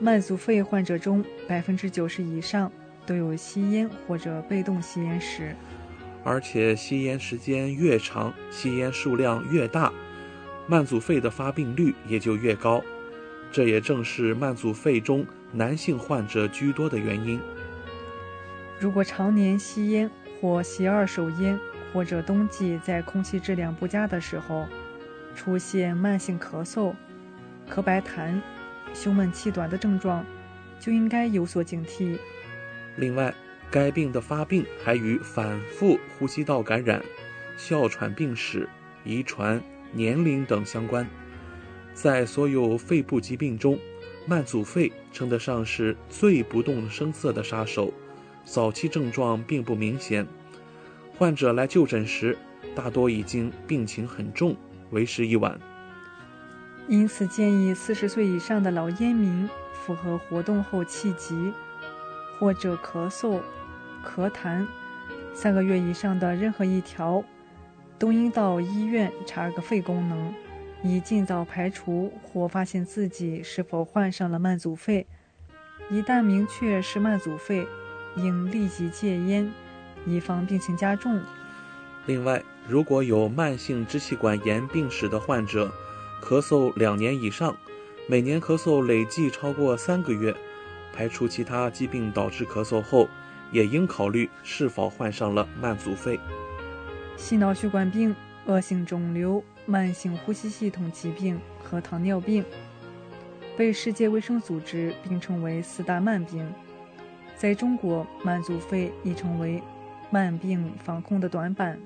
[0.00, 2.72] 慢阻肺患者中，百分之九十以上。
[3.06, 5.54] 都有吸烟或者被动吸烟史，
[6.24, 9.92] 而且吸烟时间越长，吸烟数量越大，
[10.66, 12.82] 慢阻肺的发病率也就越高。
[13.52, 17.40] 这也正是慢阻肺中男性患者居多的原因。
[18.80, 20.10] 如果常年吸烟
[20.40, 21.56] 或吸二手烟，
[21.92, 24.66] 或者冬季在空气质量不佳的时候
[25.36, 26.94] 出现慢性咳嗽、
[27.70, 28.40] 咳白痰、
[28.94, 30.24] 胸闷气短的症状，
[30.80, 32.18] 就应该有所警惕。
[32.96, 33.32] 另外，
[33.70, 37.04] 该病的发病还与反复呼吸道感染、
[37.56, 38.68] 哮喘病史、
[39.04, 41.06] 遗传、年龄等相关。
[41.92, 43.78] 在所有肺部疾病中，
[44.26, 47.92] 慢阻肺称得上是最不动声色的杀手，
[48.44, 50.26] 早期症状并不明显，
[51.16, 52.36] 患者来就诊时，
[52.74, 54.56] 大多已经病情很重，
[54.90, 55.58] 为时已晚。
[56.88, 61.52] 因此，建议四十岁以上的老烟民符合活动后气急。
[62.38, 63.40] 或者咳嗽、
[64.04, 64.66] 咳痰，
[65.32, 67.24] 三个月以上的任何一条，
[67.98, 70.34] 都应到医院查个肺功能，
[70.82, 75.06] 以尽早排除或发现自己是否患上了慢阻肺。
[75.88, 77.66] 一旦明确是慢阻肺，
[78.16, 79.50] 应立即戒烟，
[80.04, 81.18] 以防病情加重。
[82.06, 85.72] 另外，如果有慢性支气管炎病史的患者，
[86.22, 87.56] 咳嗽两年以上，
[88.08, 90.34] 每年咳嗽累计超过三个月。
[90.92, 93.08] 排除其他疾病导致咳嗽后，
[93.52, 96.18] 也应考虑是否患上了慢阻肺。
[97.16, 98.14] 心脑血管病、
[98.46, 102.44] 恶性肿瘤、慢性呼吸系统疾病和糖尿病
[103.56, 106.50] 被世界卫生组织并称为四大慢病。
[107.36, 109.62] 在中国，慢阻肺已成为
[110.10, 111.80] 慢病防控的短板。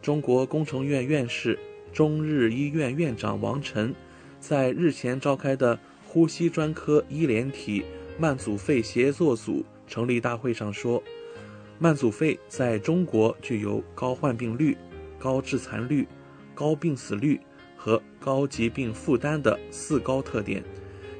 [0.00, 1.58] 中国工程院院士、
[1.92, 3.94] 中日医院院长王晨
[4.38, 7.84] 在日前召开的呼吸专科医联体。
[8.20, 11.00] 慢阻肺协作组成立大会上说，
[11.78, 14.76] 慢阻肺在中国具有高患病率、
[15.20, 16.04] 高致残率、
[16.52, 17.40] 高病死率
[17.76, 20.64] 和高疾病负担的四高特点，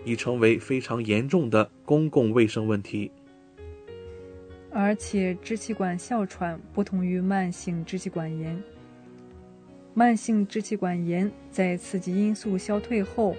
[0.04, 3.12] 已成为非常严重的公共卫生问题。
[4.70, 8.62] 而且，支气管哮喘不同于慢性支气管炎，
[9.94, 13.34] 慢性支气管炎在刺激因素消退后。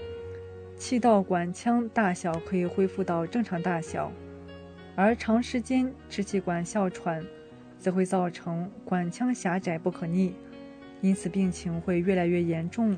[0.77, 4.09] 气道管腔大小可以恢复到正常大小，
[4.95, 7.21] 而长时间支气管哮喘
[7.77, 10.33] 则会造成管腔狭窄不可逆，
[11.01, 12.97] 因此病情会越来越严重。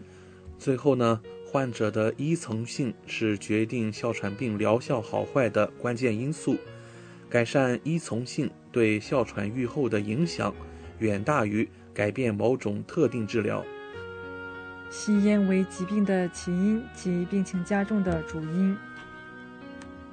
[0.59, 6.55] 最后呢，患者的依从性是决定哮喘病疗效好坏的关键因素。
[7.31, 10.53] 改善依从性对哮喘愈后的影响，
[10.99, 13.63] 远大于改变某种特定治疗。
[14.89, 18.77] 吸烟为疾病的起因及病情加重的主因，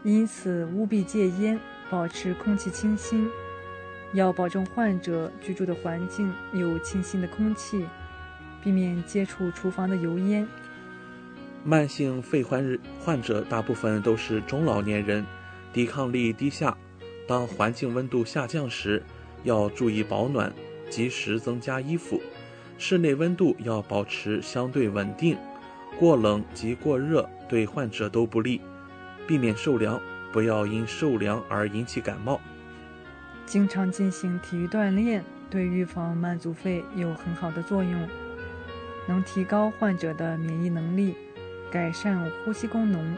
[0.04, 1.58] 因此务必戒烟，
[1.90, 3.28] 保持空气清新。
[4.14, 7.84] 要保证患者居住的环境有清新的空气，
[8.62, 10.46] 避免接触厨房的油烟。
[11.64, 15.26] 慢性肺患患者大部分都是中老年人，
[15.72, 16.78] 抵抗力低下。
[17.28, 19.02] 当环境温度下降时，
[19.44, 20.50] 要注意保暖，
[20.88, 22.18] 及时增加衣服。
[22.78, 25.36] 室内温度要保持相对稳定，
[25.98, 28.62] 过冷及过热对患者都不利。
[29.26, 30.00] 避免受凉，
[30.32, 32.40] 不要因受凉而引起感冒。
[33.44, 38.08] 经常进行体育锻炼，对预防慢阻肺有很好的作用，
[39.06, 41.14] 能提高患者的免疫能力，
[41.70, 43.14] 改善呼吸功能。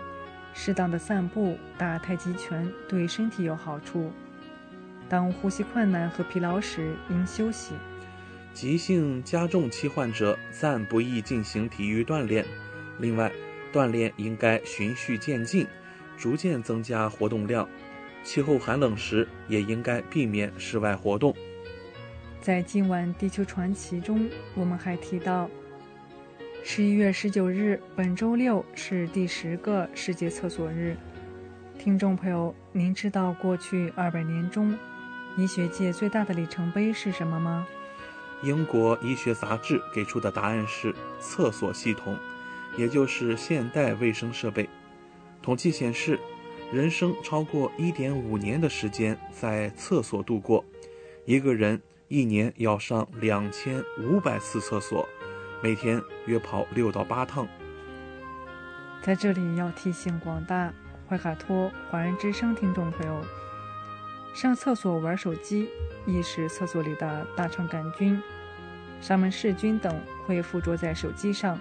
[0.53, 4.13] 适当的散步、打太极拳对身体有好处。
[5.09, 7.75] 当呼吸困难和疲劳时，应休息。
[8.53, 12.45] 急性加重期患者暂不宜进行体育锻炼。
[12.99, 13.31] 另外，
[13.73, 15.67] 锻炼应该循序渐进，
[16.17, 17.69] 逐渐增加活动量。
[18.23, 21.35] 气候寒冷时，也应该避免室外活动。
[22.41, 25.49] 在今晚《地球传奇》中，我们还提到，
[26.63, 30.97] 十一月十九日，本周六是第十个世界厕所日。
[31.79, 34.77] 听众朋友，您知道过去二百年中，
[35.37, 37.67] 医学界最大的里程碑是什么吗？
[38.43, 42.17] 英国医学杂志给出的答案是厕所系统，
[42.77, 44.69] 也就是现代卫生设备。
[45.43, 46.19] 统计显示。
[46.73, 50.65] 人生超过一点五年的时间在厕所度过，
[51.25, 55.05] 一个人一年要上两千五百次厕所，
[55.63, 57.47] 每天约跑六到八趟。
[59.03, 60.73] 在这里要提醒广大
[61.09, 63.23] 怀卡托华人之声听众朋友，
[64.35, 65.69] 上厕所玩手机
[66.07, 68.21] 易使厕所里的大肠杆菌、
[69.01, 71.59] 沙门氏菌等会附着在手机上，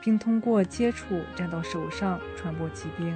[0.00, 3.14] 并通过接触沾到手上传播疾病。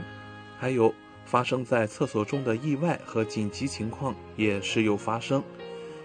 [0.58, 0.94] 还有。
[1.26, 5.42] 发生在厕所中的意外和紧急情况也时有发生。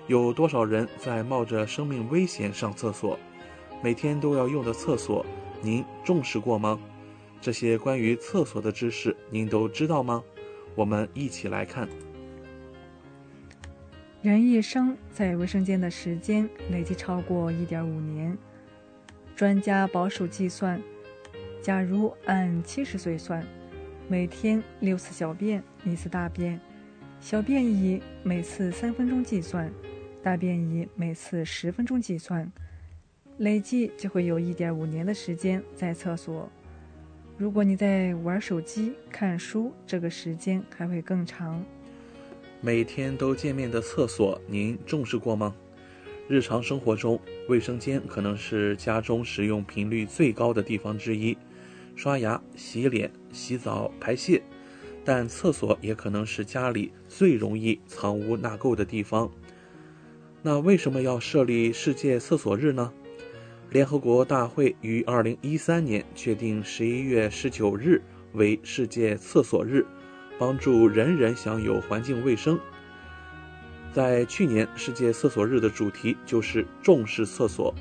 [0.07, 3.19] 有多少人在冒着生命危险上厕所？
[3.81, 5.25] 每天都要用的厕所，
[5.61, 6.79] 您重视过吗？
[7.39, 10.21] 这些关于厕所的知识，您都知道吗？
[10.75, 11.87] 我们一起来看。
[14.21, 18.37] 人一生在卫生间的时间累计超过一点五年。
[19.33, 20.81] 专家保守计算，
[21.61, 23.41] 假如按七十岁算。
[24.09, 26.59] 每天六次小便，一次大便，
[27.21, 29.71] 小便以每次三分钟计算，
[30.21, 32.51] 大便以每次十分钟计算，
[33.39, 36.49] 累计就会有一点五年的时间在厕所。
[37.37, 41.63] 如果你在玩手机、看书，这个时间还会更长。
[42.59, 45.55] 每天都见面的厕所，您重视过吗？
[46.27, 47.17] 日常生活中，
[47.47, 51.37] 卫生间可能是家中使用频率最高的地方之一。
[51.95, 54.41] 刷牙、洗脸、洗澡、排泄，
[55.05, 59.31] 但厕所也可能是家里最容易藏污纳垢的地方。
[60.41, 62.91] 那为什么要设立世界厕所日呢？
[63.71, 68.01] 联合国大会于二零一三年确定十一月十九日
[68.33, 69.85] 为世界厕所日，
[70.39, 72.59] 帮助人人享有环境卫生。
[73.93, 77.71] 在去年世界厕所日的主题就是重视厕所。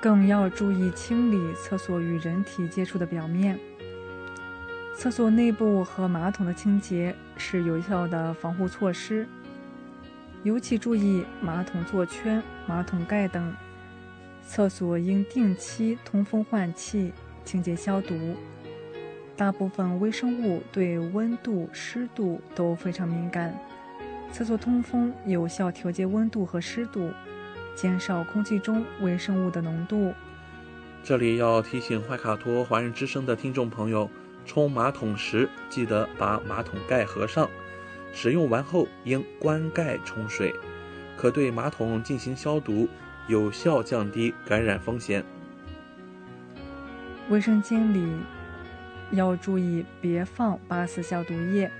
[0.00, 3.58] 更要注意清理厕所与人体接触的表面。
[4.94, 9.28] 厕所内部和马桶的清洁是有效的防护措施，
[10.42, 13.54] 尤其注意马桶座圈、马桶盖等。
[14.46, 17.12] 厕所应定期通风换气、
[17.44, 18.36] 清洁消毒。
[19.36, 23.58] 大部分微生物对温度、湿度都非常敏感，
[24.32, 27.10] 厕所通风有效调节温度和湿度。
[27.74, 30.14] 减少空气中微生物的浓度。
[31.04, 34.08] 这里要提醒怀卡托华人之声的听众朋友，
[34.46, 37.46] 冲马桶时记得把马桶盖合上，
[38.14, 40.54] 使用完后应关盖冲水，
[41.18, 42.88] 可对马桶进行消毒，
[43.28, 45.24] 有效降低感染风险。
[47.28, 48.08] 卫生间里
[49.10, 51.70] 要注意别放八四消毒液，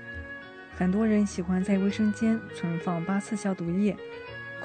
[0.77, 3.95] 很多人喜欢在卫生间存放八四消毒液。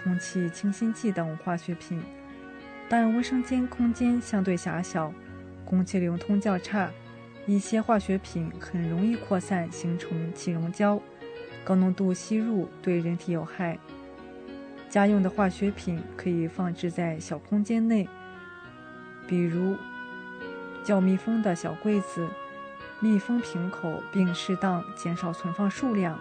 [0.03, 2.03] 空气清新剂等化学品，
[2.89, 5.13] 但卫生间空间相对狭小，
[5.65, 6.91] 空气流通较差，
[7.47, 11.01] 一些化学品很容易扩散形成气溶胶，
[11.63, 13.79] 高浓度吸入对人体有害。
[14.93, 18.07] 家用的化学品可以放置在小空间内，
[19.27, 19.75] 比如
[20.85, 22.29] 较密封的小柜子，
[23.01, 26.19] 密封瓶口，并适当减少存放数量。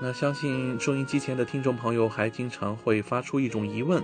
[0.00, 4.00] 那相信收音机前的听众朋友还经常会发出一种疑问：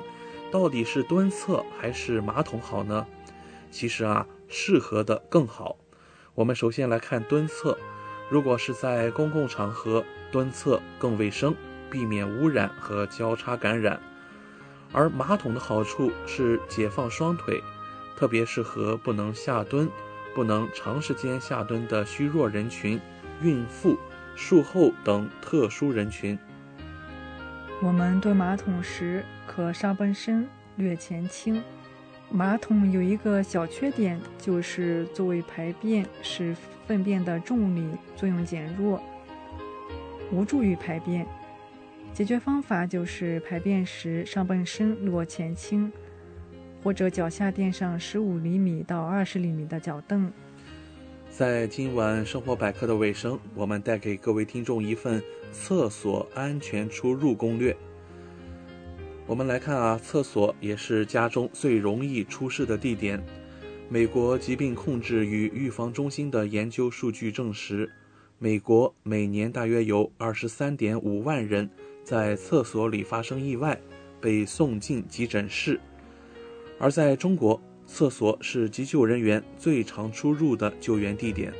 [0.51, 3.07] 到底是蹲厕还是马桶好呢？
[3.71, 5.77] 其实啊，适合的更好。
[6.35, 7.79] 我们首先来看蹲厕，
[8.29, 11.55] 如果是在公共场合蹲厕更卫生，
[11.97, 13.99] 避免污染和交叉感染。
[14.93, 17.63] 而马桶的好处是解放双腿，
[18.15, 19.89] 特别适合不能下蹲、
[20.35, 23.01] 不能长时间下蹲的虚弱人群、
[23.41, 23.97] 孕妇、
[24.35, 26.39] 术后等特殊人群。
[27.81, 30.47] 我们蹲马桶时，可上半身
[30.77, 31.63] 略前倾。
[32.31, 36.55] 马桶有一个小缺点，就是作为排便，使
[36.87, 39.03] 粪便的重力作用减弱，
[40.31, 41.27] 无助于排便。
[42.17, 45.93] 解决方法就是排便时上半身落前倾，
[46.83, 50.33] 或者脚下垫上十五厘米到二十厘米的脚凳。
[51.29, 55.23] 在今晚生活百科的尾声，我们带给各位听众一份
[55.53, 57.77] 厕所安全出入攻略。
[59.27, 63.23] 我们来看啊，厕所也是家中最容易出事的地点。
[63.91, 67.93] 美国疾病控制与预防中心的研究数据证实，
[68.39, 71.69] 美国每年大约有二十三点五万人
[72.07, 73.77] 在厕所里发生意外，
[74.21, 75.81] 被送进急诊室。
[76.79, 81.53] 而在中国，厕所是急救人员最常出入的救援地点。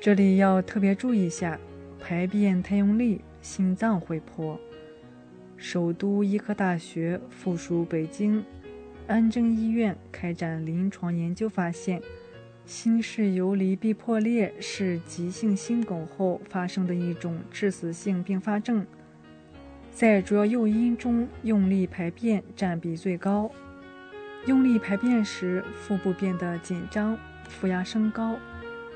[0.00, 1.58] 这里要特别注意一下，
[1.98, 4.56] 排便太用力，心脏会破。
[5.56, 8.44] 首都医科大学附属北京
[9.08, 12.00] 安贞医院开展临床研究发现，
[12.68, 18.86] 心室游离壁破裂是急性心梗后发生的一种致死性并发症，
[19.90, 23.50] 在主要诱因中，用力排便占比最高。
[24.44, 27.18] 用力排便时，腹部变得紧张，
[27.48, 28.36] 腹压升高，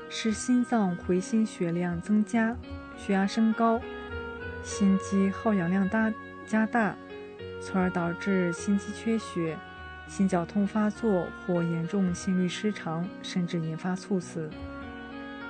[0.07, 2.55] 使心脏回心血量增加，
[2.95, 3.81] 血压升高，
[4.61, 6.13] 心肌耗氧量大。
[6.45, 6.95] 加大，
[7.59, 9.57] 从而导致心肌缺血、
[10.15, 14.47] 心绞痛发作或严重心律失常，甚至引发猝死。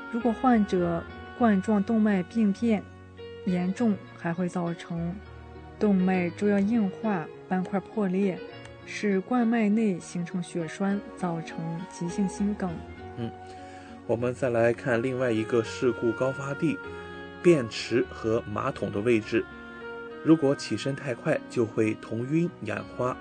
[0.10, 1.03] 如果患者
[1.38, 2.81] 冠状动脉病变
[3.45, 5.14] 严重，还会造成
[5.77, 8.40] 动脉粥样硬化、斑块破裂，
[8.85, 11.60] 使冠脉内形成血栓，造成
[11.91, 12.72] 急性心梗。
[13.18, 13.30] 嗯，
[14.07, 16.77] 我们再来看另外一个事故高发地——
[17.44, 19.44] 便池和马桶的位置。
[20.23, 23.18] 如果起身太快，就会头晕眼花。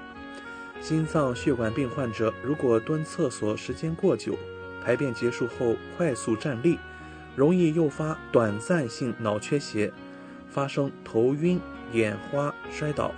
[0.82, 4.36] 心脏血管病患者如果蹲厕所时间过久，
[4.82, 6.76] 排便结束后快速站立，
[7.36, 9.92] 容易诱发短暂性脑缺血，
[10.50, 11.60] 发生头晕、
[11.92, 13.14] 眼花、摔倒，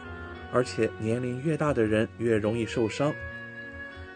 [0.52, 3.14] 而且年龄越大的人越容易受伤。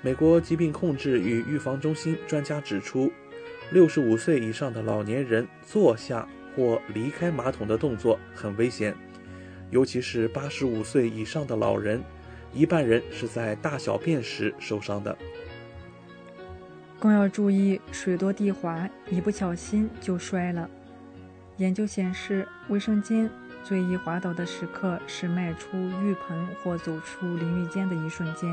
[0.02, 3.10] 美国疾病控制与预防中心专家指出，
[3.72, 8.94] 六十五岁以上的老年人坐下或离开马桶的动作很危险。
[9.70, 12.02] 尤其是八十五岁以上的老人，
[12.52, 15.16] 一半人是在大小便时受伤的。
[16.98, 20.68] 更要注意水多地滑，一不小心就摔了。
[21.58, 23.30] 研究显示，卫生间
[23.62, 28.48] 最易滑倒的时刻是迈出浴盆或走出淋浴间的一瞬间，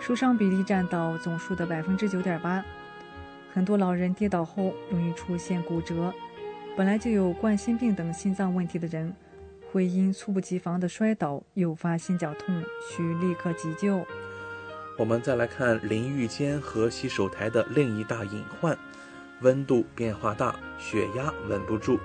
[0.00, 2.64] 受伤比例占到总数的百分之九点八。
[3.52, 6.12] 很多老人跌倒后容易出现骨折，
[6.76, 9.14] 本来就有冠心病等心脏问题的人。
[9.76, 14.06] 会因猝不及防的摔倒诱发心绞痛，需立刻急救。
[14.96, 18.74] 我们再来看淋浴间和洗手台的另一大隐患：
[19.42, 22.00] 温度变化大，血压稳不住。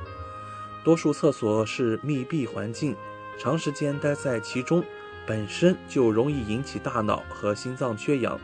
[0.84, 2.94] 多数厕所是密闭环境，
[3.40, 4.84] 长时间待在其中，
[5.26, 8.38] 本身就容易引起大脑和心脏缺氧。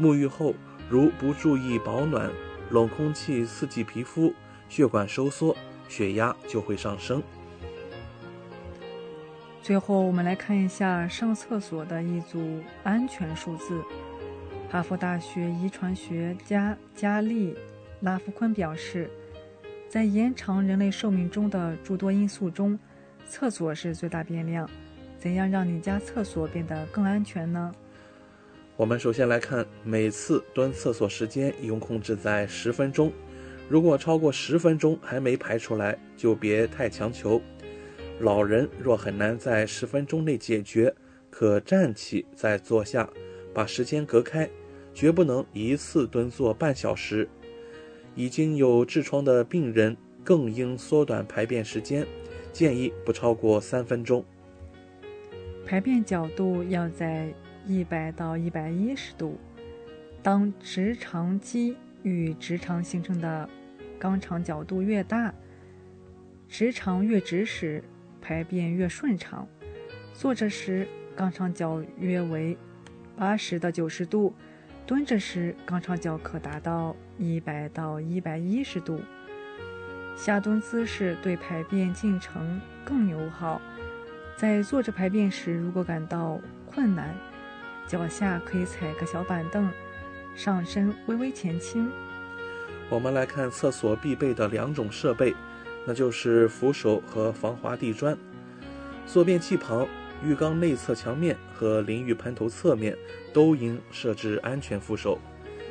[0.00, 0.54] 沐浴后
[0.88, 2.30] 如不注意保暖，
[2.70, 4.32] 冷空气刺激皮肤，
[4.70, 5.54] 血管收缩，
[5.86, 7.22] 血压就会上升。
[9.64, 13.82] 最后，我们来看一下上厕所的一组安全数字。
[14.68, 17.56] 哈佛大学遗传学家加利
[18.00, 19.08] 拉夫昆表示，
[19.88, 22.78] 在延长人类寿命中的诸多因素中，
[23.26, 24.68] 厕所是最大变量。
[25.16, 27.72] 怎样让你家厕所变得更安全呢？
[28.76, 33.10] 我们首先来看，每次蹲厕所时间应控制在十分钟。
[33.66, 37.40] 如果超过十分钟还没排出来，就别太强求。
[38.20, 40.94] 老人若很难在十分钟内解决，
[41.30, 43.08] 可站起再坐下，
[43.52, 44.48] 把时间隔开，
[44.94, 47.28] 绝不能一次蹲坐半小时。
[48.14, 52.06] 已经有痔疮的病人更应缩短排便时间，
[52.52, 54.24] 建议不超过三分钟。
[55.66, 57.34] 排便角度要在
[57.66, 59.36] 一百到一百一十度，
[60.22, 63.48] 当直肠肌与直肠形成的
[63.98, 65.34] 肛肠角度越大，
[66.48, 67.82] 直肠越直时，
[68.24, 69.46] 排便越顺畅。
[70.14, 72.56] 坐着时，肛肠角约为
[73.14, 74.32] 八十到九十度；
[74.86, 78.98] 蹲着时，肛肠角可达到一百到一百一十度。
[80.16, 83.60] 下蹲姿势对排便进程更友好。
[84.36, 87.14] 在坐着排便时，如果感到困难，
[87.86, 89.70] 脚下可以踩个小板凳。
[90.34, 91.88] 上身微微前倾。
[92.90, 95.34] 我们来看厕所必备的两种设备，
[95.86, 98.16] 那就是扶手和防滑地砖。
[99.06, 99.86] 坐便器旁、
[100.24, 102.96] 浴缸内侧墙面和淋浴喷头侧面
[103.32, 105.18] 都应设置安全扶手。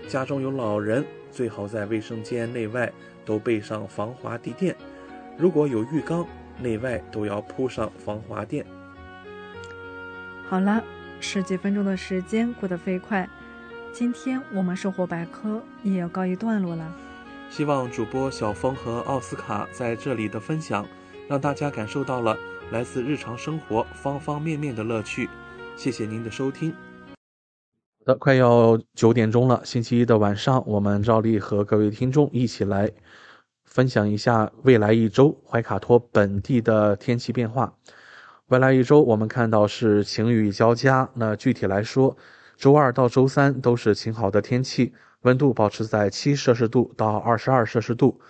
[0.08, 2.92] 家中有老人，最好在卫生间内外
[3.26, 4.76] 都备上防滑地垫。
[5.38, 6.28] 如果有浴缸，
[6.60, 8.66] 内外都要铺上防滑垫。
[10.48, 10.84] 好了，
[11.20, 13.28] 十几分钟的时间过得飞快。
[13.92, 16.96] 今天我们生活百科也要告一段落了。
[17.56, 20.84] 希望主播小峰和奥斯卡在这里的分享，
[21.30, 22.36] 让大家感受到了
[22.72, 25.30] 来自日常生活方方面面的乐趣。
[25.76, 26.72] 谢谢您的收听。
[26.72, 32.92] 好的，快要九点钟了，星期一的晚上，我们照例和各位听众一起来
[33.66, 37.76] 分享一下未来一周怀卡托本地的天气变化。
[38.48, 41.08] 未来一周，我们看到是晴雨交加。
[41.14, 42.18] 那具体来说，
[42.58, 48.22] 周二到周三都是晴好的天气，温度保持在七摄氏度到二十二摄氏度。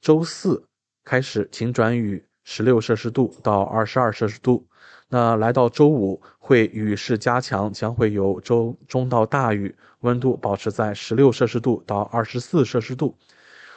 [0.00, 0.64] 周四
[1.04, 4.66] 开始晴转雨，十六摄氏度到二十二摄氏度。
[5.08, 13.16] 那来到周五会雨势加强，将会有周中到大雨，温度保持在十六摄氏度到二十四摄氏度。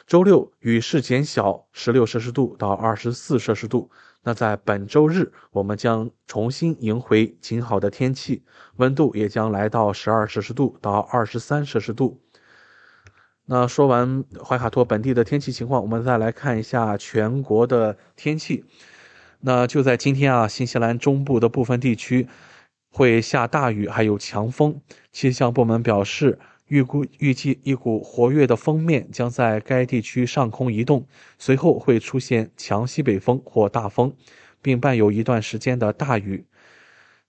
[0.06, 3.90] 周六雨势减小，十六摄氏度到二十四摄氏度。
[4.22, 8.42] 那在本周日，我们将重新迎回晴好的天气，
[8.76, 12.23] 温度也将来到十二摄氏度到二十三摄氏度。
[13.46, 18.64] 那说完怀卡托本地的天气情况，我们再来看一下全国的天气。
[19.40, 22.26] 那就在今天啊，新西兰中部的部分地区
[22.90, 24.80] 会下大雨，还有强风。
[25.12, 26.38] 气象部门表示。
[26.68, 31.06] 预估预计一股活跃的锋面将在该地区上空移动，
[31.38, 34.14] 随后会出现强西北风或大风，
[34.62, 36.46] 并伴有一段时间的大雨。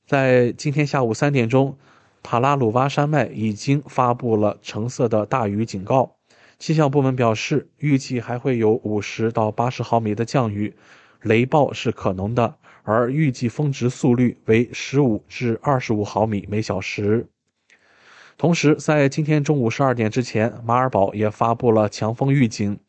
[0.07, 1.77] 在今天下午三点钟，
[2.25, 6.15] 塔拉鲁瓦山脉已经发布了橙色的大雨警告。
[6.57, 10.73] 气象部门表示，预计还会有五十到八十毫米的降雨，
[11.21, 17.27] 雷暴是可能的，而预计峰值速率为十五至二十五毫米每小时。
[18.39, 22.79] 同时，在今天中午十二点之前，马尔堡也发布了强风预警。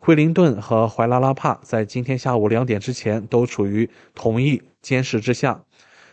[0.00, 5.62] 惠灵顿和怀拉拉帕在今天下午两点之前都处于同一监视之下。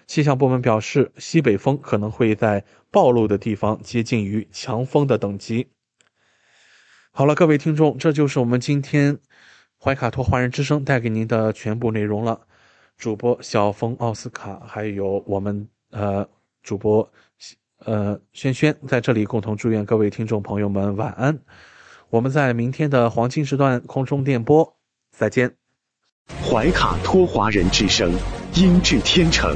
[0.09, 5.67] 气象部门表示，西北风可能会在暴露的地方接近于强风的等级。
[7.11, 9.19] 好了，各位听众，这就是我们今天
[9.79, 12.41] 怀卡托华人之声带给您的全部内容了。
[12.97, 16.27] 主播小峰、奥斯卡，还有我们呃
[16.63, 17.07] 主播。
[17.85, 21.37] 呃，轩轩在这里共同祝愿各位听众朋友们晚安。
[22.09, 24.75] 我们在明天的黄金时段空中电波
[25.11, 25.53] 再见。
[26.43, 28.11] 怀卡托华人之声，
[28.55, 29.55] 音质天成，